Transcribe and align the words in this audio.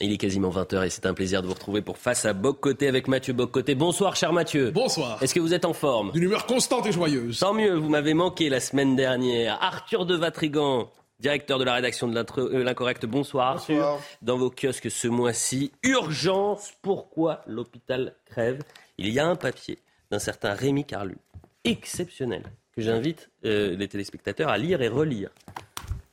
Il 0.00 0.12
est 0.12 0.16
quasiment 0.16 0.50
20h 0.50 0.86
et 0.86 0.90
c'est 0.90 1.06
un 1.06 1.14
plaisir 1.14 1.42
de 1.42 1.48
vous 1.48 1.54
retrouver 1.54 1.82
pour 1.82 1.98
Face 1.98 2.24
à 2.24 2.32
Boc-Côté 2.32 2.86
avec 2.86 3.08
Mathieu 3.08 3.32
Boc-Côté. 3.32 3.74
Bonsoir, 3.74 4.14
cher 4.14 4.32
Mathieu. 4.32 4.70
Bonsoir. 4.70 5.20
Est-ce 5.20 5.34
que 5.34 5.40
vous 5.40 5.54
êtes 5.54 5.64
en 5.64 5.72
forme? 5.72 6.12
D'une 6.12 6.22
humeur 6.22 6.46
constante 6.46 6.86
et 6.86 6.92
joyeuse. 6.92 7.40
Tant 7.40 7.52
mieux, 7.52 7.74
vous 7.74 7.88
m'avez 7.88 8.14
manqué 8.14 8.48
la 8.48 8.60
semaine 8.60 8.94
dernière. 8.94 9.60
Arthur 9.60 10.06
de 10.06 10.14
Vatrigan, 10.14 10.92
directeur 11.18 11.58
de 11.58 11.64
la 11.64 11.74
rédaction 11.74 12.06
de 12.06 12.16
euh, 12.16 12.62
l'Incorrect. 12.62 13.06
Bonsoir, 13.06 13.56
Arthur. 13.56 13.98
Dans 14.22 14.38
vos 14.38 14.50
kiosques 14.50 14.88
ce 14.88 15.08
mois-ci, 15.08 15.72
urgence, 15.82 16.74
pourquoi 16.80 17.42
l'hôpital 17.48 18.14
crève? 18.24 18.62
Il 18.98 19.08
y 19.08 19.18
a 19.18 19.26
un 19.26 19.34
papier 19.34 19.80
d'un 20.12 20.20
certain 20.20 20.54
Rémi 20.54 20.84
Carlu, 20.84 21.16
exceptionnel, 21.64 22.44
que 22.72 22.82
j'invite 22.82 23.30
euh, 23.44 23.74
les 23.74 23.88
téléspectateurs 23.88 24.48
à 24.48 24.58
lire 24.58 24.80
et 24.80 24.88
relire. 24.88 25.30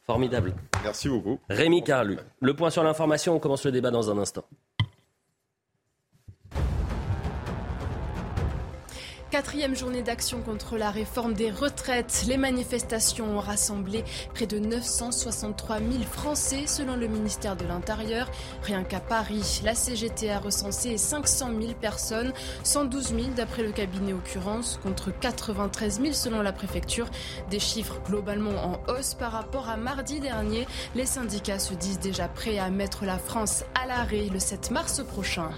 Formidable. 0.06 0.54
Merci 0.84 1.10
beaucoup. 1.10 1.40
Rémi 1.50 1.84
Carlu. 1.84 2.18
Le 2.40 2.56
point 2.56 2.70
sur 2.70 2.84
l'information, 2.84 3.36
on 3.36 3.40
commence 3.40 3.66
le 3.66 3.72
débat 3.72 3.90
dans 3.90 4.12
un 4.12 4.18
instant. 4.20 4.46
Quatrième 9.36 9.76
journée 9.76 10.02
d'action 10.02 10.40
contre 10.40 10.78
la 10.78 10.92
réforme 10.92 11.34
des 11.34 11.52
retraites. 11.52 12.24
Les 12.26 12.38
manifestations 12.38 13.36
ont 13.36 13.42
rassemblé 13.42 14.06
près 14.34 14.48
de 14.48 14.60
963 14.60 15.80
000 15.80 16.04
Français 16.10 16.68
selon 16.68 16.96
le 16.96 17.08
ministère 17.08 17.58
de 17.58 17.66
l'Intérieur. 17.66 18.32
Rien 18.64 18.86
qu'à 18.86 19.02
Paris, 19.02 19.60
la 19.66 19.76
CGT 19.76 20.32
a 20.32 20.40
recensé 20.40 20.98
500 20.98 21.50
000 21.60 21.74
personnes, 21.74 22.32
112 22.64 23.10
000 23.10 23.22
d'après 23.36 23.64
le 23.64 23.74
cabinet 23.74 24.14
occurrence, 24.14 24.80
contre 24.82 25.12
93 25.12 26.00
000 26.00 26.14
selon 26.14 26.42
la 26.42 26.54
préfecture. 26.54 27.10
Des 27.50 27.60
chiffres 27.60 28.00
globalement 28.08 28.56
en 28.64 28.80
hausse 28.90 29.16
par 29.16 29.34
rapport 29.34 29.68
à 29.68 29.76
mardi 29.76 30.22
dernier. 30.22 30.66
Les 30.96 31.06
syndicats 31.06 31.60
se 31.60 31.74
disent 31.74 32.00
déjà 32.00 32.30
prêts 32.30 32.58
à 32.58 32.70
mettre 32.70 33.04
la 33.04 33.18
France 33.18 33.66
à 33.76 33.86
l'arrêt 33.86 34.30
le 34.32 34.40
7 34.40 34.72
mars 34.72 35.04
prochain. 35.04 35.50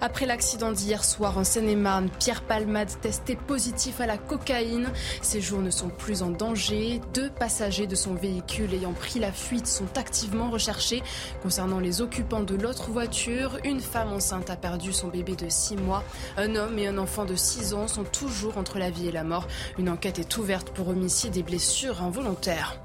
Après 0.00 0.26
l'accident 0.26 0.70
d'hier 0.70 1.04
soir 1.04 1.38
en 1.38 1.44
Seine-et-Marne, 1.44 2.08
Pierre 2.18 2.42
Palmade 2.42 2.90
testé 3.00 3.36
positif 3.36 4.00
à 4.00 4.06
la 4.06 4.16
cocaïne. 4.16 4.90
Ses 5.22 5.40
jours 5.40 5.60
ne 5.60 5.70
sont 5.70 5.88
plus 5.88 6.22
en 6.22 6.30
danger. 6.30 7.00
Deux 7.14 7.30
passagers 7.30 7.86
de 7.86 7.94
son 7.94 8.14
véhicule 8.14 8.72
ayant 8.74 8.92
pris 8.92 9.18
la 9.18 9.32
fuite 9.32 9.66
sont 9.66 9.98
activement 9.98 10.50
recherchés. 10.50 11.02
Concernant 11.42 11.80
les 11.80 12.00
occupants 12.00 12.42
de 12.42 12.54
l'autre 12.54 12.90
voiture, 12.90 13.58
une 13.64 13.80
femme 13.80 14.12
enceinte 14.12 14.50
a 14.50 14.56
perdu 14.56 14.92
son 14.92 15.08
bébé 15.08 15.34
de 15.34 15.48
6 15.48 15.76
mois. 15.76 16.04
Un 16.36 16.54
homme 16.54 16.78
et 16.78 16.86
un 16.86 16.98
enfant 16.98 17.24
de 17.24 17.36
6 17.36 17.74
ans 17.74 17.88
sont 17.88 18.04
toujours 18.04 18.58
entre 18.58 18.78
la 18.78 18.90
vie 18.90 19.08
et 19.08 19.12
la 19.12 19.24
mort. 19.24 19.48
Une 19.78 19.88
enquête 19.88 20.18
est 20.18 20.36
ouverte 20.36 20.70
pour 20.70 20.88
homicide 20.88 21.36
et 21.36 21.42
blessures 21.42 22.02
involontaires. 22.02 22.78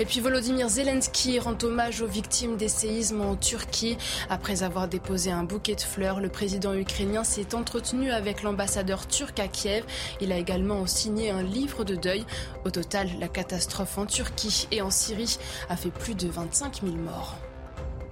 Et 0.00 0.04
puis 0.04 0.20
Volodymyr 0.20 0.68
Zelensky 0.68 1.38
rend 1.38 1.56
hommage 1.62 2.00
aux 2.00 2.06
victimes 2.06 2.56
des 2.56 2.68
séismes 2.68 3.20
en 3.20 3.36
Turquie. 3.36 3.98
Après 4.30 4.62
avoir 4.62 4.88
déposé 4.88 5.30
un 5.30 5.44
bouquet 5.44 5.74
de 5.74 5.80
fleurs, 5.80 6.20
le 6.20 6.28
président 6.28 6.74
ukrainien 6.74 7.24
s'est 7.24 7.54
entretenu 7.54 8.10
avec 8.10 8.42
l'ambassadeur 8.42 9.06
turc 9.06 9.38
à 9.38 9.48
Kiev. 9.48 9.84
Il 10.20 10.32
a 10.32 10.38
également 10.38 10.86
signé 10.86 11.30
un 11.30 11.42
livre 11.42 11.84
de 11.84 11.94
deuil. 11.94 12.24
Au 12.64 12.70
total, 12.70 13.08
la 13.20 13.28
catastrophe 13.28 13.98
en 13.98 14.06
Turquie 14.06 14.66
et 14.70 14.82
en 14.82 14.90
Syrie 14.90 15.38
a 15.68 15.76
fait 15.76 15.90
plus 15.90 16.14
de 16.14 16.28
25 16.28 16.82
000 16.82 16.96
morts. 16.96 17.36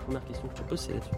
Première 0.05 0.25
question 0.25 0.49
que 0.49 0.57
je 0.59 0.63
pose, 0.63 0.81
c'est 0.81 0.93
là-dessus. 0.93 1.11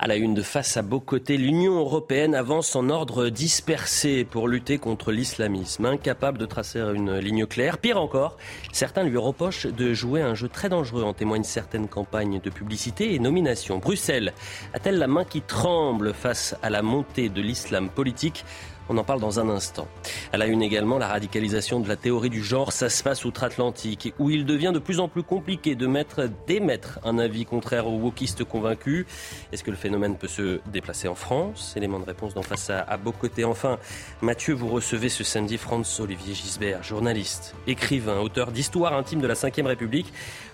À 0.00 0.06
la 0.06 0.14
une 0.14 0.32
de 0.32 0.42
face 0.42 0.76
à 0.76 0.82
beau 0.82 1.00
côté, 1.00 1.36
l'Union 1.36 1.80
européenne 1.80 2.36
avance 2.36 2.76
en 2.76 2.88
ordre 2.88 3.30
dispersé 3.30 4.24
pour 4.24 4.46
lutter 4.46 4.78
contre 4.78 5.10
l'islamisme, 5.10 5.86
incapable 5.86 6.38
de 6.38 6.46
tracer 6.46 6.78
une 6.78 7.18
ligne 7.18 7.46
claire. 7.46 7.78
Pire 7.78 8.00
encore, 8.00 8.36
certains 8.72 9.02
lui 9.02 9.16
reprochent 9.16 9.66
de 9.66 9.94
jouer 9.94 10.22
un 10.22 10.36
jeu 10.36 10.48
très 10.48 10.68
dangereux, 10.68 11.02
en 11.02 11.14
témoignent 11.14 11.42
certaines 11.42 11.88
campagnes 11.88 12.38
de 12.40 12.48
publicité 12.48 13.12
et 13.12 13.18
nominations. 13.18 13.78
Bruxelles 13.78 14.34
a-t-elle 14.72 14.98
la 14.98 15.08
main 15.08 15.24
qui 15.24 15.42
tremble 15.42 16.14
face 16.14 16.54
à 16.62 16.70
la 16.70 16.82
montée 16.82 17.28
de 17.28 17.42
l'islam 17.42 17.88
politique? 17.88 18.44
On 18.88 18.96
en 18.96 19.04
parle 19.04 19.20
dans 19.20 19.40
un 19.40 19.48
instant. 19.48 19.88
Elle 20.32 20.42
a 20.42 20.46
une 20.46 20.62
également 20.62 20.98
la 20.98 21.08
radicalisation 21.08 21.80
de 21.80 21.88
la 21.88 21.96
théorie 21.96 22.30
du 22.30 22.42
genre. 22.42 22.72
Ça 22.72 22.88
se 22.88 23.02
passe 23.02 23.24
outre-Atlantique, 23.24 24.14
où 24.18 24.30
il 24.30 24.46
devient 24.46 24.72
de 24.72 24.78
plus 24.78 25.00
en 25.00 25.08
plus 25.08 25.22
compliqué 25.22 25.74
de 25.74 25.86
mettre, 25.86 26.28
d'émettre 26.46 26.98
un 27.04 27.18
avis 27.18 27.44
contraire 27.44 27.86
aux 27.86 27.98
wokistes 27.98 28.44
convaincus. 28.44 29.06
Est-ce 29.52 29.64
que 29.64 29.70
le 29.70 29.76
phénomène 29.76 30.16
peut 30.16 30.28
se 30.28 30.60
déplacer 30.72 31.08
en 31.08 31.14
France? 31.14 31.74
Élément 31.76 32.00
de 32.00 32.04
réponse 32.04 32.34
d'en 32.34 32.42
face 32.42 32.70
à, 32.70 32.80
à 32.80 32.98
côtés. 32.98 33.44
Enfin, 33.44 33.78
Mathieu, 34.22 34.54
vous 34.54 34.68
recevez 34.68 35.08
ce 35.08 35.24
samedi 35.24 35.56
Franz-Olivier 35.56 36.34
Gisbert, 36.34 36.82
journaliste, 36.82 37.54
écrivain, 37.66 38.20
auteur 38.20 38.52
d'Histoire 38.52 38.94
intime 38.94 39.20
de 39.20 39.26
la 39.26 39.34
Ve 39.34 39.66
République, 39.66 40.12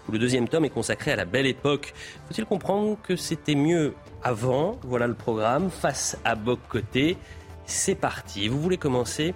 où 0.08 0.12
le 0.12 0.18
deuxième 0.18 0.48
tome 0.48 0.64
est 0.64 0.70
consacré 0.70 1.12
à 1.12 1.16
la 1.16 1.24
belle 1.24 1.46
époque. 1.46 1.94
Faut-il 2.28 2.44
comprendre 2.44 2.96
que 3.02 3.16
c'était 3.16 3.54
mieux 3.54 3.94
avant? 4.22 4.78
Voilà 4.82 5.06
le 5.06 5.14
programme, 5.14 5.70
face 5.70 6.16
à 6.24 6.36
côtés. 6.68 7.16
C'est 7.66 7.94
parti. 7.94 8.48
Vous 8.48 8.60
voulez 8.60 8.76
commencer 8.76 9.34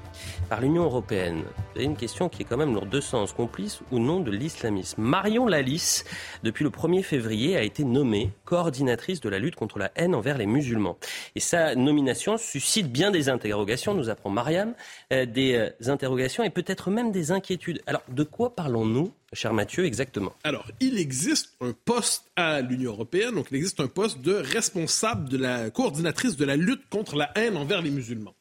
par 0.50 0.60
l'Union 0.60 0.84
européenne. 0.84 1.44
C'est 1.74 1.82
une 1.82 1.96
question 1.96 2.28
qui 2.28 2.42
est 2.42 2.44
quand 2.44 2.58
même 2.58 2.74
lourde 2.74 2.90
de 2.90 3.00
sens. 3.00 3.32
Complice 3.32 3.80
ou 3.90 3.98
non 3.98 4.20
de 4.20 4.30
l'islamisme 4.30 5.00
Marion 5.00 5.46
Lalisse, 5.46 6.04
depuis 6.42 6.62
le 6.64 6.70
1er 6.70 7.02
février, 7.02 7.56
a 7.56 7.62
été 7.62 7.84
nommée 7.84 8.30
coordinatrice 8.44 9.20
de 9.20 9.28
la 9.28 9.38
lutte 9.38 9.56
contre 9.56 9.78
la 9.78 9.90
haine 9.96 10.14
envers 10.14 10.36
les 10.36 10.46
musulmans. 10.46 10.98
Et 11.36 11.40
sa 11.40 11.74
nomination 11.74 12.36
suscite 12.36 12.92
bien 12.92 13.10
des 13.10 13.28
interrogations, 13.30 13.94
nous 13.94 14.10
apprend 14.10 14.30
Mariam, 14.30 14.74
euh, 15.12 15.24
des 15.24 15.54
euh, 15.54 15.90
interrogations 15.90 16.44
et 16.44 16.50
peut-être 16.50 16.90
même 16.90 17.12
des 17.12 17.32
inquiétudes. 17.32 17.82
Alors, 17.86 18.02
de 18.08 18.24
quoi 18.24 18.54
parlons-nous 18.54 19.12
cher 19.32 19.52
Mathieu, 19.52 19.84
exactement 19.84 20.34
Alors, 20.44 20.66
il 20.80 20.98
existe 20.98 21.54
un 21.60 21.72
poste 21.72 22.24
à 22.36 22.60
l'Union 22.60 22.92
européenne, 22.92 23.34
donc 23.34 23.48
il 23.50 23.56
existe 23.56 23.80
un 23.80 23.88
poste 23.88 24.20
de 24.20 24.34
responsable 24.34 25.28
de 25.28 25.36
la 25.36 25.70
coordinatrice 25.70 26.36
de 26.36 26.44
la 26.44 26.56
lutte 26.56 26.88
contre 26.90 27.16
la 27.16 27.30
haine 27.36 27.56
envers 27.56 27.82
les 27.82 27.90
musulmans. 27.90 28.34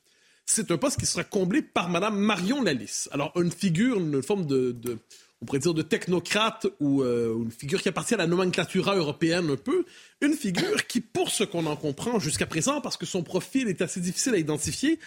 C'est 0.46 0.72
un 0.72 0.78
poste 0.78 1.00
qui 1.00 1.06
sera 1.06 1.26
comblé 1.26 1.62
par 1.62 1.90
Mme 1.90 2.18
Marion 2.18 2.64
Lalisse. 2.64 3.10
Alors, 3.12 3.34
une 3.36 3.52
figure, 3.52 4.00
une 4.00 4.24
forme 4.24 4.46
de, 4.46 4.98
on 5.42 5.46
pourrait 5.46 5.60
dire 5.60 5.74
de 5.74 5.82
technocrate 5.82 6.68
ou 6.80 7.04
euh, 7.04 7.36
une 7.44 7.52
figure 7.52 7.82
qui 7.82 7.90
appartient 7.90 8.16
à 8.16 8.18
la 8.18 8.28
nomenclatura 8.28 8.96
européenne 8.96 9.52
un 9.52 9.56
peu, 9.56 9.86
une 10.22 10.34
figure 10.34 10.88
qui, 10.88 11.00
pour 11.00 11.30
ce 11.30 11.44
qu'on 11.44 11.66
en 11.68 11.76
comprend 11.76 12.20
jusqu'à 12.20 12.48
présent, 12.48 12.82
parce 12.82 12.98
que 12.98 13.06
son 13.06 13.24
profil 13.24 13.68
est 13.68 13.82
assez 13.82 14.00
difficile 14.00 14.34
à 14.34 14.38
identifier, 14.38 15.00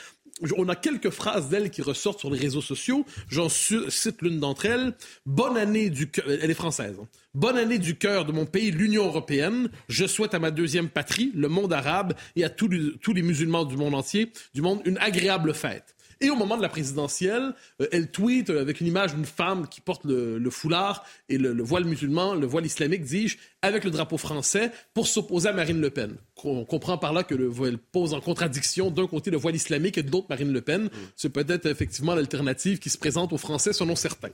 on 0.57 0.69
a 0.69 0.77
quelques 0.77 1.11
phrases 1.11 1.49
d'elle 1.49 1.71
qui 1.71 1.83
ressortent 1.83 2.21
sur 2.21 2.31
les 2.31 2.39
réseaux 2.39 2.63
sociaux. 2.63 3.05
J'en 3.29 3.49
cite 3.49 4.23
l'une 4.23 4.41
d'entre 4.41 4.67
elles. 4.67 4.95
Bonne 5.27 5.57
année 5.57 5.91
du 5.91 6.11
cœur. 6.11 6.25
Elle 6.29 6.51
est 6.51 6.55
française. 6.55 6.97
Hein. 7.01 7.07
Bonne 7.35 7.59
année 7.59 7.79
du 7.79 7.97
cœur 7.97 8.25
de 8.25 8.33
mon 8.33 8.47
pays, 8.47 8.71
l'Union 8.71 9.05
européenne. 9.07 9.71
Je 9.89 10.07
souhaite 10.07 10.35
à 10.35 10.39
ma 10.39 10.51
deuxième 10.51 10.89
patrie, 10.89 11.31
le 11.35 11.49
monde 11.49 11.73
arabe, 11.73 12.15
et 12.37 12.45
à 12.45 12.49
tous 12.49 12.69
les 12.69 13.23
musulmans 13.23 13.65
du 13.65 13.77
monde 13.77 13.95
entier, 13.95 14.33
du 14.55 14.63
monde, 14.63 14.81
une 14.85 14.99
agréable 14.99 15.55
fête. 15.55 15.95
Et 16.23 16.29
au 16.29 16.37
moment 16.37 16.57
de 16.57 16.63
la 16.63 16.69
présidentielle, 16.69 17.55
euh, 17.81 17.87
elle 17.93 18.11
tweet 18.11 18.51
avec 18.51 18.81
une 18.81 18.87
image 18.87 19.15
d'une 19.15 19.25
femme 19.25 19.67
qui 19.69 19.81
porte 19.81 20.05
le, 20.05 20.51
foulard 20.51 21.05
et 21.29 21.39
le, 21.39 21.63
voile 21.63 21.85
musulman, 21.85 22.35
le 22.35 22.47
voile 22.47 22.67
islamique, 22.67 23.05
dis-je, 23.05 23.39
avec 23.63 23.85
le 23.85 23.91
drapeau 23.91 24.19
français 24.19 24.71
pour 24.93 25.07
s'opposer 25.07 25.49
à 25.49 25.53
Marine 25.53 25.81
Le 25.81 25.91
Pen. 25.91 26.17
On 26.45 26.65
comprend 26.65 26.99
par 26.99 27.13
là 27.13 27.23
que 27.25 27.35
le 27.35 27.47
voile 27.47 27.79
pose 27.79 28.13
en 28.13 28.21
contradiction 28.21 28.91
d'un 28.91 29.07
côté 29.07 29.31
le 29.31 29.39
voile 29.39 29.57
islamique 29.57 29.97
et 29.97 30.03
de 30.03 30.11
l'autre 30.11 30.27
Marine 30.29 30.53
Le 30.53 30.61
Pen. 30.61 30.85
Mm. 30.85 30.91
C'est 31.17 31.31
peut-être 31.31 31.67
effectivement 31.67 32.15
l'alternative 32.15 32.79
qui 32.79 32.91
se 32.91 32.99
présente 32.99 33.33
aux 33.33 33.39
Français 33.39 33.73
selon 33.73 33.97
certains. 33.97 34.31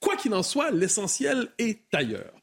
Quoi 0.00 0.16
qu'il 0.16 0.34
en 0.34 0.42
soit, 0.42 0.70
l'essentiel 0.70 1.48
est 1.58 1.82
ailleurs. 1.92 2.35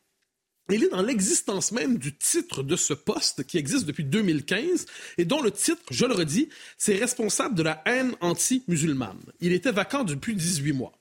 Il 0.70 0.84
est 0.84 0.90
dans 0.90 1.02
l'existence 1.02 1.72
même 1.74 1.98
du 1.98 2.16
titre 2.16 2.64
de 2.64 2.76
ce 2.76 2.94
poste 2.94 3.44
qui 3.44 3.58
existe 3.58 3.86
depuis 3.86 4.06
2015 4.06 4.86
et 5.18 5.26
dont 5.26 5.42
le 5.42 5.52
titre, 5.52 5.82
je 5.92 6.06
le 6.06 6.14
redis, 6.14 6.50
c'est 6.78 6.96
responsable 6.96 7.56
de 7.56 7.64
la 7.64 7.82
haine 7.86 8.16
anti-musulmane. 8.22 9.20
Il 9.42 9.52
était 9.52 9.72
vacant 9.72 10.04
depuis 10.04 10.36
18 10.36 10.72
mois. 10.72 10.94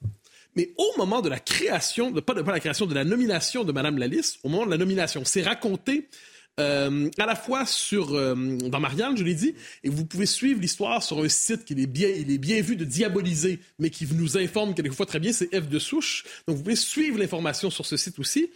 Mais 0.57 0.73
au 0.77 0.99
moment 0.99 1.23
de 1.23 1.29
la 1.29 1.39
création, 1.39 2.11
de, 2.11 2.21
pas, 2.21 2.35
de, 2.35 2.43
pas 2.43 2.53
la 2.53 2.61
création, 2.61 2.87
de 2.87 2.95
la 2.95 3.05
nomination 3.05 3.65
de 3.65 3.73
Mme 3.73 3.99
Lalisse, 3.99 4.39
au 4.43 4.49
moment 4.49 4.67
de 4.67 4.71
la 4.71 4.79
nomination, 4.79 5.23
c'est 5.25 5.43
raconté 5.43 6.09
euh, 6.61 7.09
à 7.19 7.27
la 7.27 7.35
fois 7.35 7.65
sur 7.65 8.15
euh, 8.15 8.35
dans 8.35 8.81
Marianne, 8.81 9.17
je 9.17 9.25
l'ai 9.25 9.35
dit, 9.35 9.55
et 9.85 9.89
vous 9.89 10.05
pouvez 10.05 10.27
suivre 10.27 10.61
l'histoire 10.61 11.03
sur 11.03 11.19
un 11.19 11.29
site 11.29 11.65
qui 11.65 11.73
est 11.73 11.87
bien, 11.87 12.09
il 12.09 12.31
est 12.31 12.39
bien 12.39 12.61
vu 12.61 12.77
de 12.77 12.85
diaboliser, 12.85 13.61
mais 13.79 13.89
qui 13.89 14.07
nous 14.13 14.37
informe 14.37 14.75
quelquefois 14.75 15.07
très 15.07 15.19
bien, 15.19 15.33
c'est 15.33 15.49
F 15.59 15.69
de 15.69 15.79
souche. 15.79 16.25
Donc 16.47 16.57
vous 16.57 16.63
pouvez 16.63 16.77
suivre 16.77 17.19
l'information 17.19 17.71
sur 17.71 17.87
ce 17.87 17.97
site 17.97 18.19
aussi. 18.19 18.51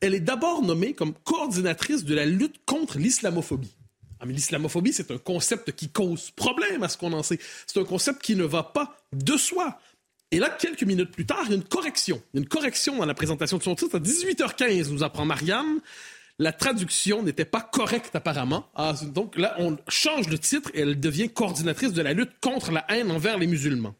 Elle 0.00 0.14
est 0.14 0.20
d'abord 0.20 0.62
nommée 0.62 0.94
comme 0.94 1.12
coordinatrice 1.24 2.04
de 2.04 2.14
la 2.14 2.24
lutte 2.24 2.56
contre 2.64 2.98
l'islamophobie. 2.98 3.76
Ah, 4.18 4.24
mais 4.24 4.32
l'islamophobie, 4.32 4.92
c'est 4.92 5.10
un 5.10 5.18
concept 5.18 5.72
qui 5.72 5.88
cause 5.88 6.30
problème 6.30 6.82
à 6.82 6.88
ce 6.88 6.96
qu'on 6.96 7.12
en 7.12 7.22
sait. 7.22 7.38
C'est 7.66 7.80
un 7.80 7.84
concept 7.84 8.22
qui 8.22 8.36
ne 8.36 8.44
va 8.44 8.62
pas 8.62 8.96
de 9.12 9.36
soi. 9.36 9.78
Et 10.30 10.38
là, 10.38 10.48
quelques 10.48 10.84
minutes 10.84 11.10
plus 11.10 11.26
tard, 11.26 11.42
il 11.44 11.50
y 11.50 11.52
a 11.52 11.56
une 11.56 11.64
correction. 11.64 12.22
Il 12.32 12.36
y 12.36 12.40
a 12.40 12.42
une 12.42 12.48
correction 12.48 12.96
dans 12.96 13.04
la 13.04 13.14
présentation 13.14 13.58
de 13.58 13.62
son 13.62 13.74
titre. 13.74 13.96
À 13.96 14.00
18h15, 14.00 14.90
nous 14.90 15.02
apprend 15.02 15.26
Marianne. 15.26 15.80
La 16.38 16.52
traduction 16.52 17.22
n'était 17.22 17.44
pas 17.44 17.60
correcte 17.60 18.16
apparemment. 18.16 18.68
Ah, 18.74 18.94
donc 19.02 19.36
là, 19.36 19.54
on 19.58 19.76
change 19.88 20.28
le 20.28 20.38
titre 20.38 20.70
et 20.74 20.80
elle 20.80 20.98
devient 20.98 21.28
coordinatrice 21.28 21.92
de 21.92 22.02
la 22.02 22.12
lutte 22.12 22.32
contre 22.40 22.72
la 22.72 22.84
haine 22.88 23.10
envers 23.10 23.38
les 23.38 23.46
musulmans. 23.46 23.94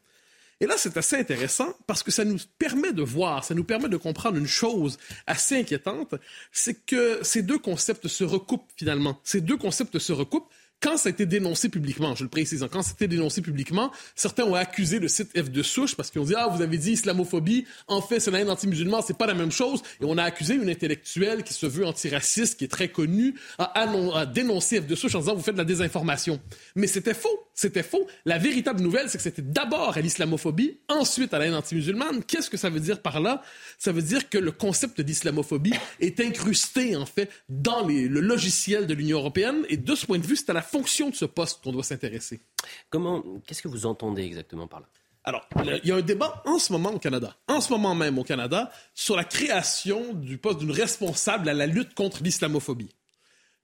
Et 0.59 0.65
là, 0.65 0.75
c'est 0.77 0.95
assez 0.97 1.17
intéressant 1.17 1.73
parce 1.87 2.03
que 2.03 2.11
ça 2.11 2.23
nous 2.23 2.37
permet 2.57 2.93
de 2.93 3.01
voir, 3.01 3.43
ça 3.43 3.53
nous 3.53 3.63
permet 3.63 3.89
de 3.89 3.97
comprendre 3.97 4.37
une 4.37 4.47
chose 4.47 4.97
assez 5.27 5.59
inquiétante, 5.59 6.15
c'est 6.51 6.85
que 6.85 7.19
ces 7.21 7.41
deux 7.41 7.57
concepts 7.57 8.07
se 8.07 8.23
recoupent 8.23 8.71
finalement. 8.77 9.19
Ces 9.23 9.41
deux 9.41 9.57
concepts 9.57 9.99
se 9.99 10.13
recoupent 10.13 10.49
quand 10.83 10.97
ça 10.97 11.07
a 11.07 11.11
été 11.11 11.25
dénoncé 11.25 11.69
publiquement, 11.69 12.13
je 12.13 12.23
le 12.23 12.29
précise, 12.29 12.61
hein, 12.61 12.67
quand 12.69 12.83
c'était 12.83 13.07
dénoncé 13.07 13.41
publiquement, 13.41 13.89
certains 14.15 14.43
ont 14.43 14.53
accusé 14.53 14.99
le 14.99 15.07
site 15.07 15.29
F 15.41 15.49
de 15.49 15.63
souche 15.63 15.95
parce 15.95 16.11
qu'ils 16.11 16.19
ont 16.19 16.25
dit 16.25 16.33
ah 16.35 16.49
vous 16.53 16.61
avez 16.61 16.77
dit 16.77 16.91
islamophobie, 16.91 17.65
en 17.87 18.01
fait 18.01 18.19
c'est 18.19 18.31
la 18.31 18.41
haine 18.41 18.49
anti-musulman, 18.49 19.01
c'est 19.01 19.17
pas 19.17 19.25
la 19.25 19.33
même 19.33 19.51
chose, 19.51 19.81
et 20.01 20.05
on 20.05 20.17
a 20.17 20.23
accusé 20.23 20.55
une 20.55 20.69
intellectuelle 20.69 21.43
qui 21.43 21.53
se 21.53 21.65
veut 21.65 21.85
antiraciste, 21.85 22.59
qui 22.59 22.65
est 22.65 22.67
très 22.67 22.89
connue, 22.89 23.35
à, 23.57 24.25
dénoncer 24.25 24.81
F 24.81 24.85
de 24.85 24.95
souche 24.95 25.15
en 25.15 25.19
disant 25.19 25.35
vous 25.35 25.41
faites 25.41 25.55
de 25.55 25.59
la 25.59 25.65
désinformation. 25.65 26.41
Mais 26.75 26.87
c'était 26.87 27.13
faux, 27.13 27.47
c'était 27.53 27.83
faux. 27.83 28.05
La 28.25 28.37
véritable 28.37 28.81
nouvelle, 28.81 29.09
c'est 29.09 29.17
que 29.17 29.23
c'était 29.23 29.41
d'abord 29.41 29.95
à 29.95 30.01
l'islamophobie, 30.01 30.79
ensuite 30.89 31.33
à 31.33 31.39
la 31.39 31.45
haine 31.45 31.55
anti-musulmane. 31.55 32.23
Qu'est-ce 32.25 32.49
que 32.49 32.57
ça 32.57 32.69
veut 32.69 32.81
dire 32.81 33.01
par 33.01 33.21
là? 33.21 33.41
Ça 33.77 33.93
veut 33.93 34.01
dire 34.01 34.27
que 34.29 34.37
le 34.37 34.51
concept 34.51 34.99
d'islamophobie 34.99 35.73
est 36.01 36.19
incrusté 36.19 36.97
en 36.97 37.05
fait 37.05 37.29
dans 37.47 37.87
le 37.87 38.19
logiciel 38.19 38.85
de 38.85 38.93
l'Union 38.93 39.19
européenne, 39.19 39.63
et 39.69 39.77
de 39.77 39.95
ce 39.95 40.05
point 40.05 40.17
de 40.17 40.25
vue, 40.25 40.35
c'est 40.35 40.49
à 40.49 40.53
la 40.53 40.61
fonction 40.73 41.09
de 41.09 41.15
ce 41.15 41.25
poste 41.25 41.63
qu'on 41.63 41.71
doit 41.71 41.83
s'intéresser. 41.83 42.41
Comment, 42.89 43.23
qu'est-ce 43.45 43.61
que 43.61 43.67
vous 43.67 43.85
entendez 43.85 44.23
exactement 44.23 44.67
par 44.67 44.79
là? 44.79 44.87
Alors, 45.23 45.47
il 45.63 45.87
y 45.87 45.91
a 45.91 45.95
un 45.95 46.01
débat 46.01 46.41
en 46.45 46.59
ce 46.59 46.73
moment 46.73 46.91
au 46.91 46.99
Canada, 46.99 47.37
en 47.47 47.61
ce 47.61 47.71
moment 47.71 47.95
même 47.95 48.17
au 48.17 48.23
Canada, 48.23 48.71
sur 48.93 49.15
la 49.15 49.23
création 49.23 50.13
du 50.13 50.37
poste 50.37 50.59
d'une 50.59 50.71
responsable 50.71 51.47
à 51.47 51.53
la 51.53 51.67
lutte 51.67 51.93
contre 51.93 52.23
l'islamophobie. 52.23 52.89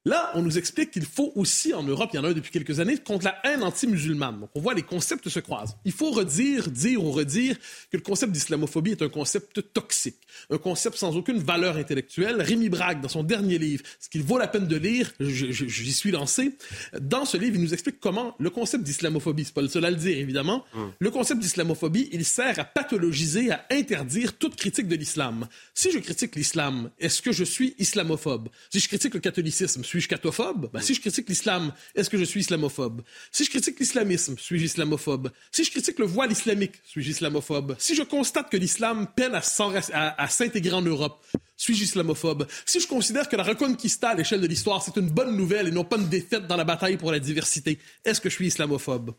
Là, 0.09 0.31
on 0.33 0.41
nous 0.41 0.57
explique 0.57 0.89
qu'il 0.89 1.05
faut 1.05 1.31
aussi, 1.35 1.71
en 1.71 1.83
Europe, 1.83 2.09
il 2.13 2.15
y 2.15 2.19
en 2.19 2.23
a 2.23 2.29
un 2.29 2.33
depuis 2.33 2.49
quelques 2.49 2.79
années, 2.79 2.97
contre 2.97 3.25
la 3.25 3.39
haine 3.43 3.61
anti-musulmane. 3.61 4.39
Donc, 4.39 4.49
on 4.55 4.59
voit 4.59 4.73
les 4.73 4.81
concepts 4.81 5.29
se 5.29 5.39
croisent. 5.39 5.77
Il 5.85 5.91
faut 5.91 6.09
redire, 6.09 6.71
dire 6.71 7.03
ou 7.03 7.11
redire 7.11 7.55
que 7.91 7.97
le 7.97 8.01
concept 8.01 8.31
d'islamophobie 8.31 8.93
est 8.93 9.03
un 9.03 9.09
concept 9.09 9.71
toxique, 9.71 10.17
un 10.49 10.57
concept 10.57 10.97
sans 10.97 11.15
aucune 11.15 11.37
valeur 11.37 11.77
intellectuelle. 11.77 12.41
Rémi 12.41 12.69
Braque, 12.69 13.01
dans 13.01 13.07
son 13.07 13.21
dernier 13.21 13.59
livre, 13.59 13.83
ce 13.99 14.09
qu'il 14.09 14.23
vaut 14.23 14.39
la 14.39 14.47
peine 14.47 14.65
de 14.65 14.77
lire, 14.77 15.11
j'y 15.19 15.93
suis 15.93 16.09
lancé, 16.09 16.57
dans 16.99 17.25
ce 17.25 17.37
livre, 17.37 17.57
il 17.57 17.61
nous 17.61 17.75
explique 17.75 17.99
comment 17.99 18.35
le 18.39 18.49
concept 18.49 18.83
d'islamophobie, 18.83 19.45
c'est 19.45 19.53
pas 19.53 19.61
le 19.61 19.67
seul 19.67 19.85
à 19.85 19.91
le 19.91 19.97
dire, 19.97 20.17
évidemment, 20.17 20.65
hum. 20.73 20.91
le 20.97 21.11
concept 21.11 21.39
d'islamophobie, 21.39 22.09
il 22.11 22.25
sert 22.25 22.57
à 22.57 22.63
pathologiser, 22.63 23.51
à 23.51 23.63
interdire 23.69 24.35
toute 24.39 24.55
critique 24.55 24.87
de 24.87 24.95
l'islam. 24.95 25.47
Si 25.75 25.91
je 25.91 25.99
critique 25.99 26.35
l'islam, 26.35 26.89
est-ce 26.97 27.21
que 27.21 27.31
je 27.31 27.43
suis 27.43 27.75
islamophobe? 27.77 28.49
Si 28.71 28.79
je 28.79 28.87
critique 28.87 29.13
le 29.13 29.19
catholicisme, 29.19 29.83
suis-je? 30.07 30.69
Ben, 30.71 30.81
si 30.81 30.93
je 30.93 31.01
critique 31.01 31.29
l'islam, 31.29 31.73
est-ce 31.95 32.09
que 32.09 32.17
je 32.17 32.23
suis 32.23 32.41
islamophobe? 32.41 33.01
Si 33.31 33.45
je 33.45 33.49
critique 33.49 33.79
l'islamisme, 33.79 34.37
suis-je 34.37 34.65
islamophobe? 34.65 35.31
Si 35.51 35.63
je 35.63 35.71
critique 35.71 35.99
le 35.99 36.05
voile 36.05 36.31
islamique, 36.31 36.75
suis-je 36.83 37.09
islamophobe? 37.09 37.75
Si 37.79 37.95
je 37.95 38.03
constate 38.03 38.49
que 38.49 38.57
l'islam 38.57 39.07
peine 39.15 39.35
à, 39.35 40.27
s'intégrer 40.27 40.73
en 40.73 40.81
Europe, 40.81 41.23
suis-je 41.57 41.83
islamophobe? 41.83 42.47
Si 42.65 42.79
je 42.79 42.87
considère 42.87 43.29
que 43.29 43.35
la 43.35 43.43
reconquista 43.43 44.09
à 44.09 44.15
l'échelle 44.15 44.41
de 44.41 44.47
l'histoire, 44.47 44.81
c'est 44.81 44.97
une 44.97 45.09
bonne 45.09 45.35
nouvelle 45.35 45.67
et 45.67 45.71
non 45.71 45.83
pas 45.83 45.97
une 45.97 46.09
défaite 46.09 46.47
dans 46.47 46.57
la 46.57 46.63
bataille 46.63 46.97
pour 46.97 47.11
la 47.11 47.19
diversité, 47.19 47.79
est-ce 48.05 48.21
que 48.21 48.29
je 48.29 48.35
suis 48.35 48.47
islamophobe? 48.47 49.13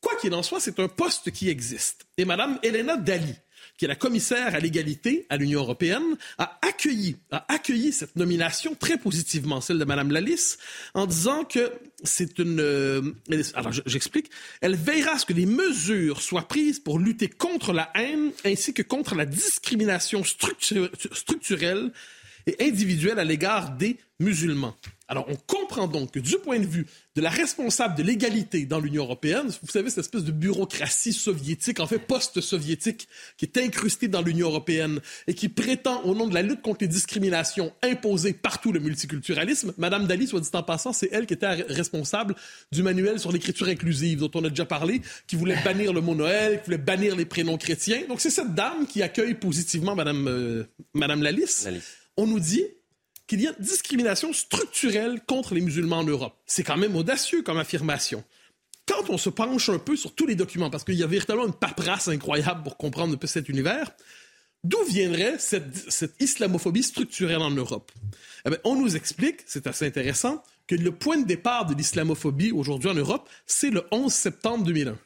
Quoi 0.00 0.14
qu'il 0.20 0.32
en 0.34 0.42
soit, 0.42 0.60
c'est 0.60 0.78
un 0.78 0.88
poste 0.88 1.30
qui 1.32 1.48
existe. 1.48 2.06
Et 2.16 2.24
Mme 2.24 2.58
Elena 2.62 2.96
Dali, 2.96 3.34
qui 3.78 3.84
est 3.84 3.88
la 3.88 3.94
commissaire 3.94 4.54
à 4.54 4.58
l'égalité 4.58 5.24
à 5.30 5.36
l'Union 5.36 5.60
européenne, 5.60 6.16
a 6.36 6.58
accueilli, 6.62 7.16
a 7.30 7.46
accueilli 7.48 7.92
cette 7.92 8.16
nomination 8.16 8.74
très 8.74 8.98
positivement, 8.98 9.60
celle 9.60 9.78
de 9.78 9.84
Mme 9.84 10.10
Lalisse, 10.10 10.58
en 10.94 11.06
disant 11.06 11.44
que 11.44 11.72
c'est 12.02 12.38
une... 12.40 12.60
Euh, 12.60 13.02
alors, 13.54 13.72
j'explique. 13.86 14.30
Elle 14.60 14.74
veillera 14.74 15.12
à 15.12 15.18
ce 15.18 15.26
que 15.26 15.32
les 15.32 15.46
mesures 15.46 16.20
soient 16.20 16.48
prises 16.48 16.80
pour 16.80 16.98
lutter 16.98 17.28
contre 17.28 17.72
la 17.72 17.90
haine 17.94 18.32
ainsi 18.44 18.74
que 18.74 18.82
contre 18.82 19.14
la 19.14 19.26
discrimination 19.26 20.24
structurelle 20.24 21.92
et 22.46 22.56
individuelle 22.60 23.20
à 23.20 23.24
l'égard 23.24 23.76
des 23.76 23.96
musulmans. 24.18 24.76
Alors, 25.10 25.24
on 25.28 25.36
comprend 25.36 25.88
donc 25.88 26.12
que 26.12 26.20
du 26.20 26.36
point 26.36 26.60
de 26.60 26.66
vue 26.66 26.86
de 27.16 27.22
la 27.22 27.30
responsable 27.30 27.96
de 27.96 28.02
l'égalité 28.02 28.66
dans 28.66 28.78
l'Union 28.78 29.04
européenne, 29.04 29.46
vous 29.62 29.70
savez, 29.70 29.88
cette 29.88 30.00
espèce 30.00 30.22
de 30.22 30.32
bureaucratie 30.32 31.14
soviétique, 31.14 31.80
en 31.80 31.86
fait 31.86 31.98
post-soviétique, 31.98 33.08
qui 33.38 33.46
est 33.46 33.56
incrustée 33.56 34.08
dans 34.08 34.20
l'Union 34.20 34.48
européenne 34.48 35.00
et 35.26 35.32
qui 35.32 35.48
prétend, 35.48 36.02
au 36.02 36.14
nom 36.14 36.26
de 36.26 36.34
la 36.34 36.42
lutte 36.42 36.60
contre 36.60 36.80
les 36.82 36.88
discriminations, 36.88 37.72
imposer 37.82 38.34
partout 38.34 38.70
le 38.70 38.80
multiculturalisme. 38.80 39.72
Madame 39.78 40.06
Dali, 40.06 40.26
soit 40.26 40.40
dit 40.40 40.50
en 40.52 40.62
passant, 40.62 40.92
c'est 40.92 41.08
elle 41.10 41.24
qui 41.24 41.32
était 41.32 41.48
responsable 41.48 42.34
du 42.70 42.82
manuel 42.82 43.18
sur 43.18 43.32
l'écriture 43.32 43.68
inclusive 43.68 44.18
dont 44.18 44.30
on 44.34 44.44
a 44.44 44.50
déjà 44.50 44.66
parlé, 44.66 45.00
qui 45.26 45.36
voulait 45.36 45.56
bannir 45.64 45.94
le 45.94 46.02
mot 46.02 46.14
Noël, 46.14 46.58
qui 46.58 46.66
voulait 46.66 46.76
bannir 46.76 47.16
les 47.16 47.24
prénoms 47.24 47.56
chrétiens. 47.56 48.02
Donc, 48.08 48.20
c'est 48.20 48.30
cette 48.30 48.54
dame 48.54 48.86
qui 48.86 49.02
accueille 49.02 49.34
positivement 49.34 49.94
Madame, 49.94 50.28
euh, 50.28 50.64
Madame 50.92 51.22
Lalisse. 51.22 51.66
On 52.18 52.26
nous 52.26 52.40
dit 52.40 52.64
qu'il 53.28 53.42
y 53.42 53.46
a 53.46 53.52
discrimination 53.60 54.32
structurelle 54.32 55.20
contre 55.26 55.54
les 55.54 55.60
musulmans 55.60 55.98
en 55.98 56.04
Europe. 56.04 56.34
C'est 56.46 56.64
quand 56.64 56.78
même 56.78 56.96
audacieux 56.96 57.42
comme 57.42 57.58
affirmation. 57.58 58.24
Quand 58.86 59.10
on 59.10 59.18
se 59.18 59.28
penche 59.28 59.68
un 59.68 59.78
peu 59.78 59.96
sur 59.96 60.14
tous 60.14 60.26
les 60.26 60.34
documents, 60.34 60.70
parce 60.70 60.82
qu'il 60.82 60.94
y 60.94 61.02
a 61.04 61.06
véritablement 61.06 61.46
une 61.46 61.54
paperasse 61.54 62.08
incroyable 62.08 62.62
pour 62.62 62.78
comprendre 62.78 63.14
un 63.14 63.18
peu 63.18 63.26
cet 63.26 63.50
univers, 63.50 63.92
d'où 64.64 64.82
viendrait 64.84 65.38
cette, 65.38 66.14
islamophobie 66.18 66.82
structurelle 66.82 67.42
en 67.42 67.50
Europe? 67.50 67.92
Eh 68.46 68.50
On 68.64 68.76
nous 68.76 68.96
explique, 68.96 69.40
c'est 69.44 69.66
assez 69.66 69.86
intéressant, 69.86 70.42
que 70.66 70.74
le 70.74 70.90
point 70.90 71.18
de 71.18 71.26
départ 71.26 71.66
de 71.66 71.74
l'islamophobie 71.74 72.52
aujourd'hui 72.52 72.88
en 72.88 72.94
Europe, 72.94 73.28
c'est 73.46 73.70
le 73.70 73.84
11 73.90 74.12
septembre 74.12 74.64
2001 74.64 74.98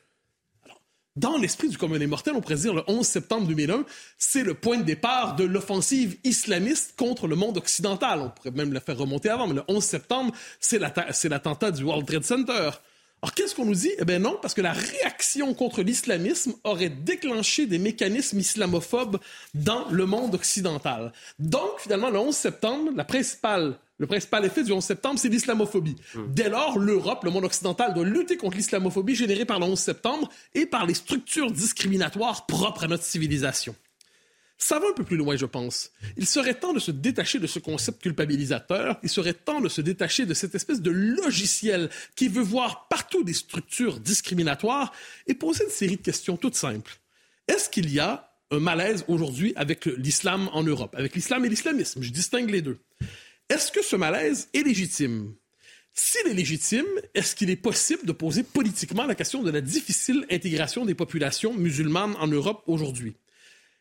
dans 1.16 1.36
l'esprit 1.36 1.68
du 1.68 1.76
commun 1.76 1.98
des 1.98 2.06
mortels, 2.06 2.34
on 2.34 2.40
pourrait 2.40 2.54
dire 2.54 2.74
le 2.74 2.82
11 2.86 3.06
septembre 3.06 3.46
2001, 3.46 3.84
c'est 4.18 4.42
le 4.42 4.54
point 4.54 4.78
de 4.78 4.82
départ 4.82 5.36
de 5.36 5.44
l'offensive 5.44 6.16
islamiste 6.24 6.94
contre 6.96 7.26
le 7.26 7.36
monde 7.36 7.58
occidental. 7.58 8.20
On 8.20 8.30
pourrait 8.30 8.50
même 8.50 8.72
la 8.72 8.80
faire 8.80 8.96
remonter 8.96 9.28
avant, 9.28 9.46
mais 9.46 9.54
le 9.54 9.64
11 9.68 9.84
septembre, 9.84 10.34
c'est 10.60 10.78
l'attentat 10.78 11.70
du 11.70 11.84
World 11.84 12.06
Trade 12.06 12.24
Center. 12.24 12.70
Alors, 13.24 13.34
qu'est-ce 13.36 13.54
qu'on 13.54 13.66
nous 13.66 13.74
dit? 13.74 13.92
Eh 14.00 14.04
bien 14.04 14.18
non, 14.18 14.36
parce 14.42 14.52
que 14.52 14.62
la 14.62 14.72
réaction 14.72 15.54
contre 15.54 15.82
l'islamisme 15.82 16.54
aurait 16.64 16.88
déclenché 16.88 17.66
des 17.66 17.78
mécanismes 17.78 18.40
islamophobes 18.40 19.20
dans 19.54 19.88
le 19.90 20.06
monde 20.06 20.34
occidental. 20.34 21.12
Donc, 21.38 21.78
finalement, 21.78 22.10
le 22.10 22.18
11 22.18 22.34
septembre, 22.34 22.90
la 22.96 23.04
principale 23.04 23.78
le 24.02 24.08
principal 24.08 24.44
effet 24.44 24.64
du 24.64 24.72
11 24.72 24.82
septembre, 24.82 25.20
c'est 25.20 25.28
l'islamophobie. 25.28 25.94
Hmm. 26.16 26.22
Dès 26.26 26.48
lors, 26.48 26.76
l'Europe, 26.76 27.22
le 27.22 27.30
monde 27.30 27.44
occidental, 27.44 27.94
doit 27.94 28.04
lutter 28.04 28.36
contre 28.36 28.56
l'islamophobie 28.56 29.14
générée 29.14 29.44
par 29.44 29.60
le 29.60 29.66
11 29.66 29.78
septembre 29.78 30.28
et 30.54 30.66
par 30.66 30.86
les 30.86 30.94
structures 30.94 31.52
discriminatoires 31.52 32.46
propres 32.46 32.82
à 32.82 32.88
notre 32.88 33.04
civilisation. 33.04 33.76
Ça 34.58 34.80
va 34.80 34.88
un 34.88 34.92
peu 34.92 35.04
plus 35.04 35.16
loin, 35.16 35.36
je 35.36 35.46
pense. 35.46 35.92
Il 36.16 36.26
serait 36.26 36.54
temps 36.54 36.72
de 36.72 36.80
se 36.80 36.90
détacher 36.90 37.38
de 37.38 37.46
ce 37.46 37.60
concept 37.60 38.02
culpabilisateur, 38.02 38.98
il 39.04 39.08
serait 39.08 39.34
temps 39.34 39.60
de 39.60 39.68
se 39.68 39.80
détacher 39.80 40.26
de 40.26 40.34
cette 40.34 40.56
espèce 40.56 40.82
de 40.82 40.90
logiciel 40.90 41.88
qui 42.16 42.26
veut 42.26 42.42
voir 42.42 42.88
partout 42.88 43.22
des 43.22 43.34
structures 43.34 44.00
discriminatoires 44.00 44.92
et 45.28 45.34
poser 45.34 45.62
une 45.62 45.70
série 45.70 45.96
de 45.96 46.02
questions 46.02 46.36
toutes 46.36 46.56
simples. 46.56 46.98
Est-ce 47.46 47.70
qu'il 47.70 47.88
y 47.88 48.00
a 48.00 48.32
un 48.50 48.58
malaise 48.58 49.04
aujourd'hui 49.06 49.52
avec 49.54 49.86
l'islam 49.86 50.50
en 50.52 50.64
Europe, 50.64 50.96
avec 50.98 51.14
l'islam 51.14 51.44
et 51.44 51.48
l'islamisme? 51.48 52.02
Je 52.02 52.10
distingue 52.10 52.50
les 52.50 52.62
deux. 52.62 52.78
Est-ce 53.52 53.70
que 53.70 53.82
ce 53.82 53.96
malaise 53.96 54.48
est 54.54 54.62
légitime? 54.62 55.34
S'il 55.92 56.26
est 56.26 56.32
légitime, 56.32 56.86
est-ce 57.14 57.36
qu'il 57.36 57.50
est 57.50 57.56
possible 57.56 58.06
de 58.06 58.12
poser 58.12 58.44
politiquement 58.44 59.04
la 59.04 59.14
question 59.14 59.42
de 59.42 59.50
la 59.50 59.60
difficile 59.60 60.24
intégration 60.30 60.86
des 60.86 60.94
populations 60.94 61.52
musulmanes 61.52 62.16
en 62.18 62.28
Europe 62.28 62.62
aujourd'hui? 62.66 63.14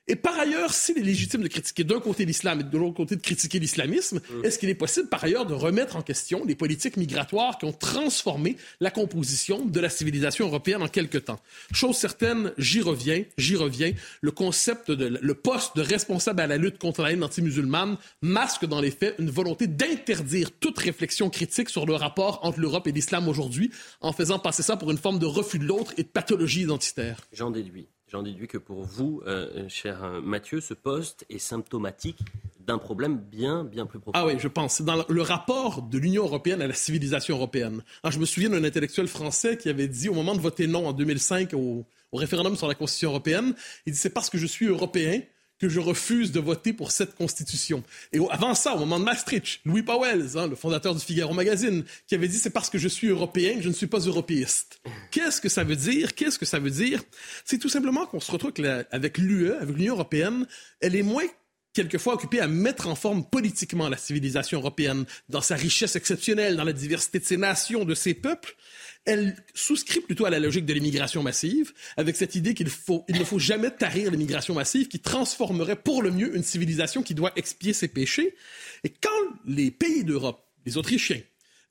Et 0.08 0.16
par 0.16 0.38
ailleurs, 0.38 0.74
s'il 0.74 0.98
est 0.98 1.04
légitime 1.04 1.44
de 1.44 1.48
critiquer 1.48 1.84
d'un 1.84 2.00
côté 2.00 2.26
l'islam 2.26 2.60
et 2.60 2.64
de 2.64 2.78
l'autre 2.78 2.96
côté 2.96 3.16
de 3.16 3.22
critiquer 3.22 3.60
l'islamisme, 3.60 4.20
mm. 4.20 4.46
est-ce 4.46 4.58
qu'il 4.58 4.70
est 4.70 4.76
possible 4.76 5.08
par 5.08 5.24
ailleurs 5.24 5.46
de 5.46 5.54
remettre 5.54 5.96
en 5.96 6.02
question 6.02 6.44
les 6.44 6.56
politiques 6.56 6.98
migratoires 6.98 7.58
qui 7.58 7.66
ont 7.66 7.72
transformé 7.72 8.58
la 8.80 8.90
composition 8.90 9.64
de 9.64 9.80
la 9.80 9.90
civilisation 9.90 10.48
européenne 10.48 10.82
en 10.82 10.88
quelque 10.88 11.18
temps? 11.18 11.40
Chose 11.72 11.96
certaine, 11.96 12.52
j'y 12.58 12.82
reviens, 12.82 13.24
j'y 13.38 13.56
reviens, 13.56 13.94
le 14.22 14.32
concept 14.32 14.90
de 14.90 15.20
le 15.22 15.34
poste 15.34 15.76
de 15.76 15.82
responsable 15.82 16.42
à 16.42 16.48
la 16.48 16.58
lutte 16.58 16.78
contre 16.78 17.04
la 17.04 17.12
haine 17.12 17.24
anti-musulmane 17.24 17.98
masque 18.22 18.66
dans 18.66 18.82
les 18.82 18.92
faits 18.92 19.16
une 19.20 19.30
volonté 19.30 19.68
d'interdire 19.68 20.52
toute 20.52 20.80
réflexion 20.80 21.30
critique 21.30 21.70
sur 21.70 21.86
le 21.86 21.94
rapport 21.94 22.40
entre 22.44 22.60
l'Europe 22.60 22.88
et 22.88 22.92
l'islam 22.92 23.28
aujourd'hui 23.28 23.72
en 24.02 24.14
faisant 24.14 24.40
passer 24.40 24.64
ça 24.64 24.78
pour 24.78 24.92
une 24.92 24.98
forme 24.98 25.20
de 25.20 25.26
refus 25.26 25.60
de 25.60 25.66
l'autre 25.66 25.94
et 25.98 26.04
de 26.04 26.08
pathologie 26.08 26.62
identitaire. 26.62 27.18
J'en 27.34 27.52
déduis. 27.52 27.88
J'en 28.12 28.24
déduis 28.24 28.50
que 28.50 28.58
pour 28.58 28.84
vous, 28.84 29.22
euh, 29.26 29.70
cher 29.70 30.04
euh, 30.04 30.20
Mathieu, 30.20 30.60
ce 30.60 30.74
poste 30.74 31.26
est 31.30 31.40
symptomatique 31.40 32.20
d'un 32.60 32.78
problème 32.78 33.18
bien, 33.18 33.64
bien 33.64 33.86
plus 33.86 34.00
profond. 34.00 34.20
Ah 34.20 34.26
oui, 34.26 34.34
je 34.38 34.50
pense. 34.50 34.82
Dans 34.82 35.06
le 35.08 35.22
rapport 35.22 35.82
de 35.82 35.98
l'Union 35.98 36.24
européenne 36.24 36.62
à 36.62 36.68
la 36.68 36.74
civilisation 36.74 37.38
européenne. 37.38 37.84
je 38.04 38.20
me 38.20 38.26
souviens 38.26 38.50
d'un 38.50 38.66
intellectuel 38.66 39.08
français 39.08 39.56
qui 39.56 39.70
avait 39.70 39.88
dit, 39.88 40.10
au 40.10 40.14
moment 40.14 40.36
de 40.36 40.42
voter 40.42 40.68
non 40.68 40.88
en 40.88 40.92
2005 40.92 41.54
au, 41.54 41.86
au 42.12 42.18
référendum 42.18 42.58
sur 42.58 42.68
la 42.68 42.76
Constitution 42.76 43.12
européenne, 43.12 43.56
il 43.86 43.94
dit, 43.94 44.00
c'est 44.00 44.10
parce 44.10 44.30
que 44.30 44.38
je 44.38 44.46
suis 44.46 44.66
européen 44.66 45.22
que 45.62 45.70
je 45.70 45.80
refuse 45.80 46.32
de 46.32 46.40
voter 46.40 46.74
pour 46.74 46.90
cette 46.90 47.14
constitution. 47.14 47.84
Et 48.12 48.20
avant 48.32 48.56
ça, 48.56 48.74
au 48.74 48.80
moment 48.80 49.00
de 49.00 49.06
Maastricht, 49.06 49.60
Louis 49.64 49.84
Powell, 49.84 50.28
hein, 50.36 50.48
le 50.48 50.56
fondateur 50.56 50.96
du 50.96 51.02
Figaro 51.02 51.36
Magazine, 51.36 51.84
qui 52.08 52.16
avait 52.16 52.28
dit 52.28 52.40
c'est 52.40 52.50
parce 52.50 52.72
que 52.72 52.80
je 52.80 52.88
suis 52.88 53.10
européen 53.10 53.58
que 53.58 53.62
je 53.62 53.70
ne 53.70 53.74
suis 53.74 53.86
pas 53.86 54.00
européiste. 54.00 54.82
Qu'est-ce 55.12 55.40
que 55.40 55.50
ça 55.50 55.64
veut 55.64 55.76
dire? 55.76 56.16
Qu'est-ce 56.16 56.40
que 56.40 56.48
ça 56.48 56.58
veut 56.58 56.72
dire? 56.72 57.04
C'est 57.46 57.60
tout 57.60 57.70
simplement 57.70 58.08
qu'on 58.08 58.20
se 58.20 58.32
retrouve 58.32 58.54
avec 58.92 59.20
l'UE, 59.20 59.52
avec 59.54 59.76
l'Union 59.76 59.94
européenne, 59.94 60.48
elle 60.80 60.96
est 60.96 61.04
moins 61.04 61.28
quelquefois 61.74 62.16
occupée 62.16 62.40
à 62.40 62.48
mettre 62.48 62.88
en 62.88 62.96
forme 62.96 63.24
politiquement 63.24 63.88
la 63.88 63.98
civilisation 63.98 64.60
européenne 64.60 65.06
dans 65.30 65.42
sa 65.42 65.56
richesse 65.56 65.96
exceptionnelle, 65.96 66.56
dans 66.56 66.64
la 66.64 66.74
diversité 66.74 67.20
de 67.20 67.26
ses 67.26 67.38
nations, 67.38 67.86
de 67.86 67.94
ses 67.94 68.16
peuples, 68.16 68.56
elle 69.06 69.36
souscrit 69.54 70.02
plutôt 70.02 70.26
à 70.26 70.30
la 70.30 70.40
logique 70.40 70.66
de 70.66 70.74
l'immigration 70.74 71.24
massive, 71.24 71.74
avec 71.98 72.16
cette 72.16 72.36
idée 72.36 72.54
qu'il 72.54 72.68
ne 72.68 73.24
faut 73.24 73.40
jamais 73.40 73.72
tarir 73.72 74.12
l'immigration 74.12 74.54
massive 74.54 74.88
qui 74.88 75.00
transformerait 75.00 75.76
pour 75.76 76.02
le 76.02 76.12
mieux 76.12 76.36
une 76.36 76.44
civilisation 76.44 77.02
qui 77.02 77.16
doit 77.16 77.32
expier 77.36 77.74
ses 77.74 77.88
péchés. 77.88 78.36
Et 78.84 78.90
quand 78.90 79.10
les 79.46 79.72
pays 79.72 80.04
d'Europe, 80.04 80.46
les 80.66 80.78
Autrichiens, 80.78 81.22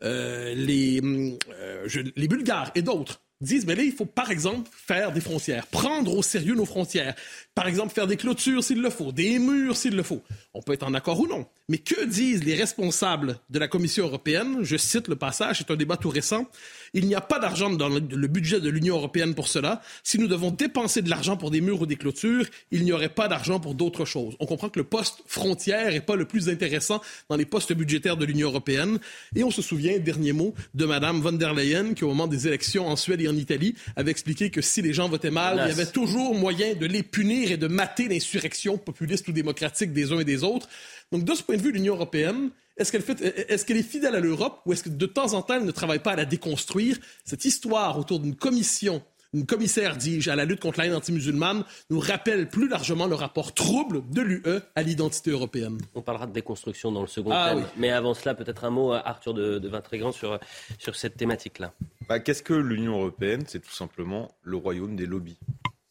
euh, 0.03 0.55
les, 0.55 1.01
euh, 1.03 1.89
les 2.17 2.29
Bulgares 2.29 2.73
et 2.75 2.83
d'autres 2.83 3.21
disent, 3.41 3.67
mais 3.67 3.75
là, 3.75 3.83
il 3.83 3.93
faut 3.93 4.07
par 4.07 4.31
exemple 4.31 4.69
faire 4.73 5.13
des 5.13 5.21
frontières, 5.21 5.67
prendre 5.67 6.17
au 6.17 6.23
sérieux 6.23 6.55
nos 6.55 6.67
frontières, 6.67 7.15
par 7.55 7.67
exemple 7.67 7.95
faire 7.95 8.07
des 8.07 8.17
clôtures 8.17 8.63
s'il 8.63 8.83
le 8.83 8.91
faut, 8.91 9.13
des 9.13 9.39
murs 9.39 9.77
s'il 9.77 9.97
le 9.97 10.03
faut. 10.03 10.23
On 10.53 10.63
peut 10.63 10.73
être 10.73 10.83
en 10.83 10.95
accord 10.95 11.21
ou 11.21 11.27
non. 11.27 11.47
Mais 11.71 11.79
que 11.79 12.05
disent 12.05 12.43
les 12.43 12.57
responsables 12.57 13.39
de 13.49 13.61
la 13.61 13.69
Commission 13.69 14.05
européenne? 14.05 14.59
Je 14.63 14.77
cite 14.77 15.07
le 15.07 15.15
passage, 15.15 15.59
c'est 15.59 15.71
un 15.71 15.77
débat 15.77 15.97
tout 15.97 16.09
récent. 16.09 16.49
Il 16.95 17.07
n'y 17.07 17.15
a 17.15 17.21
pas 17.21 17.39
d'argent 17.39 17.71
dans 17.71 17.89
le 17.89 18.27
budget 18.27 18.61
de 18.61 18.69
l'Union 18.69 18.97
européenne 18.97 19.37
pour 19.37 19.47
cela. 19.47 19.81
Si 20.03 20.19
nous 20.19 20.27
devons 20.27 20.51
dépenser 20.51 21.01
de 21.01 21.09
l'argent 21.09 21.37
pour 21.37 21.53
des 21.53 21.61
murs 21.61 21.81
ou 21.81 21.87
des 21.87 21.95
clôtures, 21.95 22.45
il 22.73 22.83
n'y 22.83 22.91
aurait 22.91 23.09
pas 23.09 23.29
d'argent 23.29 23.61
pour 23.61 23.77
d'autres 23.77 24.05
choses. 24.05 24.35
On 24.41 24.47
comprend 24.47 24.69
que 24.69 24.81
le 24.81 24.85
poste 24.85 25.23
frontière 25.27 25.93
n'est 25.93 26.01
pas 26.01 26.17
le 26.17 26.25
plus 26.25 26.49
intéressant 26.49 27.01
dans 27.29 27.37
les 27.37 27.45
postes 27.45 27.73
budgétaires 27.73 28.17
de 28.17 28.25
l'Union 28.25 28.49
européenne. 28.49 28.99
Et 29.37 29.45
on 29.45 29.53
se 29.53 29.63
souvient, 29.63 29.97
dernier 30.01 30.33
mot, 30.33 30.55
de 30.75 30.87
Mme 30.87 31.21
von 31.21 31.35
der 31.35 31.55
Leyen, 31.55 31.95
qui 31.95 32.03
au 32.03 32.09
moment 32.09 32.27
des 32.27 32.49
élections 32.49 32.89
en 32.89 32.97
Suède 32.97 33.21
et 33.21 33.29
en 33.29 33.37
Italie 33.37 33.77
avait 33.95 34.11
expliqué 34.11 34.51
que 34.51 34.61
si 34.61 34.83
les 34.83 34.93
gens 34.93 35.09
votaient 35.09 35.31
mal, 35.31 35.63
il 35.67 35.69
y 35.69 35.73
avait 35.73 35.87
toujours 35.87 36.35
moyen 36.35 36.75
de 36.75 36.87
les 36.87 37.05
punir 37.05 37.53
et 37.53 37.57
de 37.57 37.69
mater 37.69 38.09
l'insurrection 38.09 38.77
populiste 38.77 39.29
ou 39.29 39.33
démocratique 39.33 39.93
des 39.93 40.11
uns 40.11 40.19
et 40.19 40.25
des 40.25 40.43
autres. 40.43 40.69
Donc, 41.13 41.25
de 41.25 41.35
ce 41.35 41.43
point 41.43 41.57
de 41.57 41.63
vue, 41.63 41.73
l'Union 41.73 41.95
européenne, 41.95 42.51
est-ce 42.77 42.93
qu'elle, 42.93 43.03
est, 43.03 43.67
qu'elle 43.67 43.77
est 43.77 43.83
fidèle 43.83 44.15
à 44.15 44.21
l'Europe 44.21 44.61
ou 44.65 44.73
est-ce 44.73 44.85
que 44.85 44.89
de 44.89 45.07
temps 45.07 45.35
en 45.35 45.43
temps, 45.43 45.55
elle 45.55 45.65
ne 45.65 45.71
travaille 45.71 45.99
pas 45.99 46.13
à 46.13 46.17
la 46.17 46.25
déconstruire? 46.25 46.99
Cette 47.25 47.45
histoire 47.45 47.99
autour 47.99 48.21
d'une 48.21 48.37
commission 48.37 49.03
une 49.33 49.47
commissaire, 49.47 49.97
dis-je, 49.97 50.31
à 50.31 50.37
la 50.37 50.45
lutte 50.45 50.61
contre 50.61 50.81
la 50.81 50.87
haine 50.87 50.95
anti-musulmane, 50.95 51.65
nous 51.89 52.01
rappelle 52.01 52.49
plus 52.49 52.69
largement 52.69 53.07
le 53.07 53.15
rapport 53.15 53.55
trouble 53.55 54.03
de 54.11 54.23
l'UE 54.23 54.43
à 54.75 54.83
l'identité 54.83 55.31
européenne. 55.31 55.79
On 55.95 56.03
parlera 56.03 56.27
de 56.27 56.33
déconstruction 56.33 56.91
dans 56.91 57.03
le 57.03 57.07
second 57.07 57.31
ah 57.33 57.55
thème. 57.55 57.65
Mais 57.77 57.91
avant 57.91 58.15
cela, 58.15 58.35
peut-être 58.35 58.65
un 58.65 58.71
mot, 58.71 58.93
à 58.93 59.07
Arthur 59.07 59.35
de, 59.35 59.59
de 59.59 59.69
Vintrégran, 59.69 60.11
sur, 60.11 60.41
sur 60.79 60.97
cette 60.97 61.17
thématique-là. 61.17 61.73
Bah, 62.09 62.19
qu'est-ce 62.19 62.43
que 62.43 62.55
l'Union 62.55 62.95
européenne? 62.95 63.45
C'est 63.47 63.61
tout 63.61 63.73
simplement 63.73 64.33
le 64.43 64.57
royaume 64.57 64.97
des 64.97 65.07
lobbies. 65.07 65.39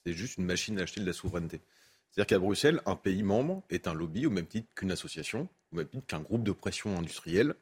C'est 0.05 0.13
juste 0.13 0.38
une 0.38 0.45
machine 0.45 0.77
à 0.79 0.83
acheter 0.83 0.99
de 0.99 1.05
la 1.05 1.13
souveraineté. 1.13 1.61
C'est-à-dire 2.19 2.35
qu'à 2.35 2.39
Bruxelles, 2.39 2.81
un 2.85 2.97
pays 2.97 3.23
membre 3.23 3.63
est 3.69 3.88
un 3.88 3.93
lobby 3.93 4.25
au 4.25 4.29
même 4.29 4.45
titre 4.45 4.67
qu'une 4.75 4.91
association, 4.91 5.47
au 5.71 5.77
même 5.77 5.88
titre 5.88 6.05
qu'un 6.05 6.19
groupe 6.19 6.43
de 6.43 6.51
pression 6.51 6.97
industrielle, 6.97 7.53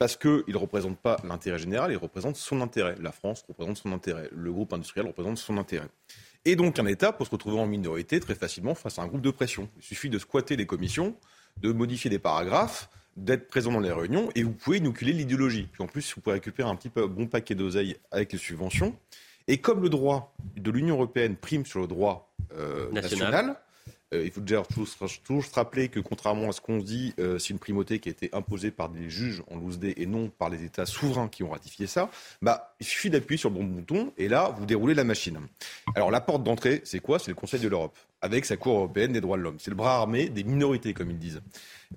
parce 0.00 0.16
qu'il 0.16 0.42
ne 0.48 0.56
représente 0.56 0.98
pas 0.98 1.16
l'intérêt 1.22 1.58
général, 1.58 1.92
il 1.92 1.96
représente 1.96 2.34
son 2.34 2.60
intérêt. 2.60 2.96
La 3.00 3.12
France 3.12 3.44
représente 3.46 3.76
son 3.76 3.92
intérêt, 3.92 4.28
le 4.32 4.52
groupe 4.52 4.72
industriel 4.72 5.06
représente 5.06 5.38
son 5.38 5.58
intérêt. 5.58 5.86
Et 6.44 6.56
donc 6.56 6.80
un 6.80 6.86
État 6.86 7.12
peut 7.12 7.24
se 7.24 7.30
retrouver 7.30 7.56
en 7.60 7.66
minorité 7.66 8.18
très 8.18 8.34
facilement 8.34 8.74
face 8.74 8.98
à 8.98 9.02
un 9.02 9.06
groupe 9.06 9.20
de 9.20 9.30
pression. 9.30 9.68
Il 9.76 9.84
suffit 9.84 10.10
de 10.10 10.18
squatter 10.18 10.56
les 10.56 10.66
commissions, 10.66 11.14
de 11.58 11.70
modifier 11.70 12.10
des 12.10 12.18
paragraphes, 12.18 12.90
d'être 13.16 13.46
présent 13.46 13.70
dans 13.70 13.78
les 13.78 13.92
réunions, 13.92 14.28
et 14.34 14.42
vous 14.42 14.54
pouvez 14.54 14.78
inoculer 14.78 15.12
l'idéologie. 15.12 15.68
Puis 15.70 15.84
en 15.84 15.86
plus, 15.86 16.16
vous 16.16 16.20
pouvez 16.20 16.34
récupérer 16.34 16.68
un 16.68 16.74
petit 16.74 16.90
peu, 16.90 17.06
bon 17.06 17.28
paquet 17.28 17.54
d'oseille 17.54 17.96
avec 18.10 18.32
les 18.32 18.38
subventions. 18.40 18.98
Et 19.46 19.58
comme 19.58 19.82
le 19.82 19.88
droit 19.88 20.34
de 20.56 20.70
l'Union 20.72 20.96
européenne 20.96 21.36
prime 21.36 21.64
sur 21.64 21.78
le 21.78 21.86
droit 21.86 22.34
euh, 22.56 22.90
national 22.90 23.56
il 24.22 24.30
faut 24.30 24.40
déjà 24.40 24.62
toujours, 24.62 25.44
se 25.44 25.54
rappeler 25.54 25.88
que 25.88 26.00
contrairement 26.00 26.50
à 26.50 26.52
ce 26.52 26.60
qu'on 26.60 26.78
dit, 26.78 27.14
euh, 27.18 27.38
c'est 27.38 27.50
une 27.50 27.58
primauté 27.58 27.98
qui 27.98 28.08
a 28.08 28.12
été 28.12 28.28
imposée 28.32 28.70
par 28.70 28.88
des 28.88 29.10
juges 29.10 29.42
en 29.50 29.56
loose 29.56 29.78
et 29.82 30.06
non 30.06 30.28
par 30.28 30.50
les 30.50 30.64
États 30.64 30.86
souverains 30.86 31.28
qui 31.28 31.42
ont 31.42 31.50
ratifié 31.50 31.86
ça. 31.86 32.10
Bah, 32.42 32.74
il 32.80 32.86
suffit 32.86 33.10
d'appuyer 33.10 33.38
sur 33.38 33.50
le 33.50 33.56
bon 33.56 33.64
bouton 33.64 34.12
et 34.18 34.28
là, 34.28 34.54
vous 34.56 34.66
déroulez 34.66 34.94
la 34.94 35.04
machine. 35.04 35.38
Alors 35.94 36.10
la 36.10 36.20
porte 36.20 36.44
d'entrée, 36.44 36.80
c'est 36.84 37.00
quoi? 37.00 37.18
C'est 37.18 37.30
le 37.30 37.34
Conseil 37.34 37.60
de 37.60 37.68
l'Europe 37.68 37.96
avec 38.20 38.44
sa 38.44 38.56
Cour 38.56 38.76
européenne 38.76 39.12
des 39.12 39.20
droits 39.20 39.36
de 39.36 39.42
l'homme. 39.42 39.56
C'est 39.58 39.70
le 39.70 39.76
bras 39.76 39.96
armé 39.96 40.28
des 40.28 40.44
minorités, 40.44 40.94
comme 40.94 41.10
ils 41.10 41.18
disent. 41.18 41.42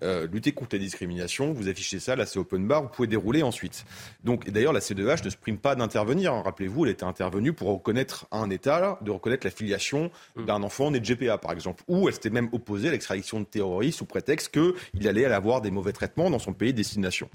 Euh, 0.04 0.28
lutter 0.32 0.52
contre 0.52 0.76
la 0.76 0.80
discrimination, 0.80 1.54
vous 1.54 1.70
affichez 1.70 2.00
ça, 2.00 2.16
là 2.16 2.26
c'est 2.26 2.38
open 2.38 2.68
bar, 2.68 2.84
vous 2.84 2.90
pouvez 2.90 3.08
dérouler 3.08 3.42
ensuite. 3.42 3.86
Donc, 4.24 4.50
d'ailleurs, 4.50 4.74
la 4.74 4.82
CEDH 4.82 5.24
ne 5.24 5.30
se 5.30 5.38
prime 5.38 5.58
pas 5.58 5.76
d'intervenir. 5.76 6.34
Hein. 6.34 6.42
Rappelez-vous, 6.44 6.86
elle 6.86 6.92
était 6.92 7.06
intervenue 7.06 7.54
pour 7.54 7.70
reconnaître 7.70 8.28
à 8.32 8.38
un 8.38 8.50
État, 8.50 9.00
de 9.02 9.12
reconnaître 9.12 9.48
la 9.48 9.52
filiation 9.52 10.12
mm. 10.36 10.46
d'un 10.46 10.64
enfant 10.64 10.92
né 10.92 11.00
de 11.00 11.06
GPA, 11.06 11.38
par 11.38 11.52
exemple. 11.52 11.84
Ou 11.88 12.08
elle 12.08 12.14
s'était 12.14 12.30
même 12.30 12.50
opposée 12.52 12.90
à 12.90 12.92
l'extradition 12.92 13.40
de 13.40 13.46
terroristes 13.46 14.00
sous 14.00 14.06
prétexte 14.06 14.52
qu'il 14.52 15.08
allait 15.08 15.26
avoir 15.26 15.62
des 15.62 15.72
mauvais 15.72 15.94
traitements 15.94 16.30
dans 16.30 16.40
son 16.40 16.54
pays 16.54 16.74
de 16.74 16.78
destination. 16.78 17.30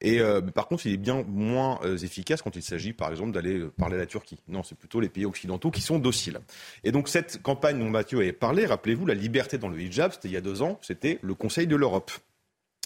Et 0.00 0.20
euh, 0.20 0.40
par 0.40 0.68
contre, 0.68 0.86
il 0.86 0.94
est 0.94 0.98
bien 0.98 1.24
moins 1.26 1.80
euh, 1.84 1.96
efficace 1.98 2.42
quand 2.42 2.54
il 2.56 2.62
s'agit, 2.62 2.92
par 2.92 3.10
exemple, 3.10 3.32
d'aller 3.32 3.58
euh, 3.58 3.72
parler 3.76 3.96
à 3.96 3.98
la 3.98 4.06
Turquie. 4.06 4.38
Non, 4.48 4.62
c'est 4.62 4.78
plutôt 4.78 5.00
les 5.00 5.08
pays 5.08 5.24
occidentaux 5.24 5.70
qui 5.70 5.80
sont 5.80 5.98
dociles. 5.98 6.38
Et 6.84 6.92
donc 6.92 7.08
cette 7.08 7.42
campagne 7.42 7.78
dont 7.78 7.90
Mathieu 7.90 8.18
avait 8.18 8.32
parlé, 8.32 8.66
rappelez-vous, 8.66 9.06
la 9.06 9.14
liberté 9.14 9.58
dans 9.58 9.68
le 9.68 9.80
hijab, 9.80 10.12
c'était 10.12 10.28
il 10.28 10.34
y 10.34 10.36
a 10.36 10.40
deux 10.40 10.62
ans, 10.62 10.78
c'était 10.82 11.18
le 11.22 11.34
Conseil 11.34 11.66
de 11.66 11.76
l'Europe. 11.76 12.12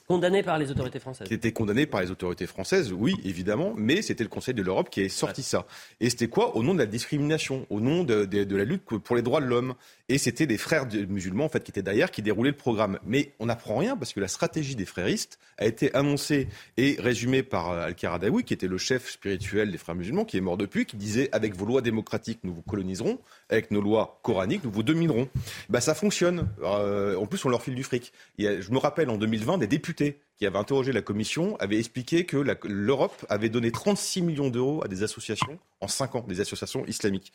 Condamné 0.09 0.43
par 0.43 0.59
les 0.59 0.71
autorités 0.71 0.99
françaises. 0.99 1.29
Qui 1.29 1.35
était 1.35 1.53
condamné 1.53 1.87
par 1.87 2.01
les 2.01 2.11
autorités 2.11 2.47
françaises, 2.47 2.93
oui, 2.93 3.15
évidemment, 3.25 3.73
mais 3.77 4.03
c'était 4.03 4.25
le 4.25 4.29
Conseil 4.29 4.53
de 4.53 4.63
l'Europe 4.63 4.91
qui 4.91 5.03
a 5.03 5.09
sorti 5.09 5.43
ça. 5.43 5.65
Et 6.01 6.11
c'était 6.11 6.29
quoi 6.29 6.57
Au 6.57 6.63
nom 6.63 6.75
de 6.75 6.81
la 6.81 6.87
discrimination, 6.87 7.67
au 7.71 7.81
nom 7.81 8.03
de, 8.03 8.25
de, 8.25 8.57
la 8.57 8.65
lutte 8.65 8.83
pour 8.83 9.17
les 9.17 9.23
droits 9.23 9.41
de 9.41 9.47
l'homme? 9.47 9.75
Et 10.13 10.19
c'était 10.19 10.47
des 10.47 10.59
frères 10.59 10.87
musulmans, 11.09 11.47
en 11.47 11.49
fait, 11.49 11.65
qui 11.65 11.71
étaient 11.71 11.81
derrière, 11.81 12.11
qui 12.11 12.21
déroulaient 12.21 12.51
le 12.51 12.57
programme. 12.57 12.99
Mais 13.07 13.33
on 13.39 13.47
n'apprend 13.47 13.79
rien 13.79 13.97
parce 13.97 14.13
que 14.13 14.21
la 14.21 14.29
stratégie 14.29 14.77
des 14.77 14.85
fréristes 14.85 15.39
a 15.57 15.65
été 15.65 15.95
annoncée 15.95 16.49
et 16.77 16.97
résumée 16.99 17.43
par 17.43 17.71
euh, 17.71 17.87
Al-Qaradawi, 17.87 18.45
qui 18.45 18.53
était 18.53 18.67
le 18.67 18.77
chef 18.77 19.11
spirituel 19.11 19.71
des 19.73 19.79
frères 19.79 19.95
musulmans, 19.95 20.27
qui 20.27 20.37
est 20.37 20.43
mort 20.43 20.59
depuis, 20.59 20.85
qui 20.85 20.99
disait 20.99 21.31
avec 21.33 21.57
vos 21.57 21.65
lois 21.65 21.81
démocratiques, 21.81 22.41
nous 22.43 22.53
vous 22.53 22.61
coloniserons, 22.61 23.21
avec 23.49 23.71
nos 23.71 23.81
lois 23.81 24.21
coraniques, 24.23 24.65
nous 24.65 24.71
vous 24.71 24.83
dominerons. 24.83 25.31
Bah, 25.71 25.81
ça 25.81 25.95
fonctionne. 25.95 26.47
Euh, 26.63 27.17
en 27.17 27.25
plus, 27.25 27.43
on 27.47 27.49
leur 27.49 27.63
file 27.63 27.75
du 27.75 27.83
fric. 27.83 28.13
je 28.39 28.71
me 28.71 28.77
rappelle 28.77 29.09
en 29.09 29.17
2020 29.17 29.57
des 29.57 29.67
députés 29.67 30.19
qui 30.43 30.47
avait 30.49 30.59
interrogé 30.59 30.91
la 30.91 31.03
Commission 31.03 31.57
avait 31.61 31.79
expliqué 31.79 32.27
que 32.27 32.37
l'Europe 32.65 33.25
avait 33.29 33.49
donné 33.49 33.71
36 33.71 34.23
millions 34.23 34.51
d'euros 34.51 34.83
à 34.85 34.89
des 34.89 35.05
associations 35.05 35.61
en 35.81 35.87
5 35.87 36.17
ans, 36.17 36.25
des 36.27 36.41
associations 36.41 36.85
islamiques. 36.87 37.33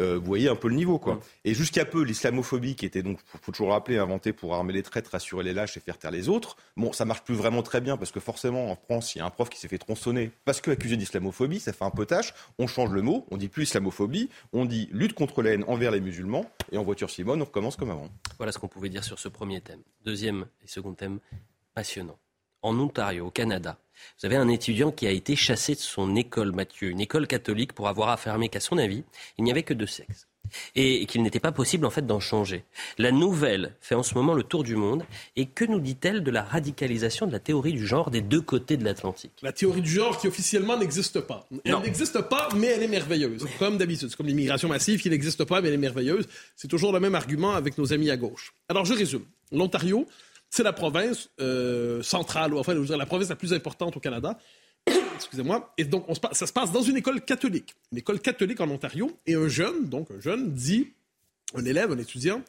Euh, 0.00 0.18
vous 0.18 0.24
voyez 0.24 0.48
un 0.48 0.56
peu 0.56 0.68
le 0.68 0.74
niveau, 0.74 0.98
quoi. 0.98 1.14
Mm. 1.14 1.20
Et 1.44 1.54
jusqu'à 1.54 1.84
peu, 1.84 2.02
l'islamophobie, 2.02 2.74
qui 2.74 2.86
était 2.86 3.04
donc, 3.04 3.20
faut 3.40 3.52
toujours 3.52 3.70
rappeler, 3.70 3.98
inventée 3.98 4.32
pour 4.32 4.52
armer 4.52 4.72
les 4.72 4.82
traîtres, 4.82 5.12
rassurer 5.12 5.44
les 5.44 5.52
lâches 5.52 5.76
et 5.76 5.80
faire 5.80 5.96
taire 5.96 6.10
les 6.10 6.28
autres. 6.28 6.56
Bon, 6.76 6.92
ça 6.92 7.04
marche 7.04 7.22
plus 7.22 7.36
vraiment 7.36 7.62
très 7.62 7.80
bien 7.80 7.96
parce 7.96 8.10
que 8.10 8.18
forcément, 8.18 8.68
en 8.68 8.74
France, 8.74 9.14
il 9.14 9.18
y 9.18 9.20
a 9.20 9.26
un 9.26 9.30
prof 9.30 9.48
qui 9.48 9.60
s'est 9.60 9.68
fait 9.68 9.78
tronçonner 9.78 10.32
parce 10.44 10.60
qu'accusé 10.60 10.96
d'islamophobie, 10.96 11.60
ça 11.60 11.72
fait 11.72 11.84
un 11.84 11.90
peu 11.90 12.04
tâche. 12.04 12.34
On 12.58 12.66
change 12.66 12.90
le 12.90 13.02
mot, 13.02 13.26
on 13.30 13.36
dit 13.36 13.48
plus 13.48 13.62
islamophobie, 13.62 14.28
on 14.52 14.64
dit 14.64 14.88
lutte 14.90 15.12
contre 15.12 15.40
la 15.42 15.50
haine 15.50 15.64
envers 15.68 15.92
les 15.92 16.00
musulmans 16.00 16.50
et 16.72 16.78
en 16.78 16.82
voiture 16.82 17.10
Simone, 17.10 17.42
on 17.42 17.44
recommence 17.44 17.76
comme 17.76 17.90
avant. 17.90 18.08
Voilà 18.38 18.50
ce 18.50 18.58
qu'on 18.58 18.66
pouvait 18.66 18.88
dire 18.88 19.04
sur 19.04 19.20
ce 19.20 19.28
premier 19.28 19.60
thème. 19.60 19.82
Deuxième 20.04 20.46
et 20.64 20.66
second 20.66 20.94
thème, 20.94 21.20
passionnant 21.74 22.18
en 22.62 22.78
Ontario, 22.78 23.26
au 23.26 23.30
Canada. 23.30 23.78
Vous 24.18 24.26
avez 24.26 24.36
un 24.36 24.48
étudiant 24.48 24.90
qui 24.92 25.06
a 25.06 25.10
été 25.10 25.36
chassé 25.36 25.74
de 25.74 25.80
son 25.80 26.16
école, 26.16 26.52
Mathieu, 26.52 26.88
une 26.90 27.00
école 27.00 27.26
catholique, 27.26 27.72
pour 27.74 27.88
avoir 27.88 28.08
affirmé 28.08 28.48
qu'à 28.48 28.60
son 28.60 28.78
avis, 28.78 29.04
il 29.38 29.44
n'y 29.44 29.50
avait 29.50 29.62
que 29.62 29.74
deux 29.74 29.86
sexes. 29.86 30.26
et 30.74 31.06
qu'il 31.06 31.22
n'était 31.22 31.40
pas 31.40 31.52
possible 31.52 31.86
en 31.86 31.90
fait 31.90 32.06
d'en 32.06 32.20
changer. 32.20 32.64
La 32.98 33.12
nouvelle 33.12 33.76
fait 33.80 33.94
en 33.94 34.02
ce 34.02 34.14
moment 34.14 34.34
le 34.34 34.42
tour 34.42 34.64
du 34.64 34.76
monde 34.76 35.04
et 35.36 35.46
que 35.46 35.64
nous 35.64 35.80
dit-elle 35.80 36.22
de 36.22 36.30
la 36.30 36.42
radicalisation 36.42 37.26
de 37.26 37.32
la 37.32 37.38
théorie 37.38 37.72
du 37.72 37.86
genre 37.86 38.10
des 38.10 38.20
deux 38.20 38.40
côtés 38.40 38.76
de 38.76 38.84
l'Atlantique? 38.84 39.32
La 39.42 39.52
théorie 39.52 39.82
du 39.82 39.90
genre 39.90 40.18
qui 40.18 40.28
officiellement 40.28 40.76
n'existe 40.76 41.20
pas. 41.20 41.46
Elle 41.64 41.78
n'existe 41.78 42.20
pas, 42.22 42.48
mais 42.56 42.68
elle 42.68 42.82
est 42.82 42.88
merveilleuse. 42.88 43.46
Comme 43.58 43.78
d'habitude, 43.78 44.08
c'est 44.10 44.16
comme 44.16 44.26
l'immigration 44.26 44.68
massive 44.68 45.00
qui 45.00 45.10
n'existe 45.10 45.44
pas, 45.44 45.60
mais 45.60 45.68
elle 45.68 45.74
est 45.74 45.78
merveilleuse. 45.78 46.26
C'est 46.56 46.68
toujours 46.68 46.92
le 46.92 47.00
même 47.00 47.14
argument 47.14 47.52
avec 47.52 47.78
nos 47.78 47.92
amis 47.92 48.10
à 48.10 48.16
gauche. 48.16 48.52
Alors 48.68 48.84
je 48.84 48.94
résume. 48.94 49.24
L'Ontario, 49.52 50.06
c'est 50.50 50.64
la 50.64 50.72
province 50.72 51.30
euh, 51.40 52.02
centrale, 52.02 52.52
ou 52.52 52.58
enfin, 52.58 52.74
je 52.74 52.80
dire, 52.80 52.96
la 52.96 53.06
province 53.06 53.28
la 53.28 53.36
plus 53.36 53.52
importante 53.52 53.96
au 53.96 54.00
Canada. 54.00 54.36
Excusez-moi. 55.14 55.72
Et 55.78 55.84
donc, 55.84 56.06
ça 56.32 56.46
se 56.46 56.52
passe 56.52 56.72
dans 56.72 56.82
une 56.82 56.96
école 56.96 57.24
catholique. 57.24 57.74
Une 57.92 57.98
école 57.98 58.20
catholique 58.20 58.60
en 58.60 58.68
Ontario. 58.68 59.16
Et 59.26 59.34
un 59.34 59.48
jeune, 59.48 59.88
donc 59.88 60.10
un 60.10 60.20
jeune, 60.20 60.52
dit, 60.52 60.92
un 61.54 61.64
élève, 61.64 61.92
un 61.92 61.98
étudiant, 61.98 62.42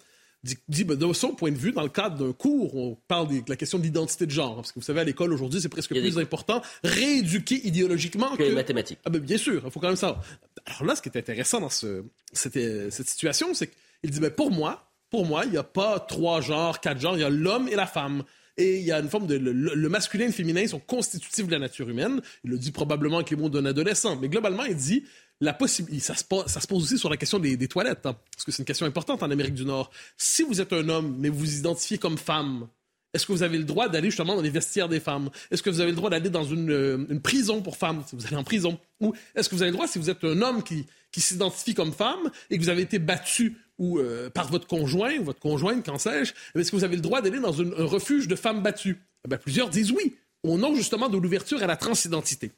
dit, 0.44 0.58
dit 0.68 0.84
ben, 0.84 0.98
de 0.98 1.14
son 1.14 1.36
point 1.36 1.52
de 1.52 1.58
vue, 1.58 1.74
dans 1.74 1.84
le 1.84 1.90
cadre 1.90 2.18
d'un 2.26 2.34
cours, 2.34 2.76
on 2.76 2.98
parle 3.08 3.28
de 3.28 3.44
la 3.48 3.56
question 3.56 3.78
de 3.78 3.84
l'identité 3.84 4.26
de 4.26 4.32
genre. 4.32 4.56
Parce 4.56 4.72
que 4.72 4.80
vous 4.80 4.86
savez, 4.86 5.02
à 5.02 5.04
l'école 5.04 5.32
aujourd'hui, 5.32 5.62
c'est 5.62 5.70
presque 5.70 5.92
plus 5.92 6.18
important, 6.18 6.64
rééduquer 6.84 7.68
idéologiquement 7.68 8.36
que, 8.36 8.44
les 8.44 8.56
mathématiques. 8.56 9.00
Ah 9.06 9.12
ben, 9.12 9.20
bien 9.20 9.38
sûr, 9.38 9.62
il 9.64 9.72
faut 9.72 9.80
quand 9.80 9.90
même 9.90 9.96
ça. 9.96 10.20
Alors 10.66 10.86
là, 10.86 10.96
ce 10.96 11.04
qui 11.04 11.10
est 11.10 11.18
intéressant 11.18 11.62
dans 11.62 11.70
ce, 11.70 12.04
cette, 12.34 12.54
cette 12.92 13.10
situation, 13.10 13.54
c'est 13.54 13.70
qu'il 14.02 14.10
dit, 14.10 14.20
ben, 14.20 14.32
pour 14.32 14.50
moi, 14.50 14.91
pour 15.12 15.26
moi, 15.26 15.44
il 15.46 15.52
n'y 15.52 15.58
a 15.58 15.64
pas 15.64 16.00
trois 16.00 16.42
genres, 16.42 16.80
quatre 16.80 17.00
genres, 17.00 17.18
il 17.18 17.22
y 17.22 17.26
a 17.26 17.30
l'homme 17.30 17.68
et 17.68 17.76
la 17.76 17.86
femme. 17.86 18.24
Et 18.58 18.80
il 18.80 18.84
y 18.84 18.92
a 18.92 19.00
une 19.00 19.10
forme 19.10 19.28
de. 19.28 19.36
Le, 19.36 19.90
masculin 19.90 20.26
et 20.26 20.28
le 20.28 20.34
féminin 20.34 20.66
sont 20.68 20.80
constitutifs 20.80 21.48
de 21.48 21.52
la 21.52 21.60
nature 21.60 21.90
humaine. 21.90 22.22
Il 22.44 22.52
le 22.52 22.58
dit 22.58 22.72
probablement 22.72 23.18
avec 23.18 23.30
les 23.30 23.38
mots 23.38 23.50
d'un 23.50 23.66
adolescent. 23.66 24.16
Mais 24.18 24.30
globalement, 24.30 24.64
il 24.66 24.76
dit 24.76 25.04
la 25.40 25.54
possibilité. 25.54 26.06
Ça, 26.06 26.16
se 26.16 26.68
pose 26.68 26.84
aussi 26.84 26.98
sur 26.98 27.10
la 27.10 27.18
question 27.18 27.40
des, 27.40 27.58
toilettes, 27.68 28.06
hein, 28.06 28.16
parce 28.34 28.46
que 28.46 28.52
c'est 28.52 28.62
une 28.62 28.66
question 28.66 28.86
importante 28.86 29.24
en 29.24 29.32
Amérique 29.32 29.54
du 29.54 29.66
Nord. 29.66 29.92
Si 30.18 30.44
vous 30.44 30.62
êtes 30.62 30.74
un 30.74 30.88
homme, 30.90 31.16
mais 31.20 31.30
vous 31.30 31.40
vous 31.40 31.58
identifiez 31.58 31.98
comme 31.98 32.18
femme, 32.18 32.68
est-ce 33.14 33.26
que 33.26 33.32
vous 33.32 33.44
avez 33.44 33.58
le 33.58 33.64
droit 33.64 33.90
d'aller 33.90 34.10
justement 34.10 34.36
dans 34.36 34.42
les 34.42 34.50
vestiaires 34.50 34.88
des 34.88 35.00
femmes? 35.00 35.30
Est-ce 35.50 35.64
que 35.64 35.70
vous 35.70 35.82
avez 35.82 35.92
le 35.92 35.98
droit 35.98 36.10
d'aller 36.10 36.30
dans 36.30 36.46
une, 36.46 36.72
euh, 36.72 37.06
une, 37.10 37.22
prison 37.22 37.62
pour 37.62 37.76
femmes, 37.76 38.04
si 38.08 38.16
vous 38.16 38.26
allez 38.26 38.38
en 38.38 38.44
prison? 38.44 38.80
Ou 39.02 39.14
est-ce 39.36 39.50
que 39.50 39.56
vous 39.56 39.62
avez 39.62 39.72
le 39.72 39.76
droit, 39.76 39.88
si 39.88 40.00
vous 40.00 40.10
êtes 40.10 40.24
un 40.24 40.42
homme 40.42 40.64
qui, 40.64 40.86
qui 41.12 41.20
s'identifie 41.20 41.74
comme 41.74 41.92
femme 41.92 42.32
et 42.50 42.58
que 42.58 42.64
vous 42.64 42.70
avez 42.70 42.84
été 42.84 43.00
battu 43.00 43.58
ou 43.82 43.98
euh, 43.98 44.30
par 44.30 44.48
votre 44.48 44.68
conjoint 44.68 45.18
ou 45.18 45.24
votre 45.24 45.40
conjointe, 45.40 45.84
qu'en 45.84 45.98
sais-je, 45.98 46.34
est-ce 46.54 46.70
que 46.70 46.76
vous 46.76 46.84
avez 46.84 46.96
le 46.96 47.02
droit 47.02 47.20
d'aller 47.22 47.40
dans 47.40 47.62
un 47.62 47.84
refuge 47.84 48.28
de 48.28 48.36
femmes 48.36 48.62
battues? 48.62 49.02
Eh 49.30 49.38
plusieurs 49.38 49.70
disent 49.70 49.92
oui, 49.92 50.16
au 50.44 50.60
nom 50.60 50.76
justement 50.76 51.10
de 51.10 51.18
l'ouverture 51.18 51.64
à 51.64 51.68
la 51.68 51.76
transidentité. 51.76 52.52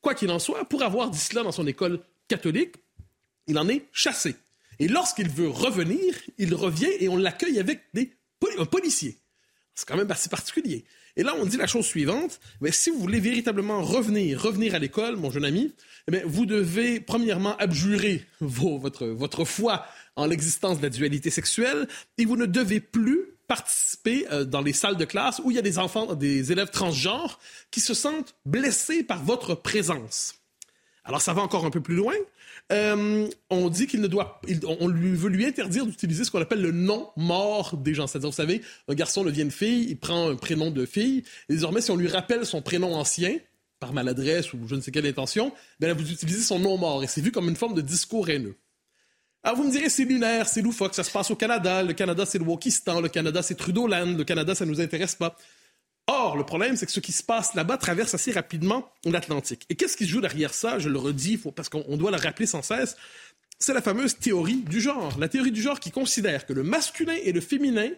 Quoi 0.00 0.14
qu'il 0.14 0.30
en 0.30 0.38
soit, 0.38 0.64
pour 0.66 0.84
avoir 0.84 1.10
dit 1.10 1.18
cela 1.18 1.42
dans 1.42 1.50
son 1.50 1.66
école 1.66 1.98
catholique, 2.28 2.76
il 3.48 3.58
en 3.58 3.68
est 3.68 3.86
chassé. 3.92 4.36
Et 4.78 4.86
lorsqu'il 4.86 5.28
veut 5.28 5.48
revenir, 5.48 6.14
il 6.38 6.54
revient 6.54 6.92
et 7.00 7.08
on 7.08 7.16
l'accueille 7.16 7.58
avec 7.58 7.80
des, 7.92 8.12
un 8.56 8.64
policier. 8.64 9.18
C'est 9.74 9.86
quand 9.86 9.96
même 9.96 10.10
assez 10.10 10.28
particulier. 10.28 10.84
Et 11.16 11.24
là, 11.24 11.34
on 11.36 11.44
dit 11.44 11.56
la 11.56 11.66
chose 11.66 11.84
suivante. 11.84 12.38
Mais 12.60 12.70
si 12.70 12.90
vous 12.90 12.98
voulez 12.98 13.18
véritablement 13.18 13.82
revenir, 13.82 14.40
revenir 14.40 14.76
à 14.76 14.78
l'école, 14.78 15.16
mon 15.16 15.32
jeune 15.32 15.44
ami, 15.44 15.72
eh 16.12 16.22
vous 16.24 16.46
devez 16.46 17.00
premièrement 17.00 17.56
abjurer 17.56 18.24
votre, 18.40 19.06
votre 19.06 19.44
foi 19.44 19.84
en 20.18 20.26
l'existence 20.26 20.78
de 20.78 20.82
la 20.82 20.90
dualité 20.90 21.30
sexuelle 21.30 21.88
et 22.18 22.24
vous 22.24 22.36
ne 22.36 22.44
devez 22.44 22.80
plus 22.80 23.20
participer 23.46 24.26
euh, 24.30 24.44
dans 24.44 24.60
les 24.60 24.72
salles 24.72 24.96
de 24.96 25.04
classe 25.04 25.40
où 25.42 25.50
il 25.50 25.54
y 25.54 25.58
a 25.58 25.62
des 25.62 25.78
enfants, 25.78 26.14
des 26.14 26.52
élèves 26.52 26.70
transgenres 26.70 27.38
qui 27.70 27.80
se 27.80 27.94
sentent 27.94 28.34
blessés 28.44 29.02
par 29.02 29.22
votre 29.24 29.54
présence. 29.54 30.34
Alors 31.04 31.22
ça 31.22 31.32
va 31.32 31.40
encore 31.40 31.64
un 31.64 31.70
peu 31.70 31.80
plus 31.80 31.94
loin. 31.94 32.14
Euh, 32.72 33.28
on 33.48 33.70
dit 33.70 33.86
qu'il 33.86 34.00
ne 34.00 34.08
doit, 34.08 34.42
on 34.66 34.88
veut 34.88 35.30
lui 35.30 35.46
interdire 35.46 35.86
d'utiliser 35.86 36.24
ce 36.24 36.30
qu'on 36.30 36.42
appelle 36.42 36.60
le 36.60 36.72
nom 36.72 37.08
mort 37.16 37.76
des 37.76 37.94
gens. 37.94 38.06
C'est-à-dire, 38.06 38.28
vous 38.28 38.36
savez, 38.36 38.60
un 38.88 38.94
garçon 38.94 39.24
devient 39.24 39.42
une 39.42 39.50
fille, 39.50 39.86
il 39.88 39.96
prend 39.96 40.28
un 40.28 40.34
prénom 40.34 40.70
de 40.70 40.84
fille, 40.84 41.22
et 41.48 41.54
désormais, 41.54 41.80
si 41.80 41.90
on 41.92 41.96
lui 41.96 42.08
rappelle 42.08 42.44
son 42.44 42.60
prénom 42.60 42.94
ancien, 42.94 43.38
par 43.80 43.92
maladresse 43.92 44.52
ou 44.52 44.58
je 44.66 44.74
ne 44.74 44.80
sais 44.80 44.90
quelle 44.90 45.06
intention, 45.06 45.52
ben 45.78 45.96
vous 45.96 46.10
utilisez 46.10 46.42
son 46.42 46.58
nom 46.58 46.76
mort, 46.76 47.04
et 47.04 47.06
c'est 47.06 47.20
vu 47.20 47.30
comme 47.30 47.48
une 47.48 47.56
forme 47.56 47.74
de 47.74 47.80
discours 47.80 48.28
haineux. 48.28 48.56
Alors 49.48 49.56
vous 49.56 49.64
me 49.64 49.72
direz, 49.72 49.88
c'est 49.88 50.04
lunaire, 50.04 50.46
c'est 50.46 50.60
loufoque, 50.60 50.94
ça 50.94 51.02
se 51.02 51.10
passe 51.10 51.30
au 51.30 51.34
Canada. 51.34 51.82
Le 51.82 51.94
Canada, 51.94 52.26
c'est 52.26 52.36
le 52.36 52.44
Wokistan. 52.44 53.00
Le 53.00 53.08
Canada, 53.08 53.40
c'est 53.40 53.54
Trudeauland. 53.54 54.14
Le 54.14 54.22
Canada, 54.22 54.54
ça 54.54 54.66
ne 54.66 54.70
nous 54.70 54.82
intéresse 54.82 55.14
pas. 55.14 55.38
Or, 56.06 56.36
le 56.36 56.44
problème, 56.44 56.76
c'est 56.76 56.84
que 56.84 56.92
ce 56.92 57.00
qui 57.00 57.12
se 57.12 57.22
passe 57.22 57.54
là-bas 57.54 57.78
traverse 57.78 58.12
assez 58.12 58.30
rapidement 58.30 58.92
l'Atlantique. 59.06 59.64
Et 59.70 59.74
qu'est-ce 59.74 59.96
qui 59.96 60.04
se 60.04 60.10
joue 60.10 60.20
derrière 60.20 60.52
ça? 60.52 60.78
Je 60.78 60.90
le 60.90 60.98
redis, 60.98 61.40
parce 61.56 61.70
qu'on 61.70 61.96
doit 61.96 62.10
le 62.10 62.18
rappeler 62.18 62.44
sans 62.44 62.60
cesse. 62.60 62.94
C'est 63.58 63.72
la 63.72 63.80
fameuse 63.80 64.18
théorie 64.18 64.64
du 64.68 64.82
genre. 64.82 65.18
La 65.18 65.30
théorie 65.30 65.50
du 65.50 65.62
genre 65.62 65.80
qui 65.80 65.92
considère 65.92 66.44
que 66.44 66.52
le 66.52 66.62
masculin 66.62 67.16
et 67.24 67.32
le 67.32 67.40
féminin 67.40 67.88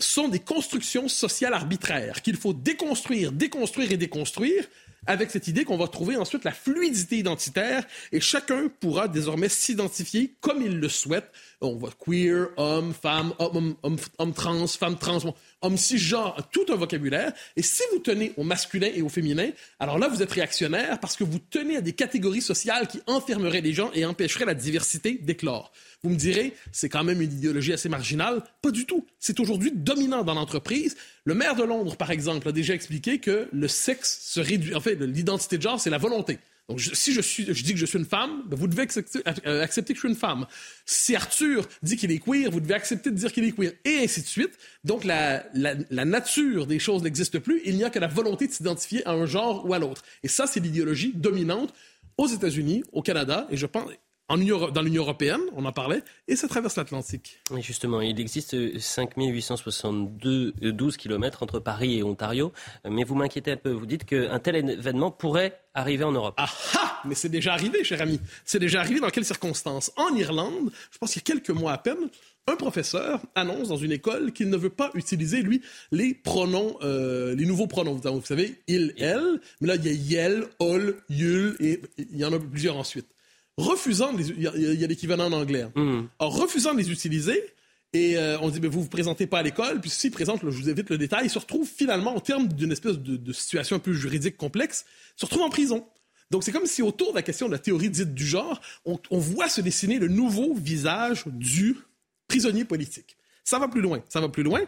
sont 0.00 0.26
des 0.26 0.40
constructions 0.40 1.06
sociales 1.06 1.54
arbitraires, 1.54 2.20
qu'il 2.20 2.36
faut 2.36 2.52
déconstruire, 2.52 3.30
déconstruire 3.30 3.92
et 3.92 3.96
déconstruire, 3.96 4.66
avec 5.06 5.30
cette 5.30 5.48
idée 5.48 5.64
qu'on 5.64 5.76
va 5.76 5.88
trouver 5.88 6.16
ensuite 6.16 6.44
la 6.44 6.52
fluidité 6.52 7.18
identitaire 7.18 7.84
et 8.12 8.20
chacun 8.20 8.68
pourra 8.80 9.08
désormais 9.08 9.48
s'identifier 9.48 10.34
comme 10.40 10.62
il 10.62 10.78
le 10.78 10.88
souhaite. 10.88 11.30
On 11.64 11.76
voit 11.76 11.92
queer, 11.98 12.48
homme, 12.58 12.92
femme, 12.92 13.32
homme, 13.38 13.74
homme, 13.82 14.32
trans, 14.34 14.66
femme 14.66 14.98
trans, 14.98 15.34
homme 15.62 15.76
cisgenre, 15.78 16.36
tout 16.52 16.66
un 16.70 16.76
vocabulaire. 16.76 17.32
Et 17.56 17.62
si 17.62 17.82
vous 17.92 18.00
tenez 18.00 18.32
au 18.36 18.42
masculin 18.42 18.90
et 18.94 19.00
au 19.00 19.08
féminin, 19.08 19.50
alors 19.80 19.98
là, 19.98 20.08
vous 20.08 20.22
êtes 20.22 20.30
réactionnaire 20.30 21.00
parce 21.00 21.16
que 21.16 21.24
vous 21.24 21.38
tenez 21.38 21.76
à 21.76 21.80
des 21.80 21.92
catégories 21.92 22.42
sociales 22.42 22.86
qui 22.86 23.00
enfermeraient 23.06 23.62
les 23.62 23.72
gens 23.72 23.90
et 23.94 24.04
empêcheraient 24.04 24.44
la 24.44 24.54
diversité 24.54 25.18
d'éclore. 25.22 25.72
Vous 26.02 26.10
me 26.10 26.16
direz, 26.16 26.52
c'est 26.70 26.90
quand 26.90 27.02
même 27.02 27.22
une 27.22 27.32
idéologie 27.32 27.72
assez 27.72 27.88
marginale. 27.88 28.42
Pas 28.60 28.70
du 28.70 28.84
tout. 28.84 29.06
C'est 29.18 29.40
aujourd'hui 29.40 29.72
dominant 29.74 30.22
dans 30.22 30.34
l'entreprise. 30.34 30.96
Le 31.24 31.34
maire 31.34 31.56
de 31.56 31.62
Londres, 31.62 31.96
par 31.96 32.10
exemple, 32.10 32.48
a 32.48 32.52
déjà 32.52 32.74
expliqué 32.74 33.20
que 33.20 33.48
le 33.50 33.68
sexe 33.68 34.20
se 34.22 34.40
réduit. 34.40 34.74
En 34.74 34.80
fait, 34.80 34.96
l'identité 34.96 35.56
de 35.56 35.62
genre, 35.62 35.80
c'est 35.80 35.88
la 35.88 35.98
volonté. 35.98 36.38
Donc, 36.68 36.80
si 36.80 37.12
je, 37.12 37.20
dis 37.62 37.74
que 37.74 37.78
je 37.78 37.84
suis 37.84 37.98
une 37.98 38.06
femme, 38.06 38.42
ben, 38.46 38.56
vous 38.56 38.66
devez 38.66 38.82
accepter, 38.82 39.20
euh, 39.46 39.62
accepter, 39.62 39.92
que 39.92 39.98
je 39.98 40.06
suis 40.06 40.08
une 40.08 40.18
femme. 40.18 40.46
Si 40.86 41.14
Arthur 41.14 41.68
dit 41.82 41.96
qu'il 41.96 42.10
est 42.10 42.18
queer, 42.18 42.50
vous 42.50 42.60
devez 42.60 42.72
accepter 42.72 43.10
de 43.10 43.16
dire 43.16 43.30
qu'il 43.32 43.44
est 43.44 43.52
queer, 43.52 43.72
et 43.84 43.98
ainsi 43.98 44.22
de 44.22 44.26
suite. 44.26 44.52
Donc, 44.82 45.04
la, 45.04 45.44
la, 45.52 45.74
la 45.90 46.04
nature 46.06 46.66
des 46.66 46.78
choses 46.78 47.02
n'existe 47.02 47.38
plus. 47.38 47.60
Il 47.66 47.76
n'y 47.76 47.84
a 47.84 47.90
que 47.90 47.98
la 47.98 48.06
volonté 48.06 48.46
de 48.46 48.52
s'identifier 48.52 49.06
à 49.06 49.12
un 49.12 49.26
genre 49.26 49.66
ou 49.66 49.74
à 49.74 49.78
l'autre. 49.78 50.02
Et 50.22 50.28
ça, 50.28 50.46
c'est 50.46 50.60
l'idéologie 50.60 51.12
dominante 51.14 51.74
aux 52.16 52.28
États-Unis, 52.28 52.82
au 52.92 53.02
Canada, 53.02 53.46
et 53.50 53.56
je 53.56 53.66
pense, 53.66 53.90
dans 54.28 54.82
l'Union 54.82 55.02
européenne, 55.02 55.40
on 55.54 55.64
en 55.64 55.72
parlait, 55.72 56.02
et 56.28 56.36
ça 56.36 56.48
traverse 56.48 56.76
l'Atlantique. 56.76 57.40
Oui, 57.50 57.62
justement, 57.62 58.00
il 58.00 58.18
existe 58.18 58.78
5872 58.78 60.54
12 60.62 60.96
km 60.96 61.42
entre 61.42 61.58
Paris 61.58 61.98
et 61.98 62.02
Ontario, 62.02 62.52
mais 62.88 63.04
vous 63.04 63.14
m'inquiétez 63.14 63.52
un 63.52 63.56
peu. 63.56 63.70
Vous 63.70 63.86
dites 63.86 64.04
qu'un 64.04 64.38
tel 64.38 64.56
événement 64.56 65.10
pourrait 65.10 65.60
arriver 65.74 66.04
en 66.04 66.12
Europe. 66.12 66.34
Ah 66.38 66.48
ah 66.74 67.00
Mais 67.04 67.14
c'est 67.14 67.28
déjà 67.28 67.52
arrivé, 67.52 67.84
cher 67.84 68.00
ami. 68.00 68.20
C'est 68.44 68.58
déjà 68.58 68.80
arrivé 68.80 69.00
dans 69.00 69.10
quelles 69.10 69.24
circonstances? 69.24 69.92
En 69.96 70.14
Irlande, 70.14 70.70
je 70.90 70.98
pense 70.98 71.12
qu'il 71.12 71.20
y 71.20 71.24
a 71.24 71.34
quelques 71.34 71.50
mois 71.50 71.72
à 71.72 71.78
peine, 71.78 72.08
un 72.46 72.56
professeur 72.56 73.20
annonce 73.34 73.68
dans 73.68 73.76
une 73.76 73.92
école 73.92 74.32
qu'il 74.32 74.48
ne 74.50 74.56
veut 74.56 74.70
pas 74.70 74.90
utiliser, 74.94 75.42
lui, 75.42 75.62
les 75.92 76.14
pronoms, 76.14 76.76
euh, 76.82 77.34
les 77.34 77.46
nouveaux 77.46 77.66
pronoms. 77.66 77.94
Vous 78.02 78.22
savez, 78.24 78.54
il, 78.68 78.94
elle, 78.98 79.40
mais 79.60 79.68
là, 79.68 79.76
il 79.76 79.86
y 79.86 79.88
a 79.88 79.92
yel, 79.92 80.44
ol, 80.58 80.96
yul, 81.08 81.56
et 81.60 81.80
il 81.98 82.16
y 82.16 82.24
en 82.24 82.32
a 82.32 82.38
plusieurs 82.38 82.76
ensuite 82.76 83.06
refusant 83.56 84.12
de 84.12 84.18
les, 84.18 84.28
il 84.30 84.80
y 84.80 84.84
a, 84.84 84.86
l'équivalent 84.86 85.26
en 85.26 85.32
anglais. 85.32 85.62
Hein. 85.62 85.72
Mm. 85.74 86.08
refusant 86.18 86.72
de 86.74 86.78
les 86.78 86.90
utiliser, 86.90 87.42
et 87.92 88.18
euh, 88.18 88.38
on 88.40 88.50
dit, 88.50 88.60
mais 88.60 88.68
vous 88.68 88.82
vous 88.82 88.88
présentez 88.88 89.26
pas 89.26 89.38
à 89.38 89.42
l'école, 89.42 89.80
puis 89.80 89.90
s'il 89.90 90.10
présente, 90.10 90.40
je 90.42 90.46
vous 90.46 90.68
évite 90.68 90.90
le 90.90 90.98
détail, 90.98 91.26
il 91.26 91.30
se 91.30 91.38
retrouve 91.38 91.68
finalement, 91.68 92.14
en 92.14 92.20
termes 92.20 92.48
d'une 92.48 92.72
espèce 92.72 92.98
de, 92.98 93.32
situation 93.32 93.76
un 93.76 93.80
peu 93.80 93.92
juridique 93.92 94.36
complexe, 94.36 94.84
se 95.16 95.24
retrouve 95.24 95.42
en 95.42 95.50
prison. 95.50 95.86
Donc 96.30 96.42
c'est 96.42 96.52
comme 96.52 96.66
si 96.66 96.82
autour 96.82 97.10
de 97.10 97.16
la 97.16 97.22
question 97.22 97.46
de 97.46 97.52
la 97.52 97.58
théorie 97.58 97.90
dite 97.90 98.12
du 98.12 98.26
genre, 98.26 98.60
on, 98.84 98.98
on 99.10 99.18
voit 99.18 99.48
se 99.48 99.60
dessiner 99.60 99.98
le 99.98 100.08
nouveau 100.08 100.54
visage 100.54 101.24
du 101.26 101.76
prisonnier 102.26 102.64
politique. 102.64 103.16
Ça 103.44 103.58
va 103.58 103.68
plus 103.68 103.82
loin, 103.82 104.02
ça 104.08 104.20
va 104.20 104.28
plus 104.28 104.42
loin. 104.42 104.60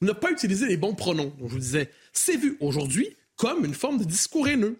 Ne 0.00 0.12
pas 0.12 0.30
utiliser 0.30 0.66
les 0.66 0.78
bons 0.78 0.94
pronoms, 0.94 1.34
dont 1.38 1.48
je 1.48 1.54
vous 1.54 1.58
disais, 1.58 1.90
c'est 2.14 2.36
vu 2.36 2.56
aujourd'hui 2.60 3.14
comme 3.36 3.64
une 3.64 3.74
forme 3.74 3.98
de 3.98 4.04
discours 4.04 4.48
haineux. 4.48 4.78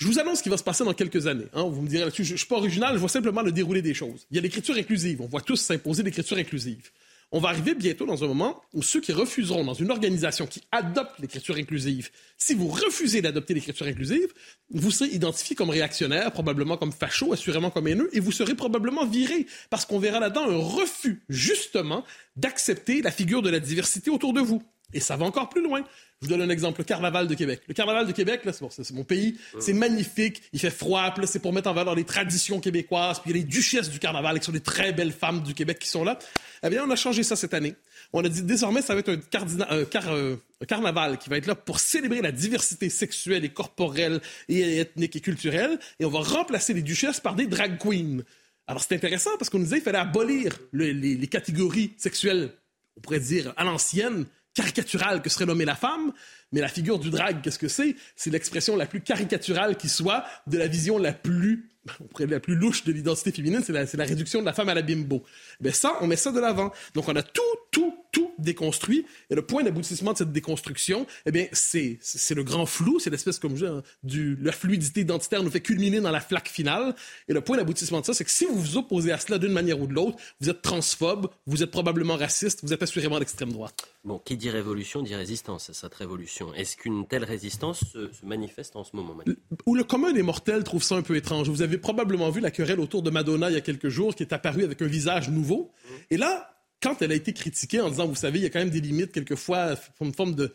Je 0.00 0.06
vous 0.06 0.18
annonce 0.18 0.38
ce 0.38 0.42
qui 0.42 0.48
va 0.48 0.56
se 0.56 0.64
passer 0.64 0.82
dans 0.82 0.94
quelques 0.94 1.26
années. 1.26 1.44
Hein. 1.52 1.64
Vous 1.64 1.82
me 1.82 1.86
direz 1.86 2.04
là-dessus, 2.04 2.24
je 2.24 2.32
ne 2.32 2.38
suis 2.38 2.46
pas 2.46 2.56
original, 2.56 2.94
je 2.94 2.98
vois 2.98 3.10
simplement 3.10 3.42
le 3.42 3.52
déroulé 3.52 3.82
des 3.82 3.92
choses. 3.92 4.26
Il 4.30 4.36
y 4.36 4.38
a 4.38 4.42
l'écriture 4.42 4.74
inclusive. 4.74 5.20
On 5.20 5.26
voit 5.26 5.42
tous 5.42 5.56
s'imposer 5.56 6.02
l'écriture 6.02 6.38
inclusive. 6.38 6.90
On 7.32 7.38
va 7.38 7.50
arriver 7.50 7.74
bientôt 7.74 8.06
dans 8.06 8.24
un 8.24 8.26
moment 8.26 8.62
où 8.72 8.82
ceux 8.82 9.02
qui 9.02 9.12
refuseront 9.12 9.62
dans 9.62 9.74
une 9.74 9.90
organisation 9.90 10.46
qui 10.46 10.62
adopte 10.72 11.18
l'écriture 11.18 11.54
inclusive, 11.56 12.08
si 12.38 12.54
vous 12.54 12.68
refusez 12.68 13.20
d'adopter 13.20 13.52
l'écriture 13.52 13.86
inclusive, 13.86 14.32
vous 14.70 14.90
serez 14.90 15.10
identifié 15.10 15.54
comme 15.54 15.68
réactionnaire, 15.68 16.32
probablement 16.32 16.78
comme 16.78 16.92
facho, 16.92 17.34
assurément 17.34 17.70
comme 17.70 17.86
haineux, 17.86 18.08
et 18.14 18.20
vous 18.20 18.32
serez 18.32 18.54
probablement 18.54 19.04
viré 19.04 19.46
parce 19.68 19.84
qu'on 19.84 19.98
verra 19.98 20.18
là-dedans 20.18 20.48
un 20.48 20.56
refus, 20.56 21.22
justement, 21.28 22.04
d'accepter 22.36 23.02
la 23.02 23.10
figure 23.10 23.42
de 23.42 23.50
la 23.50 23.60
diversité 23.60 24.10
autour 24.10 24.32
de 24.32 24.40
vous. 24.40 24.62
Et 24.92 25.00
ça 25.00 25.16
va 25.16 25.24
encore 25.24 25.48
plus 25.48 25.62
loin. 25.62 25.82
Je 26.20 26.26
vous 26.26 26.32
donne 26.36 26.42
un 26.42 26.50
exemple, 26.50 26.80
le 26.80 26.84
carnaval 26.84 27.28
de 27.28 27.34
Québec. 27.34 27.62
Le 27.66 27.72
carnaval 27.72 28.06
de 28.06 28.12
Québec, 28.12 28.44
là, 28.44 28.52
c'est, 28.52 28.60
bon, 28.60 28.68
c'est 28.70 28.90
mon 28.92 29.04
pays, 29.04 29.38
c'est 29.58 29.72
magnifique, 29.72 30.42
il 30.52 30.58
fait 30.60 30.68
froid, 30.70 31.10
puis 31.14 31.22
là, 31.22 31.26
c'est 31.26 31.38
pour 31.38 31.52
mettre 31.52 31.70
en 31.70 31.72
valeur 31.72 31.94
les 31.94 32.04
traditions 32.04 32.60
québécoises, 32.60 33.20
puis 33.20 33.30
il 33.30 33.36
y 33.36 33.38
a 33.38 33.42
les 33.42 33.48
duchesses 33.48 33.88
du 33.88 33.98
carnaval, 33.98 34.38
qui 34.38 34.44
sont 34.44 34.52
des 34.52 34.60
très 34.60 34.92
belles 34.92 35.12
femmes 35.12 35.42
du 35.42 35.54
Québec 35.54 35.78
qui 35.78 35.88
sont 35.88 36.04
là. 36.04 36.18
Eh 36.62 36.68
bien, 36.68 36.84
on 36.84 36.90
a 36.90 36.96
changé 36.96 37.22
ça 37.22 37.36
cette 37.36 37.54
année. 37.54 37.74
On 38.12 38.22
a 38.22 38.28
dit 38.28 38.42
désormais, 38.42 38.82
ça 38.82 38.92
va 38.92 39.00
être 39.00 39.08
un, 39.08 39.16
cardina- 39.16 39.72
un 39.72 39.84
car- 39.86 40.12
euh, 40.12 40.36
un 40.60 40.66
carnaval 40.66 41.16
qui 41.16 41.30
va 41.30 41.38
être 41.38 41.46
là 41.46 41.54
pour 41.54 41.80
célébrer 41.80 42.20
la 42.20 42.32
diversité 42.32 42.90
sexuelle 42.90 43.44
et 43.46 43.50
corporelle 43.50 44.20
et 44.48 44.78
ethnique 44.80 45.16
et 45.16 45.20
culturelle, 45.20 45.78
et 46.00 46.04
on 46.04 46.10
va 46.10 46.20
remplacer 46.20 46.74
les 46.74 46.82
duchesses 46.82 47.20
par 47.20 47.34
des 47.34 47.46
drag 47.46 47.78
queens. 47.78 48.18
Alors, 48.66 48.82
c'est 48.82 48.94
intéressant 48.94 49.30
parce 49.38 49.48
qu'on 49.48 49.58
nous 49.58 49.64
disait 49.64 49.76
qu'il 49.76 49.84
fallait 49.84 49.98
abolir 49.98 50.52
le- 50.72 50.90
les, 50.92 51.14
les 51.14 51.26
catégories 51.28 51.94
sexuelles, 51.96 52.50
on 52.98 53.00
pourrait 53.00 53.20
dire 53.20 53.54
à 53.56 53.64
l'ancienne, 53.64 54.26
caricaturale 54.54 55.22
que 55.22 55.30
serait 55.30 55.46
nommée 55.46 55.64
la 55.64 55.74
femme. 55.74 56.12
Mais 56.52 56.60
la 56.60 56.68
figure 56.68 56.98
du 56.98 57.10
drag, 57.10 57.42
qu'est-ce 57.42 57.58
que 57.58 57.68
c'est? 57.68 57.96
C'est 58.16 58.30
l'expression 58.30 58.76
la 58.76 58.86
plus 58.86 59.00
caricaturale 59.00 59.76
qui 59.76 59.88
soit 59.88 60.24
de 60.46 60.58
la 60.58 60.66
vision 60.66 60.98
la 60.98 61.12
plus, 61.12 61.70
on 62.00 62.26
la 62.26 62.40
plus 62.40 62.56
louche 62.56 62.84
de 62.84 62.92
l'identité 62.92 63.30
féminine, 63.32 63.62
c'est 63.64 63.72
la, 63.72 63.84
la 63.84 64.04
réduction 64.04 64.40
de 64.40 64.46
la 64.46 64.52
femme 64.52 64.68
à 64.68 64.74
la 64.74 64.82
bimbo. 64.82 65.24
Ben 65.60 65.72
ça, 65.72 65.96
on 66.00 66.06
met 66.06 66.16
ça 66.16 66.32
de 66.32 66.40
l'avant. 66.40 66.72
Donc 66.94 67.08
on 67.08 67.16
a 67.16 67.22
tout, 67.22 67.40
tout, 67.70 67.94
tout 68.12 68.32
déconstruit. 68.38 69.06
Et 69.30 69.34
le 69.34 69.42
point 69.42 69.62
d'aboutissement 69.62 70.12
de 70.12 70.18
cette 70.18 70.32
déconstruction, 70.32 71.06
eh 71.26 71.30
bien, 71.30 71.46
c'est, 71.52 71.98
c'est 72.00 72.34
le 72.34 72.44
grand 72.44 72.66
flou, 72.66 72.98
c'est 72.98 73.10
l'espèce, 73.10 73.38
comme 73.38 73.56
je 73.56 73.66
dis, 73.66 73.70
hein, 73.70 73.82
du, 74.02 74.36
la 74.40 74.52
fluidité 74.52 75.00
identitaire 75.00 75.42
nous 75.42 75.50
fait 75.50 75.60
culminer 75.60 76.00
dans 76.00 76.10
la 76.10 76.20
flaque 76.20 76.48
finale. 76.48 76.94
Et 77.28 77.32
le 77.32 77.40
point 77.40 77.56
d'aboutissement 77.56 78.00
de 78.00 78.06
ça, 78.06 78.14
c'est 78.14 78.24
que 78.24 78.30
si 78.30 78.46
vous 78.46 78.58
vous 78.58 78.76
opposez 78.76 79.12
à 79.12 79.18
cela 79.18 79.38
d'une 79.38 79.52
manière 79.52 79.80
ou 79.80 79.86
de 79.86 79.92
l'autre, 79.92 80.18
vous 80.40 80.50
êtes 80.50 80.62
transphobe, 80.62 81.30
vous 81.46 81.62
êtes 81.62 81.70
probablement 81.70 82.16
raciste, 82.16 82.60
vous 82.62 82.72
êtes 82.72 82.82
assurément 82.82 83.18
d'extrême 83.18 83.52
droite. 83.52 83.88
Bon, 84.04 84.18
qui 84.18 84.36
dit 84.36 84.50
révolution 84.50 85.02
dit 85.02 85.14
résistance 85.14 85.70
à 85.70 85.74
cette 85.74 85.94
révolution. 85.94 86.54
Est-ce 86.54 86.76
qu'une 86.76 87.06
telle 87.06 87.24
résistance 87.24 87.80
se, 87.92 88.12
se 88.12 88.24
manifeste 88.24 88.76
en 88.76 88.84
ce 88.84 88.96
moment 88.96 89.14
Manu? 89.14 89.36
Où 89.66 89.74
le 89.74 89.84
commun 89.84 90.12
des 90.12 90.22
mortels 90.22 90.64
trouve 90.64 90.82
ça 90.82 90.96
un 90.96 91.02
peu 91.02 91.16
étrange. 91.16 91.48
Vous 91.48 91.62
avez 91.62 91.78
probablement 91.78 92.30
vu 92.30 92.40
la 92.40 92.50
querelle 92.50 92.80
autour 92.80 93.02
de 93.02 93.10
Madonna 93.10 93.50
il 93.50 93.54
y 93.54 93.56
a 93.58 93.60
quelques 93.60 93.88
jours, 93.88 94.14
qui 94.14 94.22
est 94.22 94.32
apparue 94.32 94.64
avec 94.64 94.80
un 94.82 94.86
visage 94.86 95.28
nouveau. 95.30 95.72
Et 96.10 96.16
là, 96.16 96.59
quand 96.82 97.02
elle 97.02 97.12
a 97.12 97.14
été 97.14 97.32
critiquée 97.32 97.80
en 97.80 97.90
disant, 97.90 98.06
vous 98.06 98.14
savez, 98.14 98.38
il 98.38 98.42
y 98.42 98.46
a 98.46 98.50
quand 98.50 98.58
même 98.58 98.70
des 98.70 98.80
limites 98.80 99.12
quelquefois, 99.12 99.74
une 100.00 100.14
forme 100.14 100.34
de, 100.34 100.54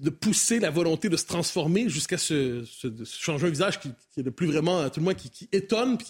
de 0.00 0.10
pousser 0.10 0.58
la 0.60 0.70
volonté 0.70 1.08
de 1.08 1.16
se 1.16 1.26
transformer 1.26 1.88
jusqu'à 1.88 2.18
se, 2.18 2.64
se- 2.64 3.04
se 3.04 3.18
changer 3.22 3.46
un 3.46 3.50
visage 3.50 3.80
qui, 3.80 3.88
est 4.16 4.22
le 4.22 4.30
plus 4.30 4.46
vraiment, 4.46 4.88
tout 4.90 5.00
le 5.00 5.04
moins, 5.04 5.14
qui, 5.14 5.48
étonne, 5.52 5.98
puis 5.98 6.06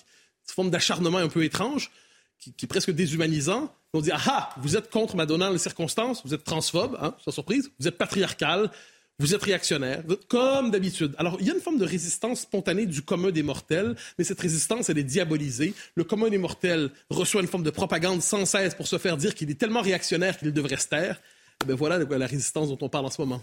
une 0.49 0.55
forme 0.55 0.71
d'acharnement 0.71 1.18
un 1.18 1.29
peu 1.29 1.44
étrange, 1.44 1.90
qui, 2.38 2.53
qui 2.53 2.66
est 2.66 2.68
presque 2.68 2.90
déshumanisant. 2.90 3.75
On 3.94 4.01
dit, 4.01 4.11
ah 4.12 4.21
ah, 4.27 4.51
vous 4.59 4.77
êtes 4.77 4.90
contre 4.90 5.16
Madonna 5.16 5.47
dans 5.47 5.53
les 5.53 5.59
circonstances, 5.59 6.23
vous 6.25 6.35
êtes 6.35 6.44
transphobe, 6.44 6.97
hein, 7.01 7.14
sans 7.25 7.31
surprise, 7.31 7.71
vous 7.81 7.88
êtes 7.88 7.97
patriarcal, 7.99 8.71
vous 9.20 9.35
êtes 9.35 9.42
réactionnaire, 9.42 10.02
vous 10.07 10.14
êtes 10.14 10.28
comme 10.28 10.70
d'habitude. 10.70 11.14
Alors, 11.18 11.37
il 11.40 11.46
y 11.46 11.50
a 11.50 11.54
une 11.54 11.61
forme 11.61 11.78
de 11.78 11.85
résistance 11.85 12.42
spontanée 12.42 12.87
du 12.87 13.02
commun 13.02 13.31
des 13.31 13.42
mortels, 13.42 13.96
mais 14.16 14.24
cette 14.24 14.40
résistance, 14.40 14.90
elle 14.90 14.98
est 14.98 15.04
diabolisée. 15.04 15.74
Le 15.96 16.04
commun 16.04 16.28
des 16.28 16.38
mortels 16.38 16.90
reçoit 17.11 17.40
une 17.40 17.48
forme 17.48 17.64
de 17.64 17.70
propagande 17.70 18.22
sans 18.22 18.46
cesse 18.46 18.74
pour 18.74 18.87
se 18.87 18.96
faire 18.96 19.16
dire 19.16 19.35
qu'il 19.35 19.50
est 19.50 19.59
tellement 19.59 19.83
réactionnaire 19.83 20.38
qu'il 20.38 20.52
devrait 20.52 20.76
se 20.76 20.88
taire. 20.88 21.20
Eh 21.64 21.66
Ben 21.66 21.74
voilà 21.74 21.98
la 21.98 22.26
résistance 22.26 22.68
dont 22.68 22.78
on 22.81 22.88
parle 22.88 23.07
en 23.07 23.11
ce 23.11 23.20
moment. 23.20 23.42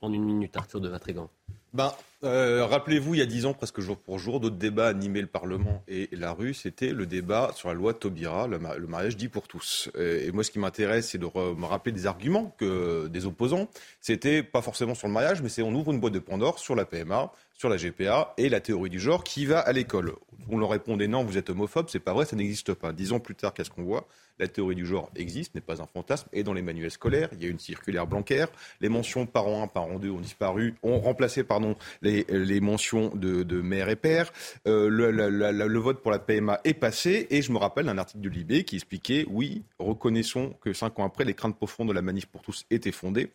En 0.00 0.12
une 0.12 0.24
minute, 0.24 0.56
Arthur 0.56 0.80
de 0.80 0.88
Vatrigan. 0.88 1.30
Ben, 1.72 1.92
euh, 2.24 2.64
rappelez-vous, 2.66 3.14
il 3.14 3.18
y 3.18 3.22
a 3.22 3.26
dix 3.26 3.46
ans, 3.46 3.54
presque 3.54 3.80
jour 3.80 3.96
pour 3.96 4.18
jour, 4.18 4.40
d'autres 4.40 4.56
débats 4.56 4.88
animaient 4.88 5.20
le 5.20 5.26
Parlement 5.26 5.82
et 5.88 6.08
la 6.12 6.32
rue. 6.32 6.54
C'était 6.54 6.92
le 6.92 7.06
débat 7.06 7.50
sur 7.54 7.68
la 7.68 7.74
loi 7.74 7.94
Taubira, 7.94 8.46
le, 8.48 8.58
ma- 8.58 8.76
le 8.76 8.86
mariage 8.86 9.16
dit 9.16 9.28
pour 9.28 9.46
tous. 9.48 9.90
Et 9.98 10.30
moi, 10.32 10.42
ce 10.44 10.50
qui 10.50 10.58
m'intéresse, 10.58 11.10
c'est 11.10 11.18
de 11.18 11.26
me 11.26 11.64
rappeler 11.66 11.92
des 11.92 12.06
arguments 12.06 12.54
que 12.58 13.06
des 13.08 13.26
opposants. 13.26 13.68
C'était 14.00 14.42
pas 14.42 14.62
forcément 14.62 14.94
sur 14.94 15.06
le 15.08 15.12
mariage, 15.14 15.42
mais 15.42 15.48
c'est 15.48 15.62
on 15.62 15.74
ouvre 15.74 15.92
une 15.92 16.00
boîte 16.00 16.14
de 16.14 16.18
Pandore 16.18 16.58
sur 16.58 16.74
la 16.74 16.84
PMA, 16.84 17.32
sur 17.56 17.68
la 17.68 17.76
GPA 17.76 18.34
et 18.36 18.48
la 18.48 18.60
théorie 18.60 18.90
du 18.90 18.98
genre 18.98 19.22
qui 19.24 19.46
va 19.46 19.60
à 19.60 19.72
l'école. 19.72 20.14
On 20.50 20.58
leur 20.58 20.70
répondait 20.70 21.06
non, 21.08 21.24
vous 21.24 21.38
êtes 21.38 21.48
homophobe, 21.50 21.86
c'est 21.88 22.00
pas 22.00 22.12
vrai, 22.12 22.26
ça 22.26 22.36
n'existe 22.36 22.74
pas. 22.74 22.92
Dix 22.92 23.12
ans 23.12 23.20
plus 23.20 23.34
tard, 23.34 23.54
qu'est-ce 23.54 23.70
qu'on 23.70 23.84
voit? 23.84 24.06
La 24.40 24.48
théorie 24.48 24.74
du 24.74 24.84
genre 24.84 25.10
existe, 25.14 25.54
n'est 25.54 25.60
pas 25.60 25.80
un 25.80 25.86
fantasme, 25.86 26.28
et 26.32 26.42
dans 26.42 26.52
les 26.52 26.60
manuels 26.60 26.90
scolaires, 26.90 27.28
il 27.32 27.42
y 27.42 27.46
a 27.46 27.48
une 27.48 27.60
circulaire 27.60 28.06
Blanquer. 28.08 28.46
Les 28.80 28.88
mentions 28.88 29.24
parents 29.26 29.62
1, 29.62 29.68
parents 29.68 29.98
2 30.00 30.10
ont 30.10 30.20
disparu, 30.20 30.74
ont 30.82 30.98
remplacé 30.98 31.44
pardon, 31.44 31.76
les, 32.02 32.13
les 32.28 32.60
mentions 32.60 33.10
de, 33.14 33.42
de 33.42 33.60
mère 33.60 33.88
et 33.88 33.96
père. 33.96 34.32
Euh, 34.66 34.88
le, 34.88 35.78
vote 35.78 36.02
pour 36.02 36.10
la 36.10 36.18
PMA 36.18 36.60
est 36.64 36.74
passé, 36.74 37.26
et 37.30 37.42
je 37.42 37.52
me 37.52 37.58
rappelle 37.58 37.86
d'un 37.86 37.98
article 37.98 38.22
de 38.22 38.28
Libé 38.28 38.64
qui 38.64 38.76
expliquait 38.76 39.26
oui, 39.28 39.62
reconnaissons 39.78 40.54
que 40.60 40.72
cinq 40.72 40.98
ans 40.98 41.04
après, 41.04 41.24
les 41.24 41.34
craintes 41.34 41.56
profondes 41.56 41.88
de 41.88 41.92
la 41.92 42.02
manif 42.02 42.26
pour 42.26 42.42
tous 42.42 42.64
étaient 42.70 42.92
fondées. 42.92 43.30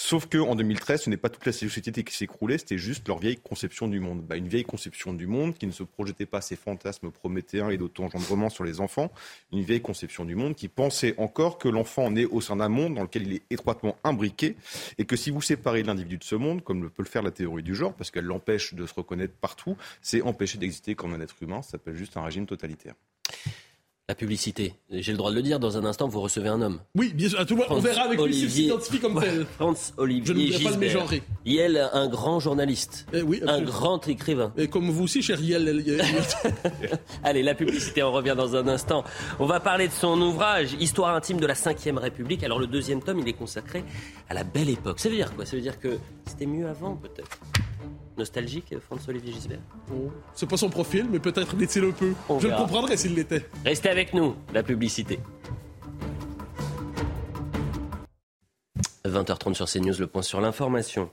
Sauf 0.00 0.28
que 0.28 0.38
en 0.38 0.54
2013, 0.54 1.02
ce 1.02 1.10
n'est 1.10 1.16
pas 1.16 1.28
toute 1.28 1.44
la 1.44 1.50
société 1.50 2.04
qui 2.04 2.14
s'écroulait, 2.14 2.58
c'était 2.58 2.78
juste 2.78 3.08
leur 3.08 3.18
vieille 3.18 3.36
conception 3.36 3.88
du 3.88 3.98
monde. 3.98 4.22
Bah, 4.22 4.36
une 4.36 4.46
vieille 4.46 4.62
conception 4.62 5.12
du 5.12 5.26
monde 5.26 5.58
qui 5.58 5.66
ne 5.66 5.72
se 5.72 5.82
projetait 5.82 6.24
pas 6.24 6.40
ses 6.40 6.54
fantasmes 6.54 7.10
prométhéens 7.10 7.70
et 7.70 7.78
d'auto-engendrement 7.78 8.48
sur 8.48 8.62
les 8.62 8.80
enfants. 8.80 9.10
Une 9.52 9.62
vieille 9.62 9.80
conception 9.80 10.24
du 10.24 10.36
monde 10.36 10.54
qui 10.54 10.68
pensait 10.68 11.16
encore 11.18 11.58
que 11.58 11.68
l'enfant 11.68 12.12
naît 12.12 12.26
au 12.26 12.40
sein 12.40 12.54
d'un 12.54 12.68
monde 12.68 12.94
dans 12.94 13.02
lequel 13.02 13.26
il 13.26 13.32
est 13.34 13.42
étroitement 13.50 13.96
imbriqué 14.04 14.54
et 14.98 15.04
que 15.04 15.16
si 15.16 15.32
vous 15.32 15.42
séparez 15.42 15.82
l'individu 15.82 16.16
de 16.16 16.24
ce 16.24 16.36
monde, 16.36 16.62
comme 16.62 16.80
le 16.84 16.90
peut 16.90 17.02
le 17.02 17.08
faire 17.08 17.22
la 17.22 17.32
théorie 17.32 17.64
du 17.64 17.74
genre, 17.74 17.92
parce 17.92 18.12
qu'elle 18.12 18.24
l'empêche 18.24 18.74
de 18.74 18.86
se 18.86 18.94
reconnaître 18.94 19.34
partout, 19.34 19.76
c'est 20.00 20.22
empêcher 20.22 20.58
d'exister 20.58 20.94
comme 20.94 21.12
un 21.12 21.20
être 21.20 21.34
humain. 21.42 21.60
Ça 21.62 21.72
s'appelle 21.72 21.96
juste 21.96 22.16
un 22.16 22.22
régime 22.22 22.46
totalitaire. 22.46 22.94
La 24.10 24.14
publicité. 24.14 24.72
J'ai 24.90 25.12
le 25.12 25.18
droit 25.18 25.30
de 25.30 25.36
le 25.36 25.42
dire, 25.42 25.60
dans 25.60 25.76
un 25.76 25.84
instant, 25.84 26.08
vous 26.08 26.22
recevez 26.22 26.48
un 26.48 26.62
homme. 26.62 26.80
Oui, 26.96 27.12
bien 27.12 27.28
sûr, 27.28 27.38
à 27.40 27.44
tout 27.44 27.52
le 27.54 27.60
monde, 27.60 27.68
on 27.72 27.78
verra 27.78 28.04
avec 28.04 28.18
lui 28.18 28.32
s'il 28.32 28.44
Olivier- 28.46 28.62
s'identifie 28.70 29.00
comme 29.00 29.20
tel. 29.20 29.44
Franz 29.56 29.92
Je 29.98 30.00
ne 30.00 30.02
Olivier 30.02 30.64
pas 30.64 30.70
le 30.70 30.76
mégenrer. 30.78 31.22
Yel, 31.44 31.90
un 31.92 32.08
grand 32.08 32.40
journaliste. 32.40 33.06
Eh 33.12 33.20
oui, 33.20 33.42
Un 33.46 33.60
grand 33.60 34.08
écrivain. 34.08 34.50
Et 34.56 34.66
comme 34.68 34.88
vous 34.88 35.04
aussi, 35.04 35.20
cher 35.20 35.38
Yel. 35.42 35.68
Allez, 37.22 37.42
la 37.42 37.54
publicité, 37.54 38.02
on 38.02 38.10
revient 38.10 38.34
dans 38.34 38.56
un 38.56 38.66
instant. 38.66 39.04
On 39.40 39.44
va 39.44 39.60
parler 39.60 39.88
de 39.88 39.92
son 39.92 40.18
ouvrage, 40.22 40.70
Histoire 40.80 41.14
intime 41.14 41.38
de 41.38 41.46
la 41.46 41.52
Ve 41.52 41.98
République. 41.98 42.42
Alors, 42.44 42.60
le 42.60 42.66
deuxième 42.66 43.02
tome, 43.02 43.18
il 43.18 43.28
est 43.28 43.34
consacré 43.34 43.84
à 44.30 44.32
la 44.32 44.42
belle 44.42 44.70
époque. 44.70 45.00
Ça 45.00 45.10
veut 45.10 45.16
dire 45.16 45.34
quoi? 45.36 45.44
Ça 45.44 45.54
veut 45.54 45.62
dire 45.62 45.78
que 45.78 45.98
c'était 46.26 46.46
mieux 46.46 46.66
avant, 46.66 46.96
peut-être? 46.96 47.38
Nostalgique, 48.18 48.74
François-Olivier 48.80 49.32
Gisbert 49.32 49.60
Oh, 49.92 50.10
C'est 50.34 50.48
pas 50.48 50.56
son 50.56 50.68
profil, 50.68 51.06
mais 51.10 51.20
peut-être 51.20 51.56
l'est-il 51.56 51.84
un 51.84 51.92
peu. 51.92 52.12
On 52.28 52.38
Je 52.40 52.48
le 52.48 52.56
comprendrais 52.56 52.96
s'il 52.96 53.14
l'était. 53.14 53.48
Restez 53.64 53.88
avec 53.88 54.12
nous, 54.12 54.34
la 54.52 54.62
publicité. 54.62 55.20
20h30 59.06 59.54
sur 59.54 59.66
CNews, 59.66 59.94
le 59.98 60.06
point 60.06 60.22
sur 60.22 60.40
l'information. 60.40 61.10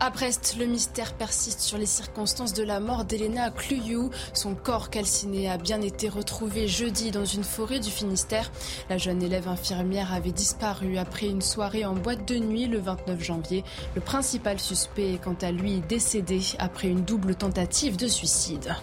À 0.00 0.10
Brest, 0.10 0.54
le 0.56 0.66
mystère 0.66 1.12
persiste 1.14 1.58
sur 1.58 1.76
les 1.76 1.84
circonstances 1.84 2.52
de 2.52 2.62
la 2.62 2.78
mort 2.78 3.04
d'Elena 3.04 3.50
Cluyou. 3.50 4.10
Son 4.32 4.54
corps 4.54 4.90
calciné 4.90 5.50
a 5.50 5.58
bien 5.58 5.80
été 5.82 6.08
retrouvé 6.08 6.68
jeudi 6.68 7.10
dans 7.10 7.24
une 7.24 7.42
forêt 7.42 7.80
du 7.80 7.90
Finistère. 7.90 8.52
La 8.90 8.96
jeune 8.96 9.24
élève 9.24 9.48
infirmière 9.48 10.12
avait 10.12 10.30
disparu 10.30 10.98
après 10.98 11.26
une 11.26 11.42
soirée 11.42 11.84
en 11.84 11.94
boîte 11.94 12.28
de 12.28 12.36
nuit 12.36 12.66
le 12.66 12.78
29 12.78 13.20
janvier. 13.20 13.64
Le 13.96 14.00
principal 14.00 14.60
suspect 14.60 15.14
est 15.14 15.18
quant 15.18 15.36
à 15.42 15.50
lui 15.50 15.80
décédé 15.88 16.42
après 16.60 16.86
une 16.86 17.02
double 17.02 17.34
tentative 17.34 17.96
de 17.96 18.06
suicide. 18.06 18.76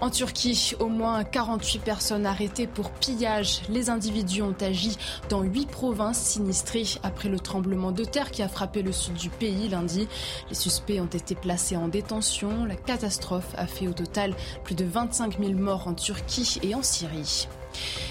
En 0.00 0.10
Turquie, 0.10 0.74
au 0.80 0.88
moins 0.88 1.24
48 1.24 1.78
personnes 1.80 2.26
arrêtées 2.26 2.66
pour 2.66 2.90
pillage. 2.90 3.62
Les 3.68 3.90
individus 3.90 4.42
ont 4.42 4.54
agi 4.60 4.96
dans 5.28 5.42
huit 5.42 5.68
provinces 5.68 6.20
sinistrées 6.20 6.84
après 7.02 7.28
le 7.28 7.38
tremblement 7.38 7.92
de 7.92 8.04
terre 8.04 8.30
qui 8.30 8.42
a 8.42 8.48
frappé 8.48 8.82
le 8.82 8.92
sud 8.92 9.14
du 9.14 9.30
pays 9.30 9.68
lundi. 9.68 10.08
Les 10.48 10.54
suspects 10.54 11.00
ont 11.00 11.06
été 11.06 11.34
placés 11.34 11.76
en 11.76 11.88
détention. 11.88 12.64
La 12.64 12.76
catastrophe 12.76 13.54
a 13.56 13.66
fait 13.66 13.88
au 13.88 13.92
total 13.92 14.34
plus 14.64 14.74
de 14.74 14.84
25 14.84 15.38
000 15.38 15.52
morts 15.52 15.88
en 15.88 15.94
Turquie 15.94 16.58
et 16.62 16.74
en 16.74 16.82
Syrie. 16.82 17.48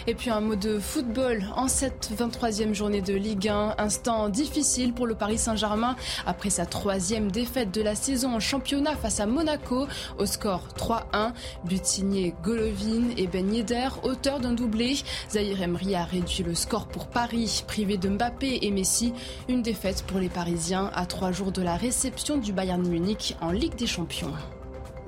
Et 0.07 0.15
puis 0.15 0.29
un 0.29 0.41
mot 0.41 0.55
de 0.55 0.79
football 0.79 1.45
en 1.55 1.67
cette 1.67 2.09
23e 2.17 2.73
journée 2.73 3.01
de 3.01 3.13
Ligue 3.13 3.49
1. 3.49 3.75
Instant 3.77 4.29
difficile 4.29 4.93
pour 4.93 5.07
le 5.07 5.15
Paris 5.15 5.37
Saint-Germain 5.37 5.95
après 6.25 6.49
sa 6.49 6.65
troisième 6.65 7.31
défaite 7.31 7.71
de 7.71 7.81
la 7.81 7.95
saison 7.95 8.35
en 8.35 8.39
championnat 8.39 8.95
face 8.95 9.19
à 9.19 9.25
Monaco 9.25 9.87
au 10.17 10.25
score 10.25 10.67
3-1. 10.75 11.33
But 11.65 11.85
signé 11.85 12.33
Golovin 12.43 13.09
et 13.17 13.27
Ben 13.27 13.53
Yedder, 13.53 13.89
auteur 14.03 14.39
d'un 14.39 14.53
doublé. 14.53 14.97
Zahir 15.29 15.61
Emery 15.61 15.95
a 15.95 16.03
réduit 16.03 16.43
le 16.43 16.55
score 16.55 16.87
pour 16.87 17.07
Paris, 17.07 17.63
privé 17.67 17.97
de 17.97 18.09
Mbappé 18.09 18.59
et 18.61 18.71
Messi. 18.71 19.13
Une 19.47 19.61
défaite 19.61 20.03
pour 20.03 20.19
les 20.19 20.29
Parisiens 20.29 20.91
à 20.93 21.05
trois 21.05 21.31
jours 21.31 21.51
de 21.51 21.61
la 21.61 21.75
réception 21.75 22.37
du 22.37 22.53
Bayern 22.53 22.87
Munich 22.87 23.35
en 23.41 23.51
Ligue 23.51 23.75
des 23.75 23.87
Champions. 23.87 24.33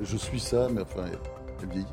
Je 0.02 0.18
suis 0.18 0.40
ça, 0.40 0.68
mais 0.72 0.82
enfin, 0.82 1.06
elle 1.62 1.70
vieillit. 1.70 1.86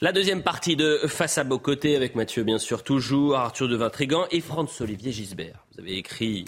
La 0.00 0.12
deuxième 0.12 0.44
partie 0.44 0.76
de 0.76 1.00
Face 1.08 1.38
à 1.38 1.44
beau 1.44 1.58
côté 1.58 1.96
avec 1.96 2.14
Mathieu, 2.14 2.44
bien 2.44 2.58
sûr, 2.58 2.84
toujours, 2.84 3.36
Arthur 3.36 3.68
de 3.68 3.74
Vatrigan 3.74 4.26
et 4.30 4.40
Franz-Olivier 4.40 5.10
Gisbert. 5.10 5.66
Vous 5.72 5.80
avez 5.80 5.96
écrit 5.96 6.44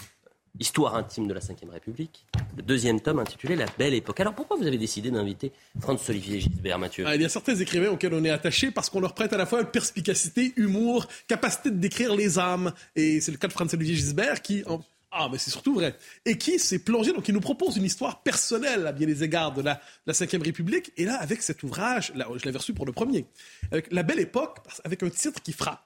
Histoire 0.57 0.95
intime 0.95 1.27
de 1.27 1.33
la 1.33 1.41
Ve 1.41 1.69
République, 1.69 2.25
le 2.55 2.63
deuxième 2.63 3.01
tome 3.01 3.19
intitulé 3.19 3.57
La 3.57 3.65
Belle 3.77 3.93
Époque. 3.93 4.21
Alors 4.21 4.35
pourquoi 4.35 4.55
vous 4.55 4.65
avez 4.65 4.77
décidé 4.77 5.11
d'inviter 5.11 5.51
Franz-Olivier 5.81 6.39
Gisbert, 6.39 6.79
Mathieu? 6.79 7.03
Ah, 7.05 7.15
Il 7.15 7.21
y 7.21 7.25
a 7.25 7.29
certains 7.29 7.55
écrivains 7.55 7.89
auxquels 7.89 8.13
on 8.13 8.23
est 8.23 8.29
attaché 8.29 8.71
parce 8.71 8.89
qu'on 8.89 9.01
leur 9.01 9.13
prête 9.13 9.33
à 9.33 9.37
la 9.37 9.45
fois 9.45 9.61
perspicacité, 9.65 10.53
humour, 10.55 11.07
capacité 11.27 11.71
de 11.71 11.75
décrire 11.75 12.15
les 12.15 12.39
âmes. 12.39 12.71
Et 12.95 13.19
c'est 13.19 13.33
le 13.33 13.37
cas 13.37 13.49
de 13.49 13.53
Franz-Olivier 13.53 13.95
Gisbert 13.95 14.41
qui... 14.41 14.63
Ah, 15.11 15.27
mais 15.29 15.37
c'est 15.37 15.51
surtout 15.51 15.73
vrai. 15.73 15.97
Et 16.25 16.37
qui 16.37 16.57
s'est 16.57 16.79
plongé, 16.79 17.11
donc 17.11 17.27
il 17.27 17.33
nous 17.33 17.41
propose 17.41 17.75
une 17.75 17.83
histoire 17.83 18.23
personnelle 18.23 18.87
à 18.87 18.93
bien 18.93 19.07
des 19.07 19.23
égards 19.23 19.53
de 19.53 19.61
la, 19.61 19.81
la 20.05 20.13
Ve 20.13 20.41
République. 20.41 20.93
Et 20.95 21.03
là, 21.03 21.15
avec 21.19 21.41
cet 21.41 21.63
ouvrage, 21.63 22.13
là, 22.15 22.27
je 22.35 22.45
l'avais 22.45 22.57
reçu 22.57 22.73
pour 22.73 22.85
le 22.85 22.93
premier, 22.93 23.25
avec 23.71 23.91
La 23.91 24.03
Belle 24.03 24.19
Époque, 24.19 24.59
avec 24.85 25.03
un 25.03 25.09
titre 25.09 25.41
qui 25.41 25.51
frappe 25.51 25.85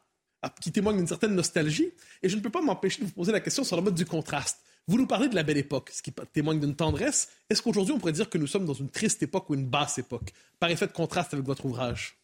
qui 0.62 0.72
témoigne 0.72 0.98
d'une 0.98 1.08
certaine 1.08 1.34
nostalgie. 1.34 1.92
Et 2.22 2.30
je 2.30 2.36
ne 2.36 2.42
peux 2.42 2.50
pas 2.50 2.62
m'empêcher 2.62 3.02
de 3.02 3.06
vous 3.06 3.12
poser 3.12 3.32
la 3.32 3.40
question 3.40 3.64
sur 3.64 3.76
le 3.76 3.82
mode 3.82 3.96
du 3.96 4.06
contraste. 4.06 4.60
Vous 4.88 4.98
nous 4.98 5.08
parlez 5.08 5.28
de 5.28 5.36
la 5.36 5.44
belle 5.44 5.58
époque, 5.58 5.90
ce 5.92 6.04
qui 6.04 6.14
témoigne 6.32 6.60
d'une 6.60 6.76
tendresse. 6.76 7.30
Est-ce 7.50 7.62
qu'aujourd'hui, 7.62 7.94
on 7.94 7.98
pourrait 7.98 8.12
dire 8.12 8.30
que 8.30 8.38
nous 8.38 8.48
sommes 8.48 8.66
dans 8.66 8.74
une 8.74 8.90
triste 8.90 9.24
époque 9.24 9.50
ou 9.50 9.56
une 9.56 9.66
basse 9.66 9.98
époque, 9.98 10.32
par 10.60 10.70
effet 10.70 10.86
de 10.86 10.92
contraste 10.92 11.34
avec 11.34 11.46
votre 11.46 11.66
ouvrage? 11.66 12.18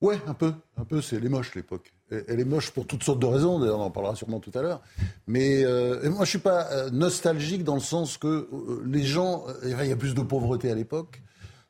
Ouais, 0.00 0.20
un 0.26 0.34
peu. 0.34 0.54
Un 0.76 0.84
peu, 0.84 1.02
c'est, 1.02 1.16
elle 1.16 1.26
est 1.26 1.30
moche, 1.30 1.54
l'époque. 1.54 1.92
Elle 2.10 2.40
est 2.40 2.44
moche 2.44 2.70
pour 2.70 2.86
toutes 2.86 3.02
sortes 3.02 3.18
de 3.18 3.26
raisons, 3.26 3.58
d'ailleurs, 3.58 3.80
on 3.80 3.84
en 3.84 3.90
parlera 3.90 4.14
sûrement 4.14 4.40
tout 4.40 4.52
à 4.54 4.62
l'heure. 4.62 4.80
Mais 5.26 5.64
euh, 5.64 6.00
moi, 6.04 6.18
je 6.18 6.20
ne 6.20 6.26
suis 6.26 6.38
pas 6.38 6.70
euh, 6.72 6.90
nostalgique 6.90 7.64
dans 7.64 7.74
le 7.74 7.80
sens 7.80 8.16
que 8.16 8.26
euh, 8.28 8.82
les 8.86 9.02
gens. 9.02 9.44
il 9.64 9.70
y 9.70 9.92
a 9.92 9.96
plus 9.96 10.14
de 10.14 10.22
pauvreté 10.22 10.70
à 10.70 10.74
l'époque. 10.74 11.20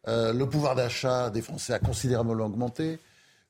le 0.06 0.44
pouvoir 0.44 0.74
d'achat 0.74 1.30
des 1.30 1.42
Français 1.42 1.72
a 1.72 1.78
considérablement 1.78 2.46
augmenté 2.46 2.98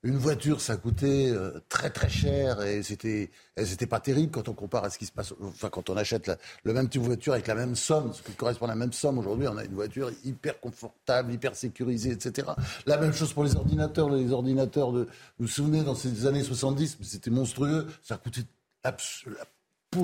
une 0.09 0.17
voiture, 0.17 0.63
ça 0.63 0.77
coûtait 0.79 1.29
euh, 1.29 1.61
très 1.69 1.91
très 1.91 2.09
cher 2.09 2.63
et 2.63 2.83
c'était, 2.83 3.31
n'étaient 3.59 3.87
pas 3.87 4.01
terribles 4.01 4.33
quand 4.33 4.49
on 4.49 4.55
compare 4.55 4.85
à 4.85 4.91
ce 4.91 4.99
qui 4.99 5.05
se 5.05 5.13
passe. 5.13 5.35
Enfin, 5.43 5.69
quand 5.69 5.91
on 5.91 5.97
achète 5.99 6.33
le 6.65 6.73
même 6.73 6.89
type 6.89 7.03
de 7.03 7.07
voiture 7.07 7.35
avec 7.35 7.47
la 7.47 7.55
même 7.55 7.77
somme, 7.77 8.15
ce 8.15 8.23
qui 8.23 8.33
correspond 8.33 8.65
à 8.65 8.69
la 8.69 8.75
même 8.75 8.93
somme 8.95 9.19
aujourd'hui, 9.19 9.47
on 9.49 9.57
a 9.59 9.65
une 9.65 9.75
voiture 9.75 10.11
hyper 10.25 10.59
confortable, 10.61 11.33
hyper 11.33 11.55
sécurisée, 11.55 12.13
etc. 12.13 12.49
La 12.87 12.97
même 12.97 13.13
chose 13.13 13.35
pour 13.35 13.45
les 13.45 13.55
ordinateurs. 13.55 14.09
Les 14.09 14.33
ordinateurs 14.33 14.93
de, 14.93 15.01
vous 15.03 15.09
vous 15.41 15.47
souvenez, 15.47 15.83
dans 15.83 15.95
ces 15.95 16.27
années 16.27 16.43
70, 16.43 16.99
c'était 17.03 17.31
monstrueux, 17.31 17.87
ça 18.03 18.17
coûtait 18.17 18.47
absolument 18.85 19.43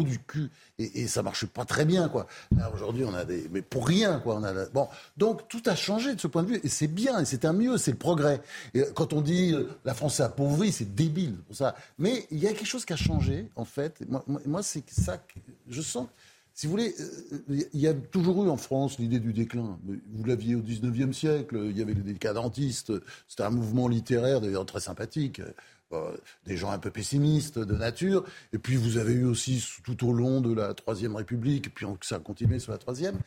du 0.03 0.19
cul 0.19 0.51
et, 0.79 1.07
ça 1.07 1.23
marche 1.23 1.47
pas 1.47 1.65
très 1.65 1.85
bien 1.85 2.09
quoi. 2.09 2.27
aujourd'hui 2.75 3.05
on 3.05 3.15
a 3.15 3.25
des 3.25 3.49
mais 3.53 3.63
pour 3.63 3.87
rien 3.87 4.19
quoi. 4.19 4.37
On 4.37 4.45
a 4.45 4.67
bon 4.67 4.89
donc 5.17 5.49
tout 5.49 5.63
a 5.67 5.77
changé 5.77 6.15
de 6.15 6.21
ce 6.21 6.27
point 6.27 6.43
de 6.43 6.49
vue 6.49 6.61
et 6.63 6.69
c'est 6.69 6.89
bien 6.89 7.21
et 7.21 7.25
c'est 7.25 7.45
un 7.45 7.53
mieux, 7.53 7.79
c'est 7.79 7.93
le 7.93 7.99
progrès. 7.99 8.41
Et 8.75 8.83
quand 8.95 9.13
on 9.13 9.21
dit 9.21 9.53
euh, 9.53 9.69
la 9.85 9.95
France 9.95 10.21
est 10.21 10.25
appauvrie, 10.25 10.73
c'est 10.73 10.95
débile 10.95 11.37
pour 11.47 11.57
ça. 11.57 11.75
Mais 11.99 12.27
il 12.31 12.39
y 12.39 12.47
a 12.47 12.53
quelque 12.53 12.67
chose 12.67 12.85
qui 12.85 12.93
a 12.93 12.97
changé 12.97 13.49
en 13.57 13.65
fait. 13.65 14.03
Moi, 14.09 14.25
moi 14.47 14.63
c'est 14.63 14.89
ça 14.91 15.19
que 15.19 15.39
je 15.69 15.83
sens. 15.83 16.09
Si 16.57 16.67
vous 16.67 16.71
voulez, 16.71 16.95
euh, 17.01 17.67
il 17.73 17.81
y 17.81 17.89
a 17.89 17.95
toujours 17.95 18.45
eu 18.45 18.49
en 18.49 18.57
France 18.57 18.99
l'idée 18.99 19.19
du 19.19 19.33
déclin. 19.33 19.77
Vous 19.85 20.25
l'aviez 20.25 20.55
au 20.55 20.61
19e 20.61 21.13
siècle, 21.13 21.59
il 21.69 21.77
y 21.77 21.83
avait 21.83 21.95
les 21.95 22.03
décadentistes, 22.03 22.93
c'était 23.27 23.43
un 23.43 23.51
mouvement 23.51 23.89
littéraire 23.89 24.41
d'ailleurs 24.41 24.65
très 24.65 24.79
sympathique. 24.79 25.43
Euh, 25.93 26.17
des 26.47 26.57
gens 26.57 26.71
un 26.71 26.79
peu 26.79 26.91
pessimistes 26.91 27.59
de 27.59 27.75
nature. 27.75 28.25
Et 28.53 28.59
puis 28.59 28.77
vous 28.77 28.97
avez 28.97 29.13
eu 29.13 29.25
aussi 29.25 29.65
tout 29.85 30.09
au 30.09 30.13
long 30.13 30.41
de 30.41 30.53
la 30.53 30.75
Troisième 30.75 31.15
République, 31.15 31.75
puis 31.75 31.87
ça 32.03 32.17
a 32.17 32.19
continué 32.19 32.59
sur 32.59 32.73
la 32.73 32.79
Troisième. 32.79 33.19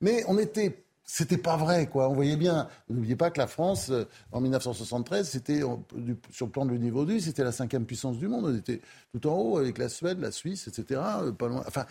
Mais 0.00 0.22
on 0.28 0.38
était 0.38 0.84
c'était 1.04 1.36
pas 1.36 1.56
vrai, 1.56 1.88
quoi. 1.88 2.08
On 2.08 2.14
voyait 2.14 2.36
bien. 2.36 2.68
N'oubliez 2.88 3.16
pas 3.16 3.30
que 3.30 3.38
la 3.38 3.46
France, 3.46 3.90
euh, 3.90 4.04
en 4.30 4.40
1973, 4.40 5.28
c'était 5.28 5.60
sur 6.30 6.46
le 6.46 6.52
plan 6.52 6.64
de 6.64 6.74
niveau 6.74 7.04
10, 7.04 7.22
c'était 7.22 7.44
la 7.44 7.52
cinquième 7.52 7.84
puissance 7.84 8.18
du 8.18 8.28
monde. 8.28 8.46
On 8.46 8.56
était 8.56 8.80
tout 9.12 9.26
en 9.26 9.34
haut 9.34 9.58
avec 9.58 9.78
la 9.78 9.88
Suède, 9.88 10.20
la 10.20 10.30
Suisse, 10.30 10.68
etc. 10.68 11.00
Euh, 11.22 11.32
pas 11.32 11.48
loin. 11.48 11.64
Enfin, 11.66 11.86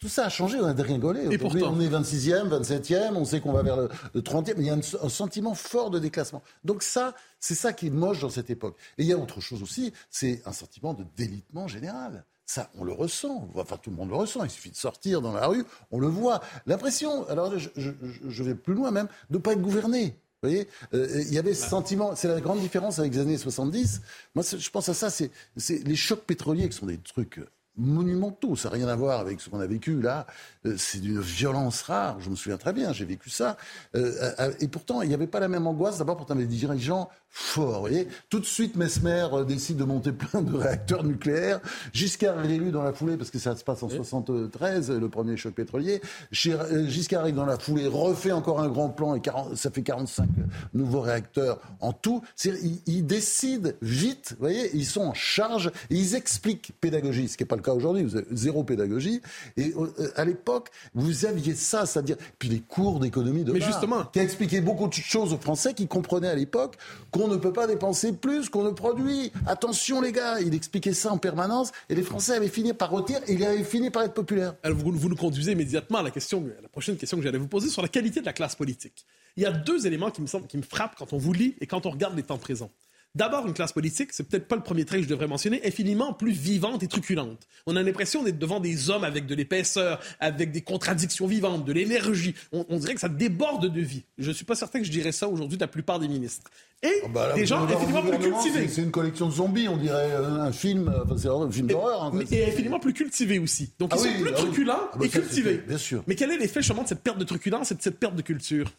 tout 0.00 0.08
ça 0.08 0.26
a 0.26 0.28
changé. 0.28 0.58
On 0.60 0.66
a 0.66 0.74
dégringolé. 0.74 1.28
Et 1.30 1.38
pourtant, 1.38 1.72
on 1.72 1.80
est 1.80 1.88
26e, 1.88 2.48
27e. 2.48 3.14
On 3.14 3.24
sait 3.24 3.40
qu'on 3.40 3.52
va 3.52 3.62
vers 3.62 3.76
le, 3.76 3.88
30e. 4.20 4.54
Mais 4.56 4.64
il 4.64 4.66
y 4.66 4.70
a 4.70 4.74
un, 4.74 5.08
sentiment 5.08 5.54
fort 5.54 5.90
de 5.90 5.98
déclassement. 5.98 6.42
Donc 6.64 6.82
ça, 6.82 7.14
c'est 7.38 7.54
ça 7.54 7.72
qui 7.72 7.86
est 7.86 7.90
moche 7.90 8.20
dans 8.20 8.30
cette 8.30 8.50
époque. 8.50 8.76
Et 8.98 9.02
il 9.04 9.08
y 9.08 9.12
a 9.12 9.18
autre 9.18 9.40
chose 9.40 9.62
aussi. 9.62 9.92
C'est 10.10 10.42
un 10.46 10.52
sentiment 10.52 10.94
de 10.94 11.04
délitement 11.16 11.68
général. 11.68 12.24
Ça, 12.52 12.68
on 12.74 12.84
le 12.84 12.92
ressent. 12.92 13.48
Enfin, 13.54 13.78
tout 13.78 13.88
le 13.88 13.96
monde 13.96 14.10
le 14.10 14.14
ressent. 14.14 14.44
Il 14.44 14.50
suffit 14.50 14.70
de 14.70 14.76
sortir 14.76 15.22
dans 15.22 15.32
la 15.32 15.46
rue, 15.46 15.64
on 15.90 15.98
le 15.98 16.06
voit. 16.06 16.42
L'impression, 16.66 17.26
alors 17.30 17.50
je, 17.58 18.42
vais 18.42 18.54
plus 18.54 18.74
loin 18.74 18.90
même, 18.90 19.08
de 19.30 19.38
ne 19.38 19.42
pas 19.42 19.54
être 19.54 19.62
gouverné. 19.62 20.18
Vous 20.42 20.50
voyez, 20.50 20.68
euh, 20.92 21.24
il 21.26 21.32
y 21.32 21.38
avait 21.38 21.54
ce 21.54 21.66
sentiment. 21.66 22.14
C'est 22.14 22.28
la 22.28 22.42
grande 22.42 22.60
différence 22.60 22.98
avec 22.98 23.14
les 23.14 23.20
années 23.20 23.38
70. 23.38 24.02
Moi, 24.34 24.44
je 24.44 24.68
pense 24.68 24.86
à 24.90 24.92
ça. 24.92 25.08
C'est 25.08 25.30
les 25.66 25.96
chocs 25.96 26.24
pétroliers 26.24 26.68
qui 26.68 26.76
sont 26.76 26.84
des 26.84 26.98
trucs 26.98 27.40
monumentaux. 27.78 28.54
Ça 28.54 28.68
n'a 28.68 28.74
rien 28.74 28.88
à 28.88 28.96
voir 28.96 29.20
avec 29.20 29.40
ce 29.40 29.48
qu'on 29.48 29.60
a 29.60 29.66
vécu 29.66 30.02
là. 30.02 30.26
Euh, 30.66 30.74
c'est 30.76 31.00
d'une 31.00 31.20
violence 31.20 31.80
rare. 31.80 32.20
Je 32.20 32.28
me 32.28 32.36
souviens 32.36 32.58
très 32.58 32.74
bien, 32.74 32.92
j'ai 32.92 33.06
vécu 33.06 33.30
ça. 33.30 33.56
Euh, 33.96 34.52
et 34.60 34.68
pourtant, 34.68 35.00
il 35.00 35.08
n'y 35.08 35.14
avait 35.14 35.26
pas 35.26 35.40
la 35.40 35.48
même 35.48 35.66
angoisse. 35.66 35.96
D'abord, 35.96 36.18
pour 36.18 36.26
des 36.34 36.46
dirigeants 36.46 37.08
fort. 37.32 37.74
Vous 37.74 37.80
voyez 37.80 38.08
Tout 38.28 38.40
de 38.40 38.44
suite, 38.44 38.76
Mesmer 38.76 39.26
euh, 39.32 39.44
décide 39.44 39.78
de 39.78 39.84
monter 39.84 40.12
plein 40.12 40.42
de 40.42 40.54
réacteurs 40.54 41.02
nucléaires. 41.02 41.60
Giscard 41.92 42.44
est 42.44 42.50
élu 42.50 42.70
dans 42.70 42.82
la 42.82 42.92
foulée, 42.92 43.16
parce 43.16 43.30
que 43.30 43.38
ça 43.38 43.56
se 43.56 43.64
passe 43.64 43.82
en 43.82 43.88
73, 43.88 44.90
le 44.90 45.08
premier 45.08 45.36
choc 45.36 45.54
pétrolier. 45.54 46.02
Euh, 46.46 46.86
Giscard 46.88 47.22
arrive 47.22 47.34
dans 47.34 47.46
la 47.46 47.58
foulée, 47.58 47.86
refait 47.86 48.32
encore 48.32 48.60
un 48.60 48.68
grand 48.68 48.90
plan, 48.90 49.16
et 49.16 49.22
ça 49.54 49.70
fait 49.70 49.82
45 49.82 50.28
nouveaux 50.74 51.00
réacteurs 51.00 51.58
en 51.80 51.92
tout. 51.92 52.22
Ils, 52.44 52.80
ils, 52.86 53.06
décident 53.06 53.70
vite, 53.80 54.32
vous 54.32 54.46
voyez 54.46 54.70
Ils 54.74 54.86
sont 54.86 55.00
en 55.00 55.14
charge, 55.14 55.68
et 55.88 55.96
ils 55.96 56.14
expliquent 56.14 56.72
pédagogie, 56.80 57.28
ce 57.28 57.38
qui 57.38 57.44
n'est 57.44 57.48
pas 57.48 57.56
le 57.56 57.62
cas 57.62 57.72
aujourd'hui, 57.72 58.04
vous 58.04 58.16
avez 58.16 58.26
zéro 58.32 58.62
pédagogie. 58.62 59.22
Et 59.56 59.72
euh, 59.74 60.12
à 60.16 60.26
l'époque, 60.26 60.68
vous 60.94 61.24
aviez 61.24 61.54
ça, 61.54 61.86
c'est-à-dire... 61.86 62.16
Puis 62.38 62.50
les 62.50 62.60
cours 62.60 63.00
d'économie 63.00 63.44
de 63.44 63.52
Mais 63.52 63.60
justement. 63.60 64.04
qui 64.12 64.18
expliquaient 64.18 64.60
beaucoup 64.60 64.88
de 64.88 64.92
choses 64.92 65.32
aux 65.32 65.38
Français 65.38 65.72
qui 65.74 65.86
comprenaient 65.86 66.28
à 66.28 66.34
l'époque 66.34 66.76
on 67.22 67.28
ne 67.28 67.36
peut 67.36 67.52
pas 67.52 67.66
dépenser 67.66 68.12
plus 68.12 68.48
qu'on 68.48 68.64
ne 68.64 68.70
produit. 68.70 69.32
Attention 69.46 70.00
les 70.00 70.12
gars, 70.12 70.40
il 70.40 70.54
expliquait 70.54 70.92
ça 70.92 71.12
en 71.12 71.18
permanence 71.18 71.72
et 71.88 71.94
les 71.94 72.02
Français 72.02 72.34
avaient 72.34 72.48
fini 72.48 72.72
par 72.72 72.90
retirer 72.90 73.20
et 73.28 73.34
il 73.34 73.44
avait 73.44 73.64
fini 73.64 73.90
par 73.90 74.02
être 74.02 74.14
populaire. 74.14 74.54
Vous, 74.64 74.92
vous 74.92 75.08
nous 75.08 75.16
conduisez 75.16 75.52
immédiatement 75.52 75.98
à 75.98 76.02
la, 76.02 76.10
question, 76.10 76.44
la 76.60 76.68
prochaine 76.68 76.96
question 76.96 77.16
que 77.16 77.22
j'allais 77.22 77.38
vous 77.38 77.48
poser 77.48 77.68
sur 77.68 77.82
la 77.82 77.88
qualité 77.88 78.20
de 78.20 78.26
la 78.26 78.32
classe 78.32 78.56
politique. 78.56 79.06
Il 79.36 79.42
y 79.42 79.46
a 79.46 79.52
deux 79.52 79.86
éléments 79.86 80.10
qui 80.10 80.20
me, 80.20 80.26
semblent, 80.26 80.46
qui 80.46 80.58
me 80.58 80.62
frappent 80.62 80.96
quand 80.96 81.12
on 81.12 81.18
vous 81.18 81.32
lit 81.32 81.56
et 81.60 81.66
quand 81.66 81.86
on 81.86 81.90
regarde 81.90 82.16
les 82.16 82.22
temps 82.22 82.38
présents. 82.38 82.70
D'abord, 83.14 83.46
une 83.46 83.52
classe 83.52 83.72
politique, 83.74 84.08
c'est 84.12 84.26
peut-être 84.26 84.48
pas 84.48 84.56
le 84.56 84.62
premier 84.62 84.86
trait 84.86 84.96
que 84.96 85.02
je 85.04 85.08
devrais 85.08 85.26
mentionner, 85.26 85.60
infiniment 85.66 86.14
plus 86.14 86.32
vivante 86.32 86.82
et 86.82 86.88
truculente. 86.88 87.46
On 87.66 87.76
a 87.76 87.82
l'impression 87.82 88.22
d'être 88.22 88.38
devant 88.38 88.58
des 88.58 88.88
hommes 88.88 89.04
avec 89.04 89.26
de 89.26 89.34
l'épaisseur, 89.34 90.00
avec 90.18 90.50
des 90.50 90.62
contradictions 90.62 91.26
vivantes, 91.26 91.66
de 91.66 91.72
l'énergie. 91.74 92.34
On, 92.52 92.78
dirait 92.78 92.94
que 92.94 93.00
ça 93.00 93.10
déborde 93.10 93.70
de 93.70 93.80
vie. 93.82 94.04
Je 94.16 94.28
ne 94.28 94.32
suis 94.32 94.46
pas 94.46 94.54
certain 94.54 94.78
que 94.78 94.86
je 94.86 94.90
dirais 94.90 95.12
ça 95.12 95.28
aujourd'hui 95.28 95.58
de 95.58 95.62
la 95.62 95.68
plupart 95.68 95.98
des 95.98 96.08
ministres. 96.08 96.50
Et 96.82 97.02
oh 97.04 97.08
bah 97.08 97.34
des 97.34 97.44
gens 97.44 97.62
infiniment 97.64 98.02
plus 98.02 98.18
cultivés. 98.18 98.66
C'est 98.68 98.82
une 98.82 98.90
collection 98.90 99.28
de 99.28 99.32
zombies, 99.32 99.68
on 99.68 99.76
dirait 99.76 100.10
euh, 100.12 100.40
un 100.40 100.50
film, 100.50 100.92
enfin, 101.04 101.16
c'est 101.16 101.28
un 101.28 101.50
film 101.50 101.68
d'horreur. 101.68 102.04
En 102.04 102.12
fait. 102.12 102.34
Et 102.34 102.46
infiniment 102.46 102.80
plus 102.80 102.94
cultivés 102.94 103.38
aussi. 103.38 103.70
Donc 103.78 103.92
ils 103.92 103.98
ah 103.98 104.02
sont 104.02 104.20
plus 104.20 104.30
ah 104.30 104.36
truculents 104.36 104.80
ah 104.92 104.96
bah 104.96 105.04
et 105.04 105.08
cultivés. 105.10 105.62
Bien 105.68 105.78
sûr. 105.78 106.02
Mais 106.06 106.14
quel 106.14 106.30
est 106.32 106.38
l'effet 106.38 106.60
justement 106.60 106.82
de 106.82 106.88
cette 106.88 107.02
perte 107.02 107.18
de 107.18 107.24
truculence 107.24 107.70
et 107.70 107.74
de 107.74 107.82
cette 107.82 108.00
perte 108.00 108.16
de 108.16 108.22
culture? 108.22 108.72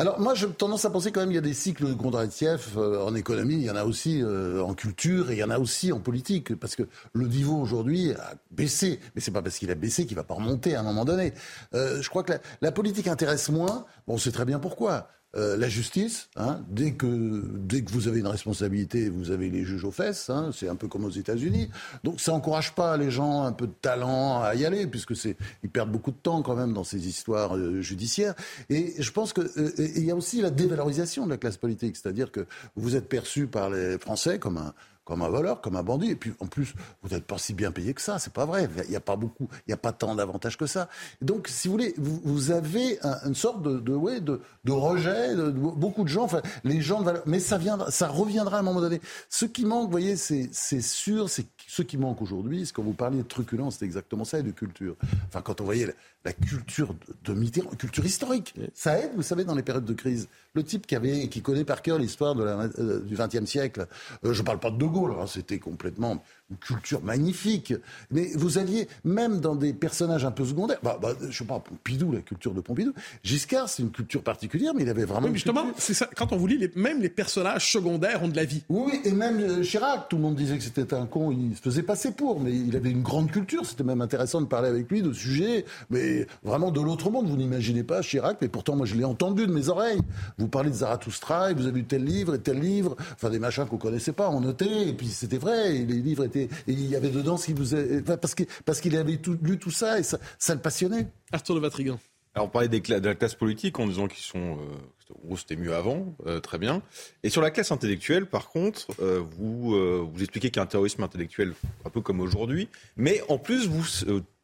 Alors 0.00 0.18
moi, 0.18 0.34
j'ai 0.34 0.48
tendance 0.48 0.86
à 0.86 0.90
penser 0.90 1.12
quand 1.12 1.20
même 1.20 1.28
qu'il 1.28 1.34
y 1.34 1.38
a 1.38 1.42
des 1.42 1.52
cycles 1.52 1.86
de 1.86 1.92
Kondratiev 1.92 2.78
euh, 2.78 3.04
en 3.04 3.14
économie, 3.14 3.56
il 3.56 3.64
y 3.64 3.70
en 3.70 3.76
a 3.76 3.84
aussi 3.84 4.22
euh, 4.22 4.62
en 4.62 4.72
culture 4.72 5.30
et 5.30 5.34
il 5.34 5.38
y 5.40 5.44
en 5.44 5.50
a 5.50 5.58
aussi 5.58 5.92
en 5.92 6.00
politique, 6.00 6.54
parce 6.54 6.74
que 6.74 6.84
le 7.12 7.26
niveau 7.26 7.60
aujourd'hui 7.60 8.12
a 8.12 8.32
baissé, 8.50 8.98
mais 9.14 9.20
c'est 9.20 9.30
pas 9.30 9.42
parce 9.42 9.58
qu'il 9.58 9.70
a 9.70 9.74
baissé 9.74 10.06
qu'il 10.06 10.16
va 10.16 10.24
pas 10.24 10.32
remonter 10.32 10.74
à 10.74 10.80
un 10.80 10.84
moment 10.84 11.04
donné. 11.04 11.34
Euh, 11.74 12.00
je 12.00 12.08
crois 12.08 12.22
que 12.22 12.32
la, 12.32 12.38
la 12.62 12.72
politique 12.72 13.08
intéresse 13.08 13.50
moins. 13.50 13.84
Bon, 14.06 14.14
on 14.14 14.16
sait 14.16 14.32
très 14.32 14.46
bien 14.46 14.58
pourquoi. 14.58 15.10
Euh, 15.36 15.56
la 15.56 15.68
justice, 15.68 16.28
hein, 16.34 16.60
dès, 16.68 16.94
que, 16.94 17.44
dès 17.54 17.82
que 17.82 17.92
vous 17.92 18.08
avez 18.08 18.18
une 18.18 18.26
responsabilité, 18.26 19.08
vous 19.08 19.30
avez 19.30 19.48
les 19.48 19.64
juges 19.64 19.84
aux 19.84 19.92
fesses, 19.92 20.28
hein, 20.28 20.50
c'est 20.52 20.68
un 20.68 20.74
peu 20.74 20.88
comme 20.88 21.04
aux 21.04 21.10
États-Unis. 21.10 21.70
Donc 22.02 22.20
ça 22.20 22.32
n'encourage 22.32 22.74
pas 22.74 22.96
les 22.96 23.12
gens 23.12 23.44
un 23.44 23.52
peu 23.52 23.68
de 23.68 23.72
talent 23.80 24.42
à 24.42 24.56
y 24.56 24.66
aller, 24.66 24.88
puisque 24.88 25.12
ils 25.24 25.70
perdent 25.70 25.92
beaucoup 25.92 26.10
de 26.10 26.16
temps 26.16 26.42
quand 26.42 26.56
même 26.56 26.72
dans 26.72 26.82
ces 26.82 27.06
histoires 27.06 27.56
euh, 27.56 27.80
judiciaires. 27.80 28.34
Et 28.70 28.94
je 28.98 29.10
pense 29.12 29.32
que 29.32 29.42
euh, 29.42 30.00
y 30.00 30.10
a 30.10 30.16
aussi 30.16 30.42
la 30.42 30.50
dévalorisation 30.50 31.26
de 31.26 31.30
la 31.30 31.36
classe 31.36 31.58
politique, 31.58 31.96
c'est-à-dire 31.96 32.32
que 32.32 32.46
vous 32.74 32.96
êtes 32.96 33.08
perçu 33.08 33.46
par 33.46 33.70
les 33.70 33.98
Français 33.98 34.40
comme 34.40 34.56
un, 34.56 34.74
comme 35.10 35.22
un 35.22 35.28
voleur, 35.28 35.60
comme 35.60 35.74
un 35.74 35.82
bandit. 35.82 36.10
Et 36.10 36.14
puis, 36.14 36.32
en 36.38 36.46
plus, 36.46 36.72
vous 37.02 37.08
n'êtes 37.08 37.24
pas 37.24 37.36
si 37.36 37.52
bien 37.52 37.72
payé 37.72 37.94
que 37.94 38.00
ça. 38.00 38.20
C'est 38.20 38.32
pas 38.32 38.46
vrai. 38.46 38.68
Il 38.84 38.90
n'y 38.90 38.96
a 38.96 39.00
pas 39.00 39.16
beaucoup, 39.16 39.48
il 39.66 39.70
n'y 39.70 39.74
a 39.74 39.76
pas 39.76 39.90
tant 39.90 40.14
d'avantages 40.14 40.56
que 40.56 40.66
ça. 40.66 40.88
donc, 41.20 41.48
si 41.48 41.66
vous 41.66 41.72
voulez, 41.72 41.94
vous, 41.98 42.52
avez 42.52 43.00
une 43.26 43.34
sorte 43.34 43.60
de, 43.60 43.80
de, 43.80 43.92
ouais, 43.92 44.20
de, 44.20 44.40
de 44.64 44.72
rejet. 44.72 45.34
De, 45.34 45.50
beaucoup 45.50 46.04
de 46.04 46.08
gens, 46.08 46.22
enfin, 46.22 46.42
les 46.62 46.80
gens, 46.80 47.04
mais 47.26 47.40
ça 47.40 47.58
viendra, 47.58 47.90
ça 47.90 48.06
reviendra 48.06 48.58
à 48.58 48.60
un 48.60 48.62
moment 48.62 48.80
donné. 48.80 49.00
Ce 49.28 49.46
qui 49.46 49.64
manque, 49.64 49.86
vous 49.86 49.90
voyez, 49.90 50.14
c'est 50.14 50.52
sûr, 50.80 51.28
c'est 51.28 51.46
ce 51.66 51.82
qui 51.82 51.98
manque 51.98 52.22
aujourd'hui. 52.22 52.64
C'est 52.66 52.72
quand 52.72 52.84
vous 52.84 52.92
parliez 52.92 53.18
de 53.18 53.28
truculence, 53.28 53.78
c'est 53.80 53.86
exactement 53.86 54.24
ça, 54.24 54.38
et 54.38 54.44
de 54.44 54.52
culture. 54.52 54.94
Enfin, 55.26 55.42
quand 55.42 55.60
on 55.60 55.64
voyait 55.64 55.92
la, 56.24 56.32
culture 56.32 56.94
de, 57.24 57.34
Mitterrand, 57.34 57.70
culture 57.70 58.06
historique, 58.06 58.54
ça 58.74 58.96
aide, 58.96 59.10
vous 59.16 59.22
savez, 59.22 59.42
dans 59.42 59.56
les 59.56 59.64
périodes 59.64 59.84
de 59.84 59.94
crise. 59.94 60.28
Le 60.54 60.62
type 60.64 60.86
qui 60.86 60.96
avait, 60.96 61.28
qui 61.28 61.42
connaît 61.42 61.64
par 61.64 61.82
cœur 61.82 61.98
l'histoire 61.98 62.36
euh, 62.38 63.00
du 63.00 63.14
XXe 63.14 63.44
siècle. 63.44 63.86
Euh, 64.24 64.32
je 64.32 64.42
parle 64.42 64.58
pas 64.58 64.70
de 64.70 64.76
De 64.76 64.84
Gaulle, 64.84 65.14
hein, 65.20 65.26
c'était 65.26 65.58
complètement 65.58 66.22
une 66.50 66.56
culture 66.56 67.02
magnifique. 67.02 67.74
Mais 68.10 68.30
vous 68.34 68.58
alliez, 68.58 68.88
même 69.04 69.40
dans 69.40 69.54
des 69.54 69.72
personnages 69.72 70.24
un 70.24 70.30
peu 70.30 70.44
secondaires, 70.44 70.78
bah, 70.82 70.98
bah, 71.00 71.14
je 71.28 71.36
sais 71.36 71.44
pas, 71.44 71.60
Pompidou, 71.60 72.12
la 72.12 72.20
culture 72.20 72.52
de 72.52 72.60
Pompidou. 72.60 72.92
Giscard, 73.22 73.68
c'est 73.68 73.82
une 73.82 73.90
culture 73.90 74.22
particulière, 74.22 74.72
mais 74.74 74.82
il 74.82 74.88
avait 74.88 75.04
vraiment. 75.04 75.28
Oui, 75.28 75.34
justement, 75.34 75.66
c'est 75.76 75.94
ça. 75.94 76.08
Quand 76.16 76.32
on 76.32 76.36
vous 76.36 76.46
lit, 76.46 76.58
les, 76.58 76.70
même 76.74 77.00
les 77.00 77.08
personnages 77.08 77.70
secondaires 77.70 78.22
ont 78.22 78.28
de 78.28 78.36
la 78.36 78.44
vie. 78.44 78.62
Oui, 78.68 79.00
et 79.04 79.12
même 79.12 79.40
euh, 79.40 79.62
Chirac, 79.62 80.08
tout 80.08 80.16
le 80.16 80.22
monde 80.22 80.34
disait 80.34 80.58
que 80.58 80.64
c'était 80.64 80.94
un 80.94 81.06
con, 81.06 81.30
il 81.30 81.56
se 81.56 81.62
faisait 81.62 81.82
passer 81.82 82.12
pour, 82.12 82.40
mais 82.40 82.52
il 82.52 82.74
avait 82.76 82.90
une 82.90 83.02
grande 83.02 83.30
culture. 83.30 83.64
C'était 83.64 83.84
même 83.84 84.00
intéressant 84.00 84.40
de 84.40 84.46
parler 84.46 84.68
avec 84.68 84.90
lui 84.90 85.02
de 85.02 85.12
sujets, 85.12 85.64
mais 85.90 86.26
vraiment 86.42 86.70
de 86.70 86.80
l'autre 86.80 87.10
monde. 87.10 87.28
Vous 87.28 87.36
n'imaginez 87.36 87.84
pas 87.84 88.02
Chirac, 88.02 88.38
mais 88.40 88.48
pourtant, 88.48 88.76
moi, 88.76 88.86
je 88.86 88.94
l'ai 88.94 89.04
entendu 89.04 89.46
de 89.46 89.52
mes 89.52 89.68
oreilles. 89.68 90.00
Vous 90.38 90.48
parlez 90.48 90.70
de 90.70 90.74
Zarathustra, 90.74 91.50
et 91.50 91.54
vous 91.54 91.66
avez 91.66 91.80
eu 91.80 91.84
tel 91.84 92.04
livre 92.04 92.34
et 92.34 92.40
tel 92.40 92.58
livre, 92.58 92.96
enfin 93.14 93.30
des 93.30 93.38
machins 93.38 93.66
qu'on 93.66 93.78
connaissait 93.78 94.12
pas, 94.12 94.28
on 94.30 94.40
notait, 94.40 94.88
et 94.88 94.92
puis 94.92 95.08
c'était 95.08 95.38
vrai, 95.38 95.76
et 95.76 95.86
les 95.86 96.00
livres 96.00 96.24
étaient 96.24 96.39
et 96.42 96.72
il 96.72 96.86
y 96.86 96.96
avait 96.96 97.10
dedans 97.10 97.36
ce 97.36 97.46
qui 97.46 97.52
vous 97.52 97.76
parce 98.04 98.34
qu'il 98.34 98.46
parce 98.64 98.80
qu'il 98.80 98.96
avait 98.96 99.16
tout, 99.16 99.38
lu 99.42 99.58
tout 99.58 99.70
ça 99.70 99.98
et 99.98 100.02
ça, 100.02 100.18
ça 100.38 100.54
le 100.54 100.60
passionnait. 100.60 101.08
Arthur 101.32 101.54
de 101.54 101.60
Vatrigan. 101.60 101.98
Alors 102.34 102.46
on 102.46 102.50
parlait 102.50 102.68
des, 102.68 102.80
de 102.80 103.06
la 103.06 103.14
classe 103.14 103.34
politique 103.34 103.78
en 103.80 103.86
disant 103.86 104.06
qu'ils 104.06 104.22
sont 104.22 104.58
euh, 104.58 105.36
c'était 105.36 105.56
mieux 105.56 105.74
avant, 105.74 106.14
euh, 106.26 106.38
très 106.38 106.58
bien. 106.58 106.82
Et 107.24 107.30
sur 107.30 107.42
la 107.42 107.50
classe 107.50 107.72
intellectuelle, 107.72 108.26
par 108.26 108.48
contre, 108.48 108.86
euh, 109.00 109.20
vous 109.38 109.70
vous 110.06 110.22
expliquez 110.22 110.50
qu'il 110.50 110.58
y 110.58 110.60
a 110.60 110.62
un 110.62 110.66
terrorisme 110.66 111.02
intellectuel 111.02 111.54
un 111.84 111.90
peu 111.90 112.00
comme 112.00 112.20
aujourd'hui, 112.20 112.68
mais 112.96 113.20
en 113.28 113.38
plus 113.38 113.66
vous 113.66 113.84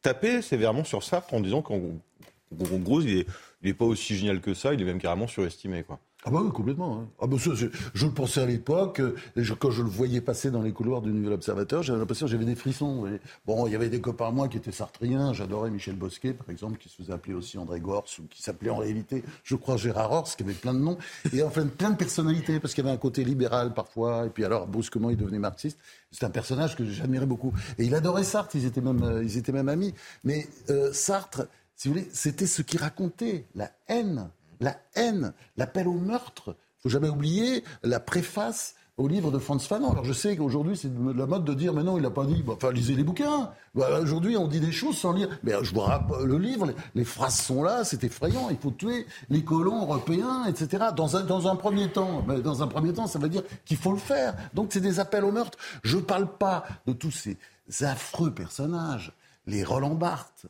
tapez 0.01 0.41
sévèrement 0.41 0.83
sur 0.83 1.03
ça 1.03 1.25
en 1.31 1.39
disant 1.39 1.61
qu'en 1.61 1.79
gros 2.51 3.01
il 3.01 3.19
est, 3.19 3.27
il 3.61 3.69
est 3.69 3.73
pas 3.73 3.85
aussi 3.85 4.15
génial 4.15 4.41
que 4.41 4.53
ça, 4.53 4.73
il 4.73 4.81
est 4.81 4.85
même 4.85 4.99
carrément 4.99 5.27
surestimé 5.27 5.83
quoi. 5.83 5.99
Ah 6.25 6.31
bah 6.31 6.41
oui, 6.43 6.51
complètement. 6.51 6.99
Hein. 6.99 7.07
Ah 7.21 7.27
bah 7.27 7.37
je, 7.39 8.05
le 8.05 8.11
pensais 8.11 8.41
à 8.41 8.45
l'époque, 8.45 9.01
quand 9.59 9.71
je 9.71 9.81
le 9.81 9.87
voyais 9.87 10.19
passer 10.19 10.49
dans 10.49 10.61
les 10.61 10.73
couloirs 10.73 11.01
du 11.01 11.11
Nouvel 11.11 11.31
Observateur, 11.31 11.83
j'avais 11.83 11.99
l'impression 11.99 12.25
que 12.25 12.31
j'avais 12.31 12.43
des 12.43 12.55
frissons. 12.55 13.07
bon, 13.45 13.67
il 13.67 13.71
y 13.71 13.75
avait 13.75 13.87
des 13.87 14.01
copains 14.01 14.27
à 14.27 14.31
moi 14.31 14.47
qui 14.49 14.57
étaient 14.57 14.71
sartriens, 14.71 15.31
j'adorais 15.31 15.69
Michel 15.69 15.95
Bosquet, 15.95 16.33
par 16.33 16.49
exemple, 16.49 16.79
qui 16.79 16.89
se 16.89 16.95
faisait 16.95 17.13
appeler 17.13 17.35
aussi 17.35 17.57
André 17.57 17.79
Gors, 17.79 18.07
ou 18.19 18.23
qui 18.23 18.41
s'appelait 18.41 18.71
en 18.71 18.77
réalité, 18.77 19.23
je 19.43 19.55
crois, 19.55 19.77
Gérard 19.77 20.11
Horst, 20.11 20.35
qui 20.35 20.43
avait 20.43 20.53
plein 20.53 20.73
de 20.73 20.79
noms, 20.79 20.97
et 21.31 21.43
enfin 21.43 21.65
plein 21.67 21.91
de 21.91 21.97
personnalités, 21.97 22.59
parce 22.59 22.73
qu'il 22.73 22.83
avait 22.83 22.93
un 22.93 22.99
côté 22.99 23.23
libéral 23.23 23.73
parfois, 23.73 24.25
et 24.25 24.29
puis 24.29 24.43
alors 24.43 24.67
brusquement 24.67 25.11
il 25.11 25.17
devenait 25.17 25.39
marxiste. 25.39 25.79
C'est 26.11 26.25
un 26.25 26.29
personnage 26.29 26.75
que 26.75 26.83
j'admirais 26.83 27.25
beaucoup. 27.25 27.53
Et 27.77 27.85
il 27.85 27.93
adorait 27.93 28.23
Sartre, 28.23 28.55
ils 28.55 28.65
étaient 28.65 28.81
même, 28.81 29.03
euh, 29.03 29.23
ils 29.23 29.37
étaient 29.37 29.51
même 29.51 29.69
amis. 29.69 29.93
Mais 30.23 30.47
euh, 30.69 30.91
Sartre, 30.91 31.47
si 31.77 31.87
vous 31.87 31.93
voulez, 31.93 32.09
c'était 32.11 32.47
ce 32.47 32.61
qui 32.61 32.77
racontait 32.77 33.47
la 33.55 33.71
haine 33.87 34.29
la 34.59 34.77
haine, 34.95 35.33
l'appel 35.57 35.87
au 35.87 35.93
meurtre. 35.93 36.55
Il 36.79 36.81
faut 36.83 36.89
jamais 36.89 37.09
oublier 37.09 37.63
la 37.83 37.99
préface 37.99 38.75
au 38.97 39.07
livre 39.07 39.29
de 39.29 39.37
Franz 39.37 39.67
Fanon. 39.67 39.91
Alors 39.91 40.05
je 40.05 40.13
sais 40.13 40.35
qu'aujourd'hui 40.35 40.75
c'est 40.75 40.89
la 41.15 41.27
mode 41.27 41.45
de 41.45 41.53
dire 41.53 41.71
mais 41.71 41.83
non 41.83 41.97
il 41.97 42.01
n'a 42.01 42.09
pas 42.09 42.25
dit, 42.25 42.43
enfin 42.47 42.71
lisez 42.71 42.95
les 42.95 43.03
bouquins. 43.03 43.51
Bah, 43.75 43.99
aujourd'hui 44.01 44.37
on 44.37 44.47
dit 44.47 44.59
des 44.59 44.71
choses 44.71 44.97
sans 44.97 45.13
lire. 45.13 45.29
Mais 45.43 45.53
je 45.61 45.73
vous 45.73 45.81
rappelle 45.81 46.25
le 46.25 46.37
livre, 46.39 46.73
les, 46.95 47.03
phrases 47.03 47.39
sont 47.39 47.61
là, 47.61 47.83
c'est 47.83 48.03
effrayant. 48.03 48.49
Il 48.49 48.57
faut 48.57 48.71
tuer 48.71 49.05
les 49.29 49.43
colons 49.43 49.83
européens, 49.83 50.45
etc. 50.45 50.85
Dans 50.95 51.15
un, 51.15 51.23
dans 51.23 51.47
un 51.47 51.55
premier 51.55 51.89
temps, 51.91 52.23
mais 52.27 52.41
dans 52.41 52.63
un 52.63 52.67
premier 52.67 52.93
temps 52.93 53.05
ça 53.05 53.19
veut 53.19 53.29
dire 53.29 53.43
qu'il 53.65 53.77
faut 53.77 53.91
le 53.91 53.99
faire. 53.99 54.35
Donc 54.55 54.69
c'est 54.71 54.81
des 54.81 54.99
appels 54.99 55.25
au 55.25 55.31
meurtre. 55.31 55.59
Je 55.83 55.97
ne 55.97 56.01
parle 56.01 56.27
pas 56.37 56.65
de 56.87 56.93
tous 56.93 57.11
ces 57.11 57.37
affreux 57.83 58.31
personnages, 58.31 59.11
les 59.45 59.63
Roland 59.63 59.95
Barthes, 59.95 60.45
euh, 60.45 60.49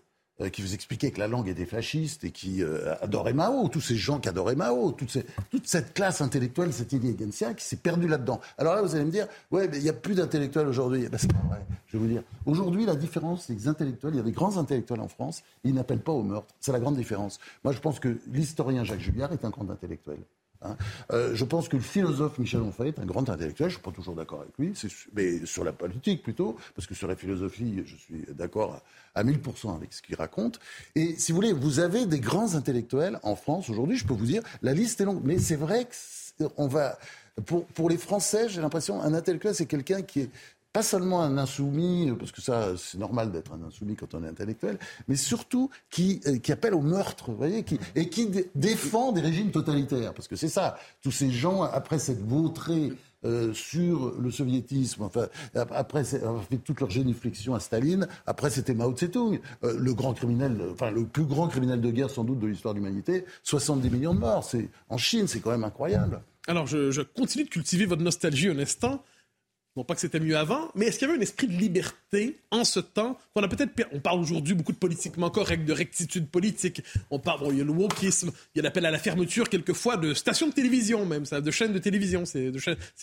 qui 0.52 0.62
vous 0.62 0.74
expliquait 0.74 1.12
que 1.12 1.20
la 1.20 1.28
langue 1.28 1.48
était 1.48 1.66
fasciste 1.66 2.24
et 2.24 2.32
qui 2.32 2.62
euh, 2.62 2.94
adorait 3.02 3.34
Mao, 3.34 3.68
tous 3.70 3.82
ces 3.82 3.96
gens 3.96 4.20
qui 4.20 4.30
adoraient 4.30 4.56
Mao, 4.56 4.92
toute, 4.92 5.18
cette 5.64 5.94
classe 5.94 6.22
intellectuelle, 6.22 6.72
cette 6.72 6.94
intelligentsia 6.94 7.54
qui 7.56 7.66
s'est 7.66 7.78
perdue 7.78 8.08
là-dedans. 8.08 8.40
Alors 8.58 8.76
là, 8.76 8.82
vous 8.84 8.96
allez 8.96 9.06
me 9.06 9.12
dire, 9.12 9.28
ouais, 9.52 9.68
mais 9.68 9.78
il 9.78 9.84
n'y 9.84 9.90
a 9.90 9.94
plus 9.94 10.16
d'intellectuels 10.16 10.68
aujourd'hui. 10.68 11.08
Ben, 11.10 11.18
c'est 11.18 11.32
pas 11.32 11.48
vrai. 11.48 11.66
Je 11.88 11.98
vais 11.98 12.04
vous 12.04 12.10
dire, 12.10 12.24
aujourd'hui, 12.46 12.86
la 12.86 12.96
différence, 12.96 13.50
les 13.50 13.68
intellectuels, 13.68 14.14
il 14.14 14.18
y 14.18 14.22
a 14.22 14.24
des 14.24 14.32
grands 14.32 14.58
intellectuels 14.58 15.02
en 15.02 15.08
France, 15.08 15.42
ils 15.64 15.74
n'appellent 15.74 16.04
pas 16.04 16.12
au 16.12 16.24
meurtre. 16.24 16.54
C'est 16.60 16.72
la 16.72 16.80
grande 16.80 16.98
différence. 16.98 17.40
Moi, 17.64 17.74
je 17.74 17.80
pense 17.80 18.00
que 18.00 18.18
l'historien 18.32 18.84
Jacques 18.84 19.00
Julliard 19.00 19.34
est 19.34 19.44
un 19.44 19.50
grand 19.50 19.70
intellectuel. 19.70 20.20
Hein. 20.62 20.76
Euh, 21.12 21.36
je 21.36 21.46
pense 21.46 21.70
que 21.70 21.78
le 21.78 21.84
philosophe 21.84 22.38
Michel 22.40 22.62
Onfray 22.62 22.90
est 22.90 23.00
un 23.00 23.06
grand 23.06 23.30
intellectuel, 23.30 23.70
je 23.70 23.76
ne 23.76 23.80
suis 23.80 23.92
pas 23.92 23.92
toujours 23.92 24.16
d'accord 24.16 24.42
avec 24.42 24.58
lui, 24.58 24.74
mais 25.14 25.46
sur 25.46 25.64
la 25.64 25.74
politique 25.74 26.24
plutôt, 26.24 26.58
parce 26.76 26.88
que 26.88 26.96
sur 26.96 27.08
la 27.08 27.16
philosophie, 27.16 27.84
je 27.86 27.96
suis 27.96 28.26
d'accord 28.34 28.82
à, 29.16 29.24
1000% 29.24 29.76
avec 29.76 29.94
ce 29.94 30.02
qu'il 30.02 30.16
raconte. 30.16 30.60
Et 30.96 31.16
si 31.18 31.32
vous 31.32 31.38
voulez, 31.38 31.54
vous 31.54 31.80
avez 31.80 32.06
des 32.06 32.20
grands 32.20 32.56
intellectuels 32.56 33.20
en 33.24 33.36
France 33.36 33.70
aujourd'hui, 33.70 33.98
je 33.98 34.06
peux 34.06 34.14
vous 34.14 34.26
dire, 34.26 34.44
la 34.62 34.74
liste 34.74 35.02
est 35.02 35.06
longue, 35.06 35.22
mais 35.24 35.40
c'est 35.40 35.56
vrai 35.56 35.88
qu'on 36.38 36.68
va... 36.68 36.98
Pour, 37.46 37.68
pour 37.68 37.88
les 37.88 37.98
Français, 37.98 38.50
j'ai 38.50 38.62
l'impression, 38.62 39.00
un 39.00 39.14
intellectuel, 39.14 39.54
c'est 39.54 39.68
quelqu'un 39.68 40.02
qui 40.02 40.22
est 40.22 40.30
pas 40.78 40.84
seulement 40.84 41.24
un 41.24 41.40
insoumis, 41.40 42.14
parce 42.20 42.32
que 42.32 42.40
ça, 42.40 42.78
c'est 42.78 43.00
normal 43.00 43.32
d'être 43.32 43.52
un 43.52 43.64
insoumis 43.64 43.96
quand 43.96 44.14
on 44.14 44.24
est 44.24 44.28
intellectuel, 44.28 44.78
mais 45.08 45.16
surtout 45.16 45.72
qui, 45.90 46.22
euh, 46.28 46.38
qui 46.38 46.52
appelle 46.52 46.76
au 46.76 46.82
meurtre, 46.82 47.32
vous 47.32 47.36
voyez, 47.36 47.66
et 47.96 48.10
qui 48.10 48.30
défend 48.54 49.12
des 49.12 49.22
régimes 49.22 49.50
totalitaires. 49.50 50.14
Parce 50.14 50.28
que 50.28 50.36
c'est 50.36 50.50
ça, 50.50 50.78
tous 51.02 51.10
ces 51.10 51.32
gens, 51.32 51.64
après 51.64 51.98
cette 51.98 52.22
vautrée 52.22 52.94
euh, 53.26 53.56
sur 53.56 54.14
le 54.20 54.30
soviétisme, 54.30 55.02
enfin, 55.02 55.30
après 55.56 56.14
avoir 56.14 56.44
fait 56.44 56.58
toute 56.58 56.80
leur 56.80 56.92
génuflexion 56.92 57.56
à 57.56 57.60
Staline, 57.60 58.08
après 58.28 58.52
c'était 58.52 58.76
Mao 58.76 58.94
Tse-tung, 58.94 59.40
euh, 59.64 59.76
le 59.80 59.94
grand 59.96 60.14
criminel, 60.14 60.62
enfin 60.74 60.92
le 60.92 61.08
plus 61.08 61.26
grand 61.26 61.48
criminel 61.48 61.82
de 61.82 61.90
guerre 61.90 62.12
sans 62.12 62.24
doute 62.24 62.38
de 62.38 62.46
l'histoire 62.46 62.76
de 62.76 62.80
l'humanité, 62.80 63.26
70 63.42 63.90
millions 63.90 64.14
de 64.14 64.20
morts. 64.20 64.48
En 64.90 64.98
Chine, 65.00 65.28
c'est 65.28 65.40
quand 65.40 65.50
même 65.50 65.64
incroyable. 65.64 66.22
Alors 66.48 66.68
je, 66.68 66.92
je 66.92 67.02
continue 67.02 67.46
de 67.46 67.50
cultiver 67.50 67.88
votre 67.88 68.04
nostalgie 68.04 68.50
un 68.50 68.60
instant. 68.60 69.04
Non 69.78 69.84
pas 69.84 69.94
que 69.94 70.02
c'était 70.02 70.20
mieux 70.20 70.36
avant, 70.36 70.72
mais 70.74 70.88
est-ce 70.88 70.98
qu'il 70.98 71.08
y 71.08 71.12
avait 71.12 71.20
un 71.20 71.22
esprit 71.22 71.46
de 71.46 71.54
liberté 71.54 72.40
en 72.50 72.64
ce 72.64 72.80
temps? 72.80 73.16
Qu'on 73.36 73.44
a 73.44 73.48
peut-être 73.48 73.72
On 73.92 74.00
parle 74.00 74.20
aujourd'hui 74.20 74.56
beaucoup 74.56 74.72
de 74.72 74.78
politiquement 74.78 75.30
correct, 75.30 75.66
de 75.66 75.72
rectitude 75.72 76.28
politique. 76.30 76.82
On 77.12 77.20
parle, 77.20 77.42
bon, 77.42 77.52
il 77.52 77.60
y 77.60 77.62
a 77.62 77.64
le 77.64 77.70
wokisme, 77.70 78.32
il 78.56 78.58
y 78.58 78.60
a 78.62 78.64
l'appel 78.64 78.88
à 78.88 78.92
la 78.92 78.98
fermeture 78.98 79.50
quelquefois 79.50 79.96
de 79.98 80.16
stations 80.16 80.48
de 80.48 80.54
télévision 80.54 81.06
même, 81.06 81.26
de 81.26 81.52
chaînes 81.52 81.74
de 81.74 81.78
télévision, 81.78 82.26
c'est, 82.26 82.52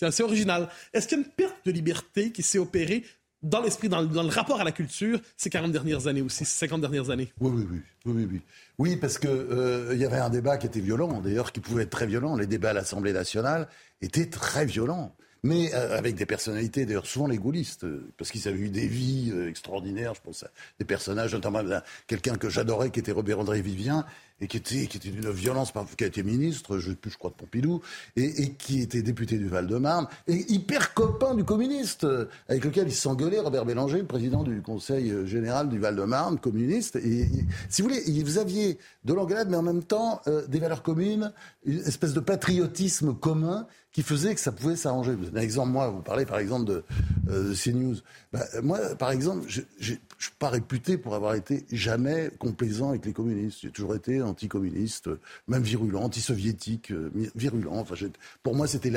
assez 0.01 0.21
original. 0.21 0.67
Est-ce 0.93 1.07
qu'il 1.07 1.17
y 1.17 1.21
a 1.21 1.23
une 1.23 1.31
perte 1.31 1.55
de 1.65 1.71
liberté 1.71 2.31
qui 2.31 2.43
s'est 2.43 2.57
opérée 2.57 3.05
dans 3.41 3.61
l'esprit, 3.61 3.87
dans, 3.87 4.01
le 4.01 4.29
rapport 4.29 4.59
à 4.59 4.65
la 4.65 4.73
culture, 4.73 5.21
ces 5.37 5.49
40 5.49 5.71
dernières 5.71 6.07
années 6.07 6.21
aussi, 6.21 6.43
ces 6.43 6.57
50 6.67 6.81
dernières 6.81 7.09
années? 7.09 7.31
Oui, 7.39 7.51
oui, 7.55 7.67
oui. 7.71 7.79
Oui, 8.05 8.27
oui, 8.29 8.41
oui. 8.79 8.95
parce 8.97 9.17
qu'il 9.17 9.29
euh, 9.29 9.95
y 9.95 10.03
avait 10.03 10.17
un 10.17 10.29
débat 10.29 10.57
qui 10.57 10.67
était 10.67 10.81
violent, 10.81 11.21
d'ailleurs, 11.21 11.53
qui 11.53 11.61
pouvait 11.61 11.83
être 11.83 11.89
très 11.89 12.05
violent. 12.05 12.35
Les 12.35 12.47
débats 12.47 12.71
à 12.71 12.73
l'Assemblée 12.73 13.13
nationale 13.13 13.69
étaient 14.01 14.29
très 14.29 14.65
violents 14.65 15.15
mais 15.45 15.71
euh, 15.75 15.95
avec 15.95 16.15
des 16.15 16.25
personnalités, 16.25 16.87
d'ailleurs 16.87 17.05
souvent 17.05 17.27
les 17.27 17.37
gaullistes, 17.37 17.83
euh, 17.83 18.11
parce 18.17 18.31
qu'ils 18.31 18.47
avaient 18.47 18.57
eu 18.57 18.69
des 18.69 18.87
vies 18.87 19.31
euh, 19.31 19.47
extraordinaires. 19.47 20.15
Je 20.15 20.21
pense 20.21 20.41
à 20.41 20.49
des 20.79 20.85
personnages, 20.85 21.35
notamment 21.35 21.61
quelqu'un 22.07 22.35
que 22.35 22.49
j'adorais, 22.49 22.89
qui 22.89 22.99
était 22.99 23.11
Robert 23.11 23.39
André 23.39 23.61
Vivien, 23.61 24.07
et 24.41 24.47
qui 24.47 24.57
était, 24.57 24.87
qui 24.87 24.99
d'une 24.99 25.29
violence, 25.29 25.71
qui 25.97 26.03
a 26.03 26.07
été 26.07 26.23
ministre, 26.23 26.77
je 26.77 26.91
je 26.91 27.17
crois, 27.17 27.29
de 27.29 27.35
Pompidou, 27.35 27.81
et, 28.15 28.53
qui 28.53 28.81
était 28.81 29.01
député 29.01 29.37
du 29.37 29.47
Val-de-Marne, 29.47 30.07
et 30.27 30.51
hyper 30.51 30.93
copain 30.93 31.35
du 31.35 31.43
communiste, 31.43 32.05
avec 32.49 32.65
lequel 32.65 32.87
il 32.87 32.93
s'engueulait, 32.93 33.39
Robert 33.39 33.65
Bélanger, 33.65 34.03
président 34.03 34.43
du 34.43 34.61
Conseil 34.61 35.13
général 35.25 35.69
du 35.69 35.79
Val-de-Marne, 35.79 36.39
communiste. 36.39 36.97
Et, 36.97 37.29
si 37.69 37.81
vous 37.81 37.89
voulez, 37.89 38.23
vous 38.23 38.37
aviez 38.37 38.77
de 39.05 39.13
l'engueulade, 39.13 39.49
mais 39.49 39.57
en 39.57 39.63
même 39.63 39.83
temps 39.83 40.21
des 40.47 40.59
valeurs 40.59 40.83
communes, 40.83 41.31
une 41.65 41.79
espèce 41.79 42.13
de 42.13 42.19
patriotisme 42.19 43.13
commun 43.13 43.67
qui 43.95 44.03
faisait 44.03 44.35
que 44.35 44.41
ça 44.41 44.51
pouvait 44.51 44.75
s'arranger. 44.75 45.15
Un 45.33 45.39
exemple, 45.39 45.69
moi, 45.69 45.87
vous 45.87 46.01
parlez 46.01 46.25
par 46.25 46.37
exemple 46.37 46.65
de, 46.65 46.83
euh, 47.29 47.53
CNews. 47.55 47.95
Bah, 48.33 48.43
moi, 48.61 48.77
par 48.99 49.09
exemple, 49.09 49.45
je 49.47 49.61
ne 49.61 49.85
suis 50.19 50.31
pas 50.37 50.49
réputé 50.49 50.97
pour 50.97 51.15
avoir 51.15 51.33
été 51.33 51.65
jamais 51.71 52.29
complaisant 52.37 52.89
avec 52.89 53.05
les 53.05 53.13
communistes. 53.13 53.59
J'ai 53.61 53.69
toujours 53.69 53.95
été 53.95 54.21
anticommuniste, 54.25 55.09
même 55.47 55.63
virulent, 55.63 56.03
anti-soviétique, 56.03 56.91
euh, 56.91 57.11
virulent. 57.35 57.73
Enfin, 57.73 57.95
pour 58.43 58.55
moi, 58.55 58.67
c'était 58.67 58.91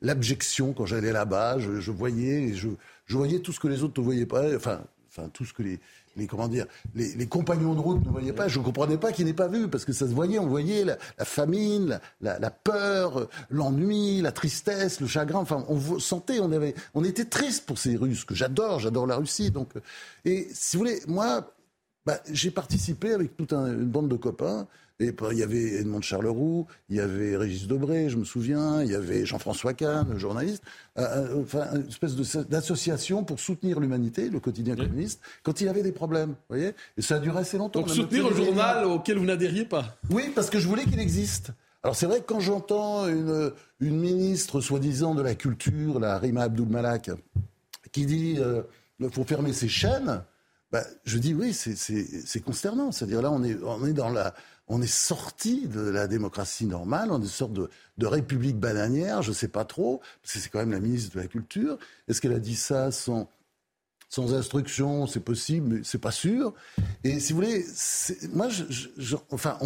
l'abjection 0.00 0.72
quand 0.72 0.86
j'allais 0.86 1.12
là-bas. 1.12 1.58
Je, 1.58 1.90
voyais, 1.90 2.54
je, 2.54 2.68
voyais 3.08 3.40
tout 3.40 3.52
ce 3.52 3.60
que 3.60 3.68
les 3.68 3.82
autres 3.82 4.00
ne 4.00 4.04
voyaient 4.04 4.26
pas. 4.26 4.54
Enfin, 4.54 4.82
enfin 5.08 5.28
tout 5.32 5.44
ce 5.44 5.52
que 5.52 5.62
les, 5.62 5.78
les 6.16 6.26
comment 6.26 6.48
dire, 6.48 6.66
les, 6.94 7.26
compagnons 7.26 7.74
de 7.74 7.80
route 7.80 8.04
ne 8.04 8.10
voyaient 8.10 8.32
pas. 8.32 8.48
Je 8.48 8.58
ne 8.58 8.64
comprenais 8.64 8.98
pas 8.98 9.12
qu'ils 9.12 9.26
n'aient 9.26 9.32
pas 9.32 9.48
vu 9.48 9.68
parce 9.68 9.84
que 9.84 9.92
ça 9.92 10.06
se 10.06 10.12
voyait. 10.12 10.38
On 10.38 10.46
voyait 10.46 10.84
la, 10.84 10.96
famine, 11.24 12.00
la, 12.20 12.50
peur, 12.50 13.28
l'ennui, 13.50 14.20
la 14.20 14.32
tristesse, 14.32 15.00
le 15.00 15.06
chagrin. 15.06 15.40
Enfin, 15.40 15.64
on 15.68 15.98
sentait, 15.98 16.40
on 16.40 16.52
avait, 16.52 16.74
on 16.94 17.04
était 17.04 17.24
triste 17.24 17.66
pour 17.66 17.78
ces 17.78 17.96
Russes 17.96 18.24
que 18.24 18.34
j'adore. 18.34 18.80
J'adore 18.80 19.06
la 19.06 19.16
Russie. 19.16 19.50
Donc, 19.50 19.70
et 20.24 20.48
si 20.52 20.76
vous 20.76 20.84
voulez, 20.84 21.00
moi, 21.06 21.52
bah, 22.06 22.20
j'ai 22.30 22.50
participé 22.50 23.12
avec 23.12 23.36
toute 23.36 23.52
une 23.52 23.84
bande 23.84 24.08
de 24.08 24.16
copains 24.16 24.66
il 25.32 25.38
y 25.38 25.42
avait 25.42 25.80
Edmond 25.80 26.00
Charleroux, 26.00 26.66
il 26.88 26.96
y 26.96 27.00
avait 27.00 27.36
Régis 27.36 27.66
Debré, 27.66 28.08
je 28.08 28.16
me 28.16 28.24
souviens, 28.24 28.82
il 28.82 28.90
y 28.90 28.94
avait 28.94 29.24
Jean-François 29.24 29.74
Kahn, 29.74 30.16
journaliste, 30.18 30.62
euh, 30.98 31.02
euh, 31.02 31.42
enfin, 31.42 31.66
une 31.74 31.88
espèce 31.88 32.14
d'association 32.46 33.24
pour 33.24 33.40
soutenir 33.40 33.80
l'humanité, 33.80 34.28
le 34.28 34.40
quotidien 34.40 34.76
communiste, 34.76 35.20
quand 35.42 35.60
il 35.60 35.68
avait 35.68 35.82
des 35.82 35.92
problèmes. 35.92 36.30
Vous 36.30 36.56
voyez 36.56 36.74
Et 36.96 37.02
ça 37.02 37.16
a 37.16 37.18
duré 37.18 37.40
assez 37.40 37.58
longtemps. 37.58 37.80
Donc 37.80 37.90
soutenir 37.90 38.26
un 38.26 38.34
journal 38.34 38.84
auquel 38.84 39.18
vous 39.18 39.26
n'adhériez 39.26 39.64
pas 39.64 39.96
Oui, 40.10 40.30
parce 40.34 40.50
que 40.50 40.58
je 40.58 40.68
voulais 40.68 40.84
qu'il 40.84 41.00
existe. 41.00 41.50
Alors 41.82 41.96
c'est 41.96 42.06
vrai 42.06 42.20
que 42.20 42.26
quand 42.26 42.40
j'entends 42.40 43.08
une, 43.08 43.52
une 43.80 43.98
ministre 43.98 44.60
soi-disant 44.60 45.14
de 45.14 45.22
la 45.22 45.34
culture, 45.34 45.98
la 45.98 46.18
Rima 46.18 46.42
Abdul 46.42 46.68
Malak, 46.68 47.10
qui 47.90 48.06
dit 48.06 48.36
euh, 48.38 48.62
faut 49.10 49.24
fermer 49.24 49.52
ces 49.52 49.68
chaînes, 49.68 50.22
bah, 50.72 50.84
je 51.04 51.18
dis 51.18 51.34
oui, 51.34 51.52
c'est 51.52 52.40
consternant. 52.40 52.92
C'est-à-dire 52.92 53.20
là, 53.20 53.30
on 53.30 53.44
est, 53.44 53.92
dans 53.92 54.08
la, 54.08 54.34
on 54.68 54.80
est 54.80 54.86
sorti 54.86 55.68
de 55.68 55.82
la 55.82 56.08
démocratie 56.08 56.64
normale, 56.64 57.12
on 57.12 57.18
est 57.18 57.24
une 57.24 57.28
sorte 57.28 57.52
de, 57.52 57.68
de 57.98 58.06
république 58.06 58.58
bananière, 58.58 59.20
je 59.22 59.30
ne 59.30 59.34
sais 59.34 59.48
pas 59.48 59.66
trop, 59.66 60.00
parce 60.22 60.32
que 60.34 60.38
c'est 60.38 60.48
quand 60.48 60.60
même 60.60 60.72
la 60.72 60.80
ministre 60.80 61.14
de 61.14 61.20
la 61.20 61.26
Culture. 61.26 61.78
Est-ce 62.08 62.22
qu'elle 62.22 62.32
a 62.32 62.40
dit 62.40 62.56
ça 62.56 62.90
sans, 62.90 63.28
sans 64.12 64.34
instruction 64.34 65.06
C'est 65.06 65.20
possible, 65.20 65.74
mais 65.74 65.80
c'est 65.84 65.98
pas 65.98 66.10
sûr. 66.10 66.52
Et 67.02 67.18
si 67.18 67.32
vous 67.32 67.40
voulez, 67.40 67.64
moi, 68.34 68.48
enfin, 69.30 69.58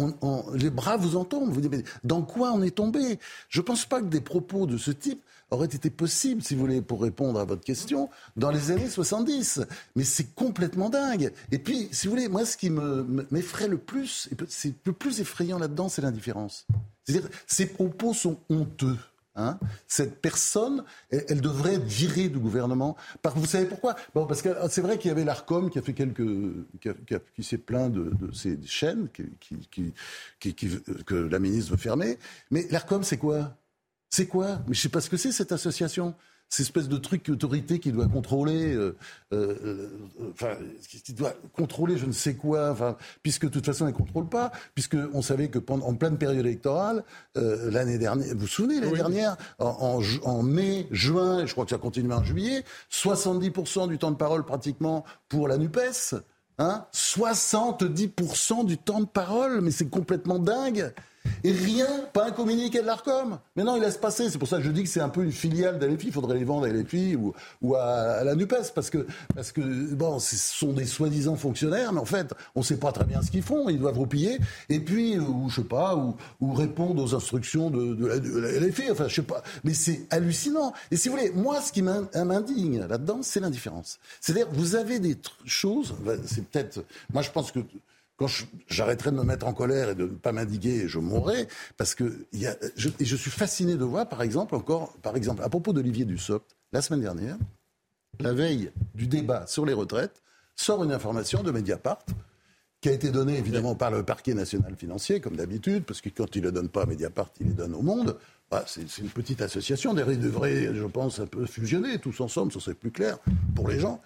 les 0.55 0.69
bras 0.69 0.95
vous 0.95 1.17
entendent. 1.17 1.51
Vous 1.51 1.59
dites, 1.59 1.71
mais 1.71 1.83
dans 2.05 2.21
quoi 2.21 2.53
on 2.53 2.61
est 2.61 2.75
tombé? 2.75 3.19
Je 3.49 3.59
pense 3.59 3.85
pas 3.85 3.99
que 3.99 4.05
des 4.05 4.21
propos 4.21 4.65
de 4.65 4.77
ce 4.77 4.91
type 4.91 5.21
aurait 5.51 5.67
été 5.67 5.89
possible, 5.89 6.41
si 6.41 6.55
vous 6.55 6.61
voulez, 6.61 6.81
pour 6.81 7.01
répondre 7.01 7.39
à 7.41 7.45
votre 7.45 7.63
question, 7.63 8.09
dans 8.37 8.49
les 8.49 8.71
années 8.71 8.89
70. 8.89 9.61
Mais 9.97 10.05
c'est 10.05 10.33
complètement 10.33 10.89
dingue. 10.89 11.33
Et 11.51 11.59
puis, 11.59 11.89
si 11.91 12.07
vous 12.07 12.13
voulez, 12.13 12.29
moi, 12.29 12.45
ce 12.45 12.55
qui 12.55 12.69
m'effraie 12.69 13.67
le 13.67 13.77
plus, 13.77 14.29
c'est 14.47 14.73
le 14.85 14.93
plus 14.93 15.19
effrayant 15.19 15.59
là-dedans, 15.59 15.89
c'est 15.89 16.01
l'indifférence. 16.01 16.65
C'est-à-dire, 17.03 17.29
ces 17.47 17.65
propos 17.65 18.13
sont 18.13 18.37
honteux. 18.49 18.97
Hein 19.37 19.59
Cette 19.87 20.19
personne, 20.19 20.83
elle, 21.11 21.41
devrait 21.41 21.75
être 21.75 21.83
virée 21.83 22.27
du 22.27 22.39
gouvernement. 22.39 22.97
Vous 23.35 23.45
savez 23.45 23.65
pourquoi? 23.65 23.95
Bon, 24.15 24.25
Parce 24.25 24.41
que 24.41 24.49
c'est 24.69 24.81
vrai 24.81 24.97
qu'il 24.97 25.09
y 25.09 25.11
avait 25.11 25.23
l'ARCOM 25.23 25.69
qui 25.69 25.77
a 25.77 25.83
fait 25.83 25.93
quelques, 25.93 26.25
qui, 27.35 27.43
s'est 27.43 27.59
plaint 27.59 27.93
de, 27.93 28.11
ces 28.33 28.59
chaînes 28.65 29.09
qui, 29.09 29.93
que 31.05 31.15
la 31.15 31.37
ministre 31.37 31.71
veut 31.71 31.77
fermer. 31.77 32.17
Mais 32.49 32.65
l'ARCOM, 32.71 33.03
c'est 33.03 33.17
quoi? 33.17 33.55
C'est 34.09 34.25
quoi? 34.25 34.59
Mais 34.67 34.73
je 34.73 34.81
sais 34.81 34.89
pas 34.89 35.01
ce 35.01 35.09
que 35.09 35.17
c'est 35.17 35.31
cette 35.31 35.51
association. 35.51 36.15
Cette 36.49 36.65
espèce 36.67 36.87
de 36.87 36.97
truc 36.97 37.27
autorité 37.29 37.79
qui 37.79 37.91
doit 37.91 38.07
contrôler, 38.07 38.73
euh, 38.73 38.95
euh, 39.33 39.55
euh, 39.63 40.31
enfin, 40.31 40.55
qui 40.87 41.13
doit 41.13 41.33
contrôler 41.53 41.97
je 41.97 42.05
ne 42.05 42.13
sais 42.13 42.35
quoi, 42.35 42.71
enfin, 42.71 42.95
puisque 43.21 43.43
de 43.43 43.49
toute 43.49 43.65
façon 43.65 43.85
elle 43.85 43.93
ne 43.93 43.97
contrôle 43.97 44.29
pas, 44.29 44.51
puisque 44.73 44.95
on 45.13 45.21
savait 45.21 45.49
que 45.49 45.59
pendant, 45.59 45.85
en 45.87 45.95
pleine 45.95 46.17
période 46.17 46.39
électorale, 46.39 47.03
l'année 47.35 47.97
dernière, 47.97 48.33
vous 48.33 48.41
vous 48.41 48.47
souvenez 48.47 48.79
l'année 48.79 48.95
dernière, 48.95 49.35
en, 49.59 50.01
en, 50.23 50.43
mai, 50.43 50.87
juin, 50.91 51.45
je 51.45 51.51
crois 51.51 51.65
que 51.65 51.71
ça 51.71 51.77
continue 51.77 52.13
en 52.13 52.23
juillet, 52.23 52.63
70% 52.91 53.89
du 53.89 53.97
temps 53.97 54.11
de 54.11 54.15
parole 54.17 54.45
pratiquement 54.45 55.03
pour 55.27 55.47
la 55.47 55.57
NUPES. 55.57 56.15
Hein 56.59 56.85
70% 56.91 58.65
du 58.65 58.77
temps 58.77 59.01
de 59.01 59.05
parole, 59.05 59.61
mais 59.61 59.71
c'est 59.71 59.89
complètement 59.89 60.39
dingue. 60.39 60.91
Et 61.43 61.51
rien, 61.51 61.87
pas 62.13 62.27
un 62.27 62.31
communiqué 62.31 62.81
de 62.81 62.85
l'ARCOM. 62.85 63.39
Mais 63.55 63.63
non, 63.63 63.75
il 63.75 63.81
laisse 63.81 63.97
passer. 63.97 64.29
C'est 64.29 64.37
pour 64.37 64.47
ça 64.47 64.57
que 64.57 64.63
je 64.63 64.71
dis 64.71 64.83
que 64.83 64.89
c'est 64.89 65.01
un 65.01 65.09
peu 65.09 65.23
une 65.23 65.31
filiale 65.31 65.79
d'Alefi. 65.79 66.07
Il 66.07 66.13
faudrait 66.13 66.37
les 66.37 66.43
vendre 66.43 66.65
à 66.65 66.69
LFI 66.69 67.15
ou, 67.15 67.33
ou 67.61 67.75
à, 67.75 68.23
la 68.23 68.35
NUPES. 68.35 68.71
Parce 68.73 68.89
que, 68.89 69.05
parce 69.35 69.51
que 69.51 69.61
bon, 69.93 70.19
ce 70.19 70.35
sont 70.35 70.73
des 70.73 70.85
soi-disant 70.85 71.35
fonctionnaires, 71.35 71.93
mais 71.93 71.99
en 71.99 72.05
fait, 72.05 72.33
on 72.55 72.61
ne 72.61 72.65
sait 72.65 72.77
pas 72.77 72.91
très 72.91 73.05
bien 73.05 73.21
ce 73.21 73.31
qu'ils 73.31 73.43
font. 73.43 73.69
Ils 73.69 73.79
doivent 73.79 73.99
replier. 73.99 74.39
Et 74.69 74.79
puis, 74.79 75.19
ou 75.19 75.49
je 75.49 75.55
sais 75.61 75.67
pas, 75.67 75.95
ou, 75.95 76.15
ou 76.41 76.53
répondre 76.53 77.03
aux 77.03 77.15
instructions 77.15 77.69
de, 77.69 77.93
de, 77.93 78.39
la, 78.39 78.51
LFI. 78.59 78.91
Enfin, 78.91 79.07
je 79.07 79.15
sais 79.15 79.21
pas. 79.21 79.43
Mais 79.63 79.73
c'est 79.73 80.07
hallucinant. 80.09 80.73
Et 80.91 80.97
si 80.97 81.09
vous 81.09 81.15
voulez, 81.15 81.31
moi, 81.31 81.61
ce 81.61 81.71
qui 81.71 81.81
m'indigne 81.81 82.85
là-dedans, 82.87 83.19
c'est 83.21 83.39
l'indifférence. 83.39 83.99
C'est-à-dire, 84.21 84.47
vous 84.51 84.75
avez 84.75 84.99
des 84.99 85.17
choses, 85.45 85.95
c'est 86.25 86.45
peut-être, 86.45 86.83
moi, 87.11 87.21
je 87.21 87.31
pense 87.31 87.51
que 87.51 87.59
quand 88.17 88.27
j'arrêterai 88.67 89.11
de 89.11 89.15
me 89.15 89.23
mettre 89.23 89.47
en 89.47 89.53
colère 89.53 89.91
et 89.91 89.95
de 89.95 90.03
ne 90.03 90.07
pas 90.07 90.31
m'indiquer, 90.31 90.87
je 90.87 90.99
mourrai, 90.99 91.47
parce 91.77 91.93
que 91.93 92.25
je, 92.33 92.89
et 92.99 93.05
je 93.05 93.15
suis 93.15 93.31
fasciné 93.31 93.75
de 93.75 93.83
voir, 93.83 94.09
par 94.09 94.23
exemple, 94.23 94.55
encore, 94.55 94.93
par 95.03 95.15
exemple, 95.15 95.43
à 95.43 95.49
propos 95.49 95.71
d'Olivier 95.71 96.03
Dussopt, 96.03 96.55
la 96.73 96.81
semaine 96.81 97.01
dernière, 97.01 97.37
la 98.19 98.33
veille 98.33 98.71
du 98.95 99.07
débat 99.07 99.45
sur 99.45 99.65
les 99.65 99.73
retraites, 99.73 100.23
sort 100.55 100.83
une 100.83 100.91
information 100.91 101.43
de 101.43 101.51
Mediapart 101.51 102.03
qui 102.81 102.89
a 102.89 102.91
été 102.91 103.09
donnée 103.09 103.37
évidemment 103.37 103.75
par 103.75 103.91
le 103.91 104.03
parquet 104.03 104.33
national 104.33 104.75
financier, 104.75 105.19
comme 105.19 105.35
d'habitude, 105.35 105.83
parce 105.83 106.01
que 106.01 106.09
quand 106.09 106.35
il 106.35 106.41
ne 106.41 106.47
le 106.47 106.51
donne 106.51 106.69
pas 106.69 106.83
à 106.83 106.85
Mediapart, 106.85 107.29
il 107.39 107.47
les 107.47 107.53
donne 107.53 107.75
au 107.75 107.81
monde. 107.81 108.17
Bah, 108.49 108.63
c'est 108.65 108.97
une 108.99 109.09
petite 109.09 109.41
association, 109.41 109.93
d'ailleurs 109.93 110.13
ils 110.13 110.19
devraient, 110.19 110.73
je 110.73 110.85
pense, 110.85 111.19
un 111.19 111.25
peu 111.25 111.45
fusionner 111.45 111.99
tous 111.99 112.21
ensemble, 112.21 112.51
ça 112.51 112.59
serait 112.59 112.75
plus 112.75 112.91
clair 112.91 113.17
pour 113.55 113.67
les 113.67 113.79
gens. 113.79 114.01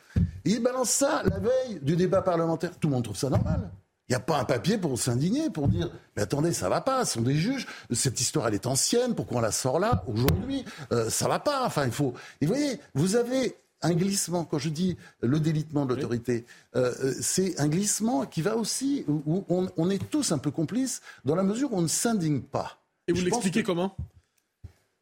Et 0.46 0.52
il 0.52 0.64
balance 0.64 0.90
ça 0.90 1.22
la 1.24 1.40
veille 1.40 1.80
du 1.82 1.96
débat 1.96 2.22
parlementaire. 2.22 2.78
Tout 2.80 2.88
le 2.88 2.96
monde 2.96 3.04
trouve 3.04 3.18
ça 3.18 3.30
normal. 3.30 3.70
Il 4.12 4.16
n'y 4.16 4.18
a 4.18 4.20
pas 4.20 4.40
un 4.40 4.44
papier 4.44 4.78
pour 4.78 5.00
s'indigner, 5.00 5.50
pour 5.50 5.70
dire 5.70 5.90
mais 6.18 6.24
attendez, 6.24 6.52
ça 6.52 6.68
va 6.68 6.82
pas, 6.82 7.06
ce 7.06 7.14
sont 7.14 7.22
des 7.22 7.34
juges, 7.34 7.66
cette 7.92 8.20
histoire 8.20 8.46
elle 8.46 8.56
est 8.56 8.68
ancienne, 8.68 9.16
pourquoi 9.16 9.38
on 9.38 9.40
la 9.40 9.54
sort 9.54 9.80
là 9.80 10.04
aujourd'hui 10.06 10.66
euh, 10.92 11.10
Ça 11.10 11.30
va 11.30 11.40
pas. 11.40 11.66
Enfin, 11.66 11.86
il 11.86 11.94
faut. 11.94 12.14
Et 12.42 12.46
vous 12.46 12.54
voyez, 12.54 12.78
vous 12.94 13.16
avez 13.16 13.56
un 13.82 13.94
glissement. 13.94 14.44
Quand 14.44 14.60
je 14.60 14.68
dis 14.68 14.98
le 15.22 15.40
délitement 15.40 15.86
de 15.86 15.96
l'autorité, 15.96 16.46
euh, 16.76 16.94
euh, 17.02 17.14
c'est 17.22 17.58
un 17.58 17.70
glissement 17.70 18.26
qui 18.26 18.42
va 18.42 18.58
aussi 18.58 19.06
où 19.08 19.46
on, 19.48 19.90
est 19.90 20.10
tous 20.10 20.34
un 20.34 20.40
peu 20.40 20.52
complices 20.52 21.00
dans 21.24 21.36
la 21.36 21.44
mesure 21.44 21.72
où 21.72 21.78
on 21.78 21.82
ne 21.82 21.88
s'indigne 21.88 22.42
pas. 22.42 22.82
Et 23.08 23.14
vous 23.14 23.22
l'expliquez 23.22 23.64
comment? 23.64 23.96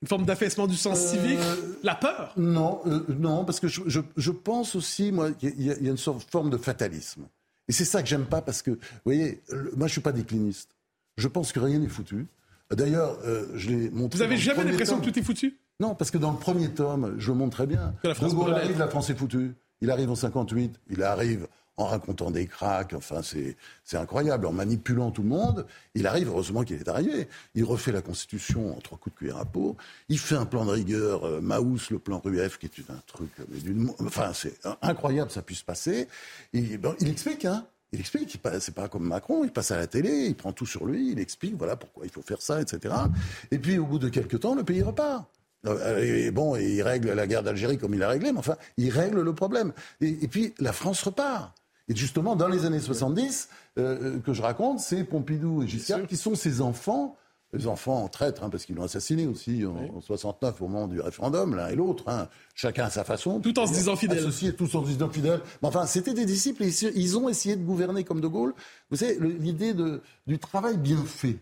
Une 0.04 0.08
forme 0.08 0.26
d'affaissement 0.26 0.68
du 0.68 0.76
sens 0.76 1.00
civique? 1.00 1.40
La 1.82 1.96
peur? 1.96 2.32
Non, 2.38 2.84
non, 3.08 3.44
parce 3.44 3.60
que 3.60 3.68
je, 3.68 4.32
pense 4.32 4.76
aussi, 4.76 5.12
moi, 5.12 5.32
qu'il 5.32 5.60
y, 5.60 5.72
a 5.72 5.76
une 5.80 5.98
forme 5.98 6.52
de 6.52 6.58
fatalisme. 6.58 7.24
Et 7.70 7.72
c'est 7.72 7.86
ça 7.86 8.02
que 8.02 8.10
j'aime 8.10 8.26
pas 8.26 8.42
parce 8.42 8.62
que, 8.62 8.72
vous 8.72 8.78
voyez, 9.06 9.42
moi 9.78 9.88
je 9.88 9.94
suis 9.94 10.02
pas 10.02 10.12
décliniste. 10.12 10.76
Je 11.18 11.28
pense 11.28 11.54
que 11.54 11.60
rien 11.60 11.80
n'est 11.80 11.88
foutu. 11.88 12.28
D'ailleurs, 12.72 13.18
euh, 13.26 13.46
je 13.56 13.70
l'ai 13.70 13.90
montré. 13.90 14.18
Vous 14.18 14.24
avez 14.24 14.38
jamais 14.38 14.64
l'impression 14.64 15.00
que 15.00 15.06
tout 15.06 15.18
est 15.18 15.24
foutu? 15.24 15.58
Non, 15.80 15.96
parce 15.96 16.12
que 16.12 16.18
dans 16.18 16.32
le 16.32 16.38
premier 16.38 16.70
tome, 16.70 17.16
je 17.18 17.32
le 17.32 17.38
montre 17.38 17.56
très 17.56 17.68
bien. 17.68 17.94
la 18.04 18.14
France 18.14 18.34
arrive, 18.52 18.78
la 18.78 18.88
France 18.88 19.10
est 19.10 19.16
foutue. 19.16 19.54
Il 19.82 19.92
arrive 19.92 20.12
en 20.12 20.16
58, 20.16 20.80
il 20.90 21.04
arrive 21.04 21.48
en 21.80 21.86
racontant 21.86 22.30
des 22.30 22.46
cracks. 22.46 22.94
Enfin, 22.94 23.22
c'est 23.24 23.98
incroyable. 23.98 24.46
En 24.46 24.52
manipulant 24.52 25.12
tout 25.12 25.24
le 25.24 25.30
monde, 25.30 25.66
il 25.96 26.06
arrive, 26.06 26.28
heureusement 26.28 26.64
qu'il 26.64 26.78
est 26.78 26.90
arrivé. 26.90 27.28
Il 27.56 27.64
refait 27.64 27.92
la 27.92 28.02
Constitution 28.02 28.78
en 28.78 28.82
trois 28.82 28.98
coups 28.98 29.16
de 29.16 29.18
cuillère 29.20 29.38
à 29.38 29.46
peau. 29.46 29.78
Il 30.10 30.20
fait 30.20 30.36
un 30.36 30.46
plan 30.46 30.66
de 30.66 30.72
rigueur, 30.72 31.24
euh, 31.24 31.42
Maus, 31.42 31.90
le 31.90 32.00
plan 32.00 32.20
Rueff, 32.20 32.58
qui 32.60 32.66
est 32.66 32.92
un 32.92 33.02
truc. 33.08 33.30
enfin, 34.00 34.34
c'est 34.34 34.60
incroyable, 34.82 35.32
ça 35.32 35.42
puisse 35.42 35.64
passer. 35.64 36.08
Il 36.54 36.80
explique, 37.08 37.46
hein. 37.46 37.66
Il 37.92 38.00
explique, 38.00 38.40
c'est 38.60 38.76
pas 38.76 38.88
comme 38.88 39.08
Macron, 39.08 39.44
il 39.44 39.52
passe 39.52 39.72
à 39.72 39.78
la 39.78 39.88
télé, 39.88 40.28
il 40.28 40.36
prend 40.36 40.52
tout 40.54 40.68
sur 40.68 40.86
lui, 40.86 41.12
il 41.12 41.20
explique 41.20 41.56
voilà 41.58 41.76
pourquoi 41.76 42.06
il 42.06 42.12
faut 42.12 42.22
faire 42.22 42.40
ça, 42.40 42.62
etc. 42.62 42.94
Et 43.50 43.58
puis 43.58 43.80
au 43.80 43.86
bout 43.88 43.98
de 43.98 44.10
quelques 44.10 44.42
temps, 44.42 44.54
le 44.54 44.64
pays 44.64 44.84
repart. 44.84 45.26
Euh, 45.66 46.28
et 46.28 46.30
bon, 46.30 46.56
il 46.56 46.84
règle 46.84 47.12
la 47.14 47.26
guerre 47.26 47.42
d'Algérie 47.42 47.80
comme 47.80 47.96
il 47.96 48.00
l'a 48.00 48.10
réglé, 48.10 48.32
mais 48.32 48.38
enfin, 48.38 48.58
il 48.78 48.92
règle 48.92 49.22
le 49.22 49.34
problème. 49.34 49.74
et 50.02 50.28
puis 50.28 50.54
la 50.60 50.72
France 50.72 51.02
repart. 51.02 51.52
Et 51.90 51.96
justement, 51.96 52.36
dans 52.36 52.48
les 52.48 52.66
années 52.66 52.80
70, 52.80 53.50
euh, 53.78 54.16
euh, 54.16 54.20
que 54.20 54.34
je 54.34 54.42
raconte, 54.42 54.80
c'est 54.80 55.04
Pompidou 55.04 55.64
et 55.64 55.68
Giscard 55.68 56.06
qui 56.08 56.18
sont 56.18 56.36
ses 56.36 56.62
enfants, 56.62 57.18
les 57.52 57.66
enfants 57.66 58.08
traîtres, 58.08 58.44
hein, 58.44 58.50
parce 58.52 58.66
qu'ils 58.66 58.76
l'ont 58.76 58.84
assassiné 58.84 59.26
aussi 59.26 59.66
en, 59.66 60.00
69 60.00 60.62
au 60.62 60.68
moment 60.68 60.88
du 60.88 61.02
référendum, 61.02 61.56
l'un 61.56 61.68
et 61.70 61.76
l'autre, 61.76 62.04
hein, 62.08 62.30
chacun 62.54 62.86
à 62.86 62.90
sa 62.92 63.04
façon. 63.04 63.40
Tout 63.40 63.58
en 63.58 63.66
se 63.66 63.74
disant 63.74 63.96
fidèles. 63.96 64.20
Associés, 64.20 64.54
tous 64.54 64.76
en 64.76 64.84
se 64.84 64.90
disant 64.90 65.10
fidèles. 65.10 65.42
Mais 65.64 65.68
enfin, 65.68 65.88
c'était 65.88 66.14
des 66.14 66.26
disciples 66.26 66.64
et 66.64 66.72
ils 66.96 67.18
ont 67.18 67.28
essayé 67.28 67.56
de 67.56 67.64
gouverner 67.64 68.04
comme 68.04 68.22
De 68.22 68.28
Gaulle. 68.28 68.54
Vous 68.92 68.98
savez, 68.98 69.18
l'idée 69.20 69.74
du 70.28 70.38
travail 70.38 70.78
bien 70.78 71.04
fait. 71.04 71.40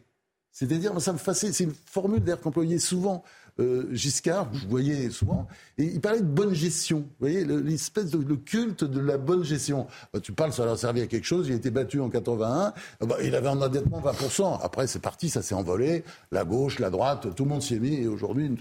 C'est-à-dire, 0.58 0.99
ça 0.99 1.14
me 1.14 1.20
fascine, 1.20 1.53
c'est 1.53 1.66
une 1.66 1.76
formule 1.86 2.20
d'ailleurs 2.20 2.41
qu'employait 2.41 2.80
souvent 2.80 3.24
euh, 3.60 3.86
Giscard, 3.93 4.49
vous 4.51 4.68
voyez 4.68 5.12
souvent, 5.12 5.47
et 5.78 5.84
il 5.84 6.01
parlait 6.01 6.22
de 6.22 6.26
bonne 6.26 6.55
gestion. 6.55 7.01
Vous 7.01 7.28
voyez, 7.28 7.45
l'espèce 7.45 8.10
de 8.10 8.18
le 8.18 8.38
culte 8.38 8.84
de 8.84 8.99
la 8.99 9.20
bonne 9.20 9.43
gestion. 9.43 9.86
Euh, 10.16 10.20
tu 10.20 10.32
parles, 10.32 10.51
ça 10.51 10.66
leur 10.66 10.80
servi 10.80 11.01
à 11.01 11.05
quelque 11.05 11.26
chose. 11.26 11.47
Il 11.47 11.53
a 11.53 11.58
été 11.58 11.70
battu 11.70 11.99
en 11.99 12.10
81. 12.10 12.74
Euh, 13.03 13.05
bah, 13.05 13.18
il 13.24 13.36
avait 13.36 13.49
un 13.49 13.62
endettement 13.62 14.01
20%. 14.01 14.60
Après, 14.64 14.88
c'est 14.88 14.97
parti, 14.97 15.30
ça 15.30 15.43
s'est 15.43 15.53
envolé. 15.53 16.03
La 16.32 16.43
gauche, 16.43 16.80
la 16.80 16.89
droite, 16.89 17.36
tout 17.36 17.43
le 17.43 17.49
monde 17.49 17.62
s'y 17.62 17.76
est 17.76 17.80
mis. 17.80 17.93
Et 17.93 18.08
aujourd'hui, 18.08 18.55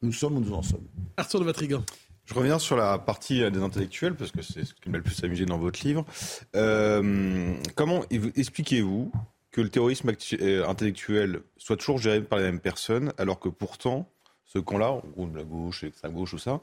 nous 0.00 0.12
sommes 0.12 0.38
où 0.38 0.40
nous 0.40 0.54
en 0.54 0.62
sommes. 0.62 0.86
Arthur 1.18 1.40
de 1.40 1.44
Vatrigan. 1.44 1.82
Je 2.24 2.32
reviens 2.32 2.58
sur 2.58 2.78
la 2.78 2.96
partie 2.96 3.50
des 3.50 3.60
intellectuels, 3.60 4.16
parce 4.16 4.30
que 4.30 4.40
c'est 4.40 4.64
ce 4.64 4.72
qui 4.72 4.88
m'a 4.88 4.96
le 4.96 5.04
plus 5.04 5.22
amusé 5.22 5.44
dans 5.44 5.58
votre 5.58 5.86
livre. 5.86 6.06
comment 7.74 8.04
expliquez-vous 8.10 9.12
que 9.56 9.62
le 9.62 9.70
terrorisme 9.70 10.12
intellectuel 10.68 11.40
soit 11.56 11.78
toujours 11.78 11.96
géré 11.96 12.20
par 12.20 12.38
les 12.38 12.44
mêmes 12.44 12.60
personnes, 12.60 13.14
alors 13.16 13.40
que 13.40 13.48
pourtant, 13.48 14.06
ce 14.44 14.58
camp-là, 14.58 15.00
la 15.34 15.44
gauche, 15.44 15.82
l'extrême 15.82 16.12
gauche, 16.12 16.34
ou 16.34 16.38
ça, 16.38 16.60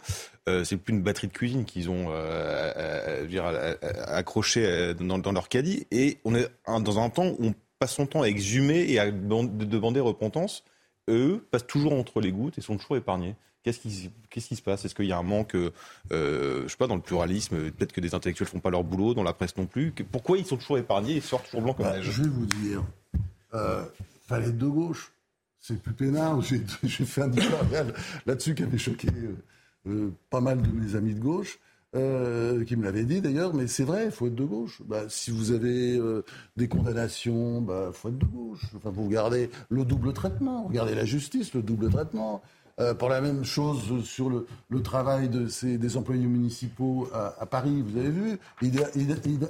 euh, 0.47 0.63
c'est 0.63 0.77
plus 0.77 0.93
une 0.93 1.01
batterie 1.01 1.25
de 1.25 1.33
cuisine 1.33 1.65
qu'ils 1.65 1.89
ont 1.89 2.11
euh, 2.11 3.25
euh, 3.27 4.05
accroché 4.05 4.93
dans, 4.93 5.31
leur 5.31 5.49
caddie. 5.49 5.87
Et 5.89 6.19
on 6.23 6.35
est 6.35 6.47
dans 6.67 6.99
un 6.99 7.09
temps 7.09 7.33
où 7.39 7.47
on 7.47 7.55
passe 7.79 7.95
son 7.95 8.05
temps 8.05 8.21
à 8.21 8.27
exhumer 8.27 8.85
et 8.87 8.99
à 8.99 9.09
demander 9.09 9.99
repentance. 9.99 10.63
Eux 11.09 11.47
passent 11.49 11.65
toujours 11.65 11.93
entre 11.93 12.21
les 12.21 12.31
gouttes 12.31 12.59
et 12.59 12.61
sont 12.61 12.77
toujours 12.77 12.97
épargnés. 12.97 13.35
Qu'est-ce 13.63 13.79
qui, 13.79 14.55
se 14.55 14.61
passe? 14.61 14.83
Est-ce 14.83 14.93
qu'il 14.93 15.05
y 15.05 15.13
a 15.13 15.17
un 15.17 15.23
manque, 15.23 15.55
euh, 15.55 15.71
je 16.11 16.67
sais 16.67 16.77
pas, 16.77 16.87
dans 16.87 16.95
le 16.95 17.01
pluralisme? 17.01 17.71
Peut-être 17.71 17.93
que 17.93 18.01
des 18.01 18.13
intellectuels 18.13 18.47
font 18.47 18.59
pas 18.59 18.69
leur 18.69 18.83
boulot, 18.83 19.13
dans 19.13 19.23
la 19.23 19.33
presse 19.33 19.55
non 19.55 19.65
plus. 19.65 19.93
Pourquoi 20.11 20.37
ils 20.37 20.45
sont 20.45 20.57
toujours 20.57 20.77
épargnés 20.77 21.15
et 21.15 21.21
sortent 21.21 21.45
toujours 21.45 21.61
blancs 21.61 21.77
comme 21.77 21.85
bah, 21.85 22.01
Je 22.01 22.23
vais 22.23 22.29
vous 22.29 22.45
dire, 22.45 22.83
fallait 24.27 24.51
de 24.51 24.67
gauche 24.67 25.13
c'est 25.63 25.81
plus 25.81 25.93
peinard. 25.93 26.41
J'ai 26.83 27.05
fait 27.05 27.21
un 27.21 27.31
éditorial 27.31 27.93
là-dessus 28.25 28.53
qui 28.53 28.63
avait 28.63 28.77
choqué 28.77 29.07
pas 30.29 30.41
mal 30.41 30.61
de 30.61 30.67
mes 30.67 30.95
amis 30.95 31.15
de 31.15 31.21
gauche. 31.21 31.57
qui 31.93 32.75
me 32.75 32.83
l'avaient 32.83 33.05
dit 33.05 33.21
d'ailleurs, 33.21 33.53
mais 33.53 33.67
c'est 33.67 33.85
vrai, 33.85 34.05
il 34.05 34.11
faut 34.11 34.27
être 34.27 34.35
de 34.35 34.43
gauche. 34.43 34.81
Bah, 34.85 35.05
si 35.07 35.31
vous 35.31 35.51
avez 35.51 35.99
des 36.57 36.67
condamnations, 36.67 37.61
il 37.61 37.65
bah, 37.65 37.91
faut 37.93 38.09
être 38.09 38.17
de 38.17 38.25
gauche. 38.25 38.65
Enfin, 38.75 38.91
vous 38.91 39.05
regardez 39.05 39.49
le 39.69 39.85
double 39.85 40.11
traitement, 40.11 40.65
regardez 40.65 40.95
la 40.95 41.05
justice, 41.05 41.53
le 41.53 41.61
double 41.61 41.89
traitement. 41.89 42.43
Euh, 42.79 42.93
pour 42.93 43.09
la 43.09 43.21
même 43.21 43.43
chose 43.43 44.03
sur 44.03 44.29
le, 44.29 44.47
le 44.69 44.81
travail 44.81 45.29
de 45.29 45.47
ces, 45.47 45.77
des 45.77 45.95
employés 45.95 46.25
municipaux 46.25 47.07
à, 47.13 47.35
à, 47.39 47.45
Paris, 47.45 47.83
vous 47.85 47.99
avez 47.99 48.09
vu, 48.09 48.39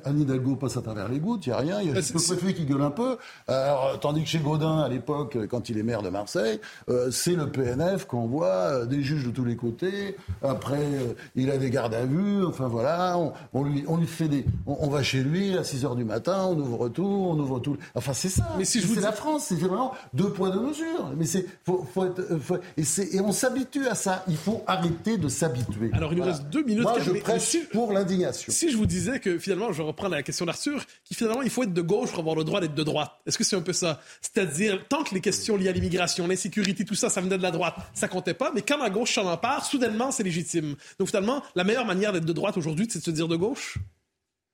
Anne 0.04 0.22
Hidalgo 0.22 0.56
passe 0.58 0.76
à 0.76 0.82
travers 0.82 1.08
les 1.08 1.20
gouttes, 1.20 1.46
il 1.46 1.50
n'y 1.50 1.56
a 1.56 1.58
rien, 1.58 1.82
il 1.82 1.88
y 1.88 1.92
a 1.92 1.94
le 1.94 2.02
préfet 2.02 2.54
qui 2.54 2.66
gueule 2.66 2.82
un 2.82 2.92
peu. 2.92 3.18
Alors, 3.48 3.98
tandis 4.02 4.24
que 4.24 4.28
chez 4.28 4.40
Gaudin, 4.40 4.80
à 4.80 4.90
l'époque, 4.90 5.38
quand 5.50 5.70
il 5.70 5.78
est 5.78 5.84
maire 5.84 6.02
de 6.02 6.10
Marseille, 6.10 6.60
euh, 6.90 7.12
c'est 7.12 7.36
le 7.36 7.50
PNF 7.50 8.06
qu'on 8.06 8.28
voit, 8.28 8.48
euh, 8.48 8.86
des 8.86 9.02
juges 9.02 9.26
de 9.26 9.32
tous 9.32 9.46
les 9.46 9.56
côtés. 9.56 10.18
Après, 10.42 10.82
euh, 10.82 11.14
il 11.36 11.50
a 11.50 11.58
des 11.58 11.70
gardes 11.70 11.94
à 11.94 12.06
vue, 12.06 12.46
enfin 12.46 12.68
voilà, 12.68 13.18
on, 13.18 13.34
on, 13.54 13.64
lui, 13.64 13.86
on 13.88 13.98
lui 13.98 14.08
fait 14.08 14.28
des... 14.28 14.46
On, 14.68 14.78
on, 14.82 14.90
va 14.90 15.02
chez 15.04 15.24
lui 15.24 15.58
à 15.58 15.64
6 15.64 15.86
heures 15.86 15.96
du 15.96 16.04
matin, 16.04 16.46
on 16.46 16.58
ouvre 16.58 16.90
tout, 16.90 17.04
on 17.04 17.40
ouvre 17.40 17.60
tout. 17.60 17.78
Enfin, 17.96 18.14
c'est 18.14 18.30
ça. 18.30 18.44
Mais 18.58 18.66
si 18.66 18.82
c'est 18.82 19.02
la 19.02 19.12
France, 19.12 19.46
c'est 19.48 19.56
vraiment 19.56 19.94
deux 20.14 20.30
points, 20.30 20.50
deux 20.50 20.62
mesures. 20.62 21.12
Mais 21.18 21.26
c'est... 21.26 21.46
Faut, 21.66 21.86
faut 21.94 22.06
être, 22.06 22.38
faut, 22.40 22.58
et 22.78 22.84
c'est 22.84 23.13
et 23.14 23.22
on 23.22 23.32
s'habitue 23.32 23.88
à 23.88 23.96
ça. 23.96 24.24
Il 24.28 24.38
faut 24.38 24.64
arrêter 24.68 25.18
de 25.18 25.28
s'habituer. 25.28 25.92
Alors, 25.94 26.12
il 26.12 26.18
nous 26.18 26.26
reste 26.26 26.44
deux 26.46 26.64
minutes. 26.64 26.84
Moi, 26.84 27.00
je 27.00 27.12
prêche 27.12 27.70
pour 27.72 27.94
l'indignation. 27.94 28.52
Si 28.52 28.72
je 28.72 28.78
vous 28.78 28.86
disais 28.86 29.20
que 29.20 29.38
finalement, 29.38 29.72
je 29.72 29.82
reprends 29.82 30.10
la 30.10 30.24
question 30.24 30.46
d'Arthur, 30.46 30.84
qui 31.04 31.14
finalement, 31.14 31.42
il 31.42 31.50
faut 31.50 31.64
être 31.64 31.74
de 31.74 31.82
gauche 31.82 32.10
pour 32.10 32.20
avoir 32.20 32.36
le 32.36 32.44
droit 32.44 32.60
d'être 32.60 32.76
de 32.76 32.84
droite. 32.84 33.12
Est-ce 33.26 33.38
que 33.38 33.44
c'est 33.44 33.56
un 33.56 33.62
peu 33.62 33.74
ça? 33.74 34.02
C'est-à-dire, 34.22 34.86
tant 34.90 35.04
que 35.04 35.14
les 35.14 35.22
questions 35.22 35.56
liées 35.56 35.70
à 35.70 35.72
l'immigration, 35.72 36.28
l'insécurité, 36.28 36.86
tout 36.86 36.96
ça, 36.96 37.10
ça 37.10 37.22
venait 37.22 37.38
de 37.38 37.44
la 37.44 37.52
droite, 37.52 37.76
ça 37.94 38.08
comptait 38.08 38.34
pas. 38.34 38.52
Mais 38.54 38.62
quand 38.62 38.78
la 38.78 38.90
gauche 38.90 39.14
s'en 39.14 39.26
empare, 39.28 39.66
soudainement, 39.66 40.12
c'est 40.12 40.24
légitime. 40.24 40.76
Donc 40.98 41.10
finalement, 41.10 41.44
la 41.56 41.64
meilleure 41.64 41.86
manière 41.86 42.14
d'être 42.14 42.26
de 42.26 42.34
droite 42.34 42.58
aujourd'hui, 42.58 42.88
c'est 42.90 43.00
de 43.00 43.04
se 43.04 43.12
dire 43.12 43.28
de 43.28 43.36
gauche? 43.36 43.78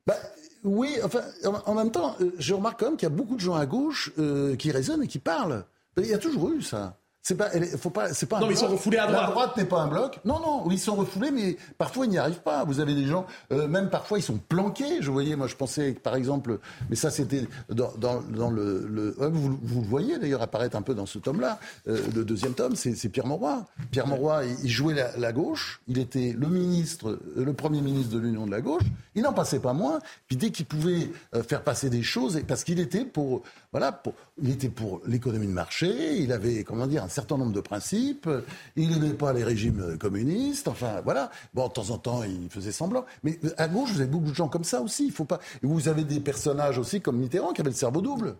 Bah, 0.06 0.16
oui, 0.64 0.98
enfin, 1.04 1.22
en 1.66 1.74
même 1.76 1.92
temps, 1.92 2.16
euh, 2.20 2.32
je 2.38 2.54
remarque 2.54 2.80
quand 2.80 2.88
même 2.88 2.98
qu'il 2.98 3.08
y 3.08 3.12
a 3.12 3.16
beaucoup 3.16 3.36
de 3.36 3.42
gens 3.42 3.56
à 3.56 3.66
gauche 3.66 4.12
euh, 4.20 4.56
qui 4.56 4.72
raisonnent 4.72 5.04
et 5.04 5.08
qui 5.08 5.20
parlent. 5.20 5.66
Il 5.98 6.06
y 6.08 6.14
a 6.14 6.18
toujours 6.18 6.52
eu 6.52 6.62
ça. 6.62 6.98
C'est 7.22 7.36
pas, 7.36 7.50
faut 7.78 7.90
pas, 7.90 8.14
c'est 8.14 8.28
pas. 8.28 8.40
Non, 8.40 8.48
mais 8.48 8.54
ils 8.54 8.58
sont 8.58 8.68
refoulés 8.68 8.98
à 8.98 9.06
droite. 9.06 9.22
La 9.22 9.30
droite 9.30 9.58
n'est 9.58 9.66
pas 9.66 9.82
un 9.82 9.88
bloc. 9.88 10.20
Non, 10.24 10.40
non, 10.40 10.72
ils 10.72 10.80
sont 10.80 10.96
refoulés, 10.96 11.32
mais 11.32 11.58
parfois 11.78 12.06
ils 12.06 12.10
n'y 12.10 12.18
arrivent 12.18 12.42
pas. 12.42 12.64
Vous 12.64 12.80
avez 12.80 12.96
des 12.96 13.06
gens, 13.06 13.26
euh, 13.52 13.68
même 13.68 13.90
parfois 13.90 14.20
ils 14.20 14.24
sont 14.24 14.38
planqués. 14.38 15.02
Je 15.02 15.12
voyais, 15.12 15.36
moi, 15.36 15.48
je 15.48 15.56
pensais, 15.56 15.92
par 15.92 16.16
exemple, 16.16 16.60
mais 16.90 16.96
ça 16.96 17.12
c'était 17.12 17.44
dans, 17.70 17.92
dans, 17.98 18.22
dans, 18.22 18.50
le, 18.50 18.88
le 18.88 19.16
vous, 19.28 19.60
vous, 19.62 19.82
le 19.82 19.88
voyez 19.88 20.18
d'ailleurs 20.18 20.42
apparaître 20.42 20.78
un 20.78 20.82
peu 20.82 20.96
dans 20.96 21.06
ce 21.06 21.20
tome-là, 21.20 21.60
euh, 21.88 22.00
le 22.16 22.24
deuxième 22.24 22.54
tome, 22.54 22.76
c'est, 22.76 23.10
Pierre 23.10 23.28
Mauroy. 23.28 23.66
Pierre 23.92 24.08
Mauroy, 24.08 24.46
il, 24.46 24.66
il 24.66 24.70
jouait 24.70 24.94
la, 24.94 25.16
la, 25.18 25.34
gauche. 25.34 25.82
Il 25.88 26.00
était 26.00 26.34
le 26.38 26.48
ministre, 26.48 27.10
euh, 27.10 27.44
le 27.44 27.54
premier 27.54 27.82
ministre 27.82 28.14
de 28.14 28.20
l'Union 28.20 28.46
de 28.46 28.52
la 28.52 28.62
gauche. 28.62 28.84
Il 29.16 29.24
n'en 29.24 29.34
passait 29.34 29.60
pas 29.60 29.74
moins. 29.74 30.00
Puis 30.28 30.38
dès 30.38 30.52
qu'il 30.52 30.66
pouvait 30.66 31.12
faire 31.48 31.64
passer 31.64 31.90
des 31.90 32.04
choses, 32.04 32.40
parce 32.48 32.64
qu'il 32.64 32.80
était 32.80 33.04
pour, 33.04 33.42
voilà, 33.72 33.92
pour, 33.92 34.14
il 34.42 34.52
était 34.52 34.70
pour 34.70 35.02
l'économie 35.06 35.48
de 35.48 35.52
marché. 35.52 36.18
Il 36.18 36.32
avait, 36.32 36.64
comment 36.64 36.88
dire, 36.88 37.04
un 37.04 37.10
certain 37.20 37.38
nombre 37.38 37.54
de 37.54 37.62
principes. 37.62 38.30
Il 38.76 38.90
n'aimait 38.90 39.14
pas 39.14 39.34
les 39.34 39.44
régimes 39.44 39.98
communistes. 39.98 40.68
Enfin, 40.68 41.02
voilà. 41.04 41.30
Bon, 41.54 41.68
de 41.68 41.74
temps 41.74 41.90
en 41.90 41.98
temps, 41.98 42.24
il 42.24 42.50
faisait 42.50 42.72
semblant. 42.72 43.06
Mais 43.24 43.40
à 43.58 43.68
gauche, 43.68 43.92
vous 43.92 44.02
avez 44.02 44.10
beaucoup 44.10 44.30
de 44.32 44.36
gens 44.36 44.48
comme 44.48 44.64
ça 44.64 44.82
aussi. 44.82 45.06
Il 45.06 45.12
faut 45.12 45.26
pas. 45.26 45.40
Vous 45.62 45.88
avez 45.88 46.04
des 46.04 46.20
personnages 46.20 46.78
aussi 46.78 47.02
comme 47.02 47.18
Mitterrand 47.18 47.54
qui 47.54 47.62
avait 47.62 47.72
le 47.72 47.76
cerveau 47.76 48.02
double. 48.02 48.36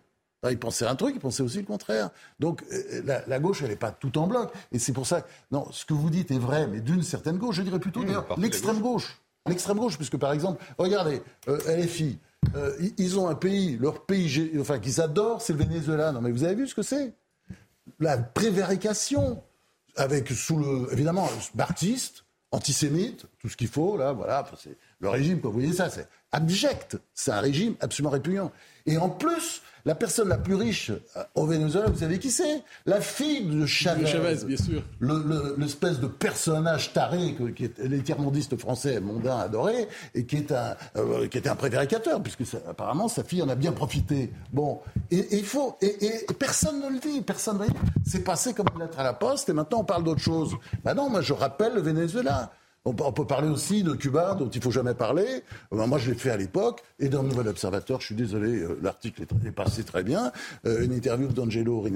Il 0.48 0.58
pensait 0.58 0.86
un 0.86 0.96
truc, 0.96 1.12
il 1.14 1.20
pensait 1.20 1.42
aussi 1.42 1.58
le 1.58 1.64
contraire. 1.64 2.08
Donc 2.38 2.64
euh, 2.72 3.02
la, 3.04 3.22
la 3.26 3.38
gauche, 3.38 3.62
elle 3.62 3.68
n'est 3.68 3.76
pas 3.76 3.90
tout 3.90 4.16
en 4.16 4.26
bloc. 4.26 4.50
Et 4.72 4.78
c'est 4.78 4.92
pour 4.94 5.06
ça, 5.06 5.26
non, 5.52 5.66
ce 5.70 5.84
que 5.84 5.92
vous 5.92 6.08
dites 6.08 6.30
est 6.30 6.38
vrai, 6.38 6.66
mais 6.66 6.80
d'une 6.80 7.02
certaine 7.02 7.36
gauche. 7.36 7.56
Je 7.56 7.62
dirais 7.62 7.78
plutôt 7.78 8.02
d'ailleurs 8.04 8.26
l'extrême 8.38 8.80
gauche. 8.80 9.20
L'extrême 9.46 9.78
gauche, 9.78 9.96
puisque 9.96 10.16
par 10.16 10.32
exemple, 10.32 10.62
regardez, 10.78 11.22
euh, 11.48 11.58
LFI, 11.76 12.18
euh, 12.54 12.74
ils 12.96 13.18
ont 13.18 13.28
un 13.28 13.34
pays, 13.34 13.76
leur 13.78 14.06
pays, 14.06 14.52
enfin 14.60 14.78
qu'ils 14.78 15.00
adorent, 15.00 15.42
c'est 15.42 15.52
le 15.52 15.58
Venezuela. 15.58 16.12
Non, 16.12 16.20
mais 16.22 16.30
vous 16.30 16.44
avez 16.44 16.54
vu 16.54 16.66
ce 16.66 16.74
que 16.74 16.82
c'est? 16.82 17.12
La 17.98 18.18
prévarication, 18.18 19.42
avec 19.96 20.28
sous 20.28 20.56
le, 20.58 20.92
évidemment, 20.92 21.28
baptiste, 21.54 22.24
antisémite, 22.52 23.26
tout 23.38 23.48
ce 23.48 23.56
qu'il 23.56 23.68
faut, 23.68 23.96
là, 23.96 24.12
voilà, 24.12 24.44
le 24.98 25.08
régime, 25.08 25.40
vous 25.42 25.52
voyez 25.52 25.72
ça, 25.72 25.88
c'est 25.88 26.08
abject, 26.32 26.98
c'est 27.14 27.30
un 27.30 27.40
régime 27.40 27.76
absolument 27.80 28.10
répugnant. 28.10 28.50
Et 28.86 28.98
en 28.98 29.08
plus, 29.08 29.62
la 29.84 29.94
personne 29.94 30.28
la 30.28 30.38
plus 30.38 30.54
riche 30.54 30.90
euh, 30.90 31.24
au 31.34 31.46
Venezuela, 31.46 31.88
vous 31.88 31.98
savez 31.98 32.18
qui 32.18 32.30
c'est? 32.30 32.62
La 32.86 33.00
fille 33.00 33.46
de 33.46 33.66
Chavez. 33.66 34.06
Chavez, 34.06 34.44
bien 34.44 34.56
sûr. 34.56 34.82
L'espèce 35.58 36.00
de 36.00 36.06
personnage 36.06 36.92
taré 36.92 37.34
que, 37.34 37.44
qui 37.44 37.64
est 37.64 37.78
l'étirmondiste 37.78 38.56
français 38.58 39.00
mondain 39.00 39.38
adoré 39.38 39.88
et 40.14 40.26
qui 40.26 40.36
est 40.36 40.52
un, 40.52 40.76
euh, 40.96 41.28
qui 41.28 41.38
était 41.38 41.48
un 41.48 41.56
prévaricateur, 41.56 42.22
puisque 42.22 42.42
apparemment 42.68 43.08
sa 43.08 43.24
fille 43.24 43.42
en 43.42 43.48
a 43.48 43.54
bien 43.54 43.72
profité. 43.72 44.32
Bon, 44.52 44.80
et 45.10 45.38
il 45.38 45.44
faut, 45.44 45.76
et, 45.80 46.04
et, 46.04 46.34
personne 46.38 46.80
ne 46.80 46.88
le 46.88 46.98
dit, 46.98 47.20
personne 47.22 47.58
ne 47.58 47.64
le 47.64 47.68
dit. 47.68 47.76
C'est 48.06 48.24
passé 48.24 48.54
comme 48.54 48.66
une 48.74 48.80
lettre 48.80 48.98
à 48.98 49.02
la 49.02 49.12
poste 49.12 49.48
et 49.48 49.52
maintenant 49.52 49.80
on 49.80 49.84
parle 49.84 50.04
d'autre 50.04 50.20
chose. 50.20 50.56
Ben 50.84 50.94
non, 50.94 51.08
moi 51.10 51.20
je 51.20 51.32
rappelle 51.32 51.74
le 51.74 51.80
Venezuela. 51.80 52.52
On 52.86 52.94
peut, 52.94 53.26
parler 53.26 53.48
aussi 53.48 53.82
de 53.82 53.92
Cuba, 53.92 54.34
dont 54.34 54.48
il 54.48 54.56
ne 54.56 54.62
faut 54.62 54.70
jamais 54.70 54.94
parler. 54.94 55.42
Euh, 55.72 55.86
moi, 55.86 55.98
je 55.98 56.10
l'ai 56.10 56.16
fait 56.16 56.30
à 56.30 56.38
l'époque. 56.38 56.82
Et 56.98 57.10
dans 57.10 57.22
le 57.22 57.28
Nouvel 57.28 57.48
Observateur, 57.48 58.00
je 58.00 58.06
suis 58.06 58.14
désolé, 58.14 58.60
euh, 58.60 58.78
l'article 58.82 59.22
est, 59.22 59.50
passé 59.50 59.84
très 59.84 60.02
bien. 60.02 60.32
Euh, 60.64 60.82
une 60.82 60.94
interview 60.94 61.28
d'Angelo 61.28 61.86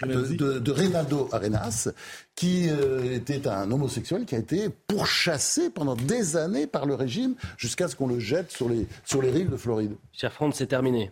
de, 0.00 0.58
de, 0.58 0.72
Reynaldo 0.72 1.28
Arenas, 1.32 1.88
qui 2.36 2.68
était 3.12 3.46
un 3.46 3.70
homosexuel 3.70 4.24
qui 4.24 4.36
a 4.36 4.38
été 4.38 4.70
pourchassé 4.86 5.68
pendant 5.68 5.96
des 5.96 6.36
années 6.36 6.66
par 6.66 6.86
le 6.86 6.94
régime 6.94 7.34
jusqu'à 7.58 7.88
ce 7.88 7.96
qu'on 7.96 8.06
le 8.06 8.18
jette 8.18 8.50
sur 8.50 8.70
les, 8.70 8.86
sur 9.04 9.20
les 9.20 9.30
rives 9.30 9.50
de 9.50 9.56
Floride. 9.56 9.96
Cher 10.12 10.32
Franck, 10.32 10.54
c'est 10.54 10.68
terminé. 10.68 11.10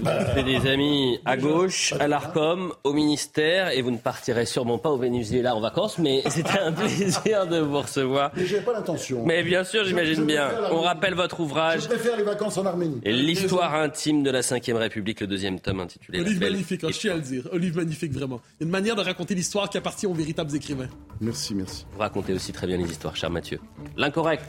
Vous 0.00 0.08
avez 0.08 0.42
des 0.42 0.68
amis 0.68 1.20
à 1.24 1.36
gauche, 1.36 1.92
à 2.00 2.08
l'ARCOM, 2.08 2.72
au 2.84 2.92
ministère, 2.92 3.70
et 3.70 3.82
vous 3.82 3.90
ne 3.90 3.98
partirez 3.98 4.46
sûrement 4.46 4.78
pas 4.78 4.90
au 4.90 4.96
Venezuela 4.96 5.54
en 5.54 5.60
vacances, 5.60 5.98
mais 5.98 6.22
c'était 6.28 6.58
un 6.58 6.72
plaisir 6.72 7.46
de 7.46 7.58
vous 7.58 7.80
recevoir. 7.80 8.32
Mais 8.36 8.46
j'avais 8.46 8.62
pas 8.62 8.72
l'intention. 8.72 9.24
Mais 9.24 9.42
bien 9.42 9.64
sûr, 9.64 9.84
j'imagine 9.84 10.24
bien. 10.24 10.50
On 10.70 10.80
rappelle 10.80 11.14
votre 11.14 11.40
ouvrage. 11.40 11.82
Je 11.82 11.88
préfère 11.88 12.16
les 12.16 12.22
vacances 12.22 12.58
en 12.58 12.66
Arménie. 12.66 13.00
L'histoire 13.04 13.74
intime 13.74 14.22
de 14.22 14.30
la 14.30 14.40
Ve 14.40 14.76
République, 14.76 15.20
le 15.20 15.26
deuxième 15.26 15.60
tome 15.60 15.80
intitulé. 15.80 16.20
Un 16.20 16.24
livre 16.24 16.40
magnifique, 16.40 16.80
je 16.88 16.98
tiens 16.98 17.12
à 17.12 17.16
le 17.16 17.22
dire. 17.22 17.48
Un 17.52 17.58
livre 17.58 17.76
magnifique, 17.76 18.12
vraiment. 18.12 18.40
Une 18.60 18.70
manière 18.70 18.96
de 18.96 19.02
raconter 19.02 19.34
l'histoire 19.34 19.68
qui 19.68 19.78
appartient 19.78 20.06
aux 20.06 20.14
véritables 20.14 20.54
écrivains. 20.54 20.88
Merci, 21.20 21.54
merci. 21.54 21.86
Vous 21.92 22.00
racontez 22.00 22.32
aussi 22.32 22.52
très 22.52 22.66
bien 22.66 22.76
les 22.76 22.90
histoires, 22.90 23.16
cher 23.16 23.30
Mathieu. 23.30 23.60
L'incorrect. 23.96 24.44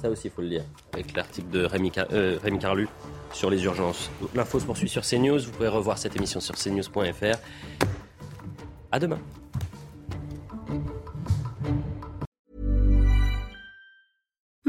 Ça 0.00 0.08
aussi, 0.08 0.28
il 0.28 0.30
faut 0.30 0.40
le 0.40 0.48
lire. 0.48 0.64
Avec 0.94 1.14
l'article 1.14 1.50
de 1.50 1.64
Rémi, 1.64 1.92
euh, 2.12 2.38
Rémi 2.42 2.58
Carlu 2.58 2.88
sur 3.32 3.50
les 3.50 3.62
urgences. 3.64 4.10
L'info 4.34 4.58
se 4.58 4.64
poursuit 4.64 4.88
sur 4.88 5.02
CNews. 5.02 5.38
Vous 5.38 5.52
pouvez 5.52 5.68
revoir 5.68 5.98
cette 5.98 6.16
émission 6.16 6.40
sur 6.40 6.54
cnews.fr. 6.54 7.38
À 8.90 8.98
demain. 8.98 9.18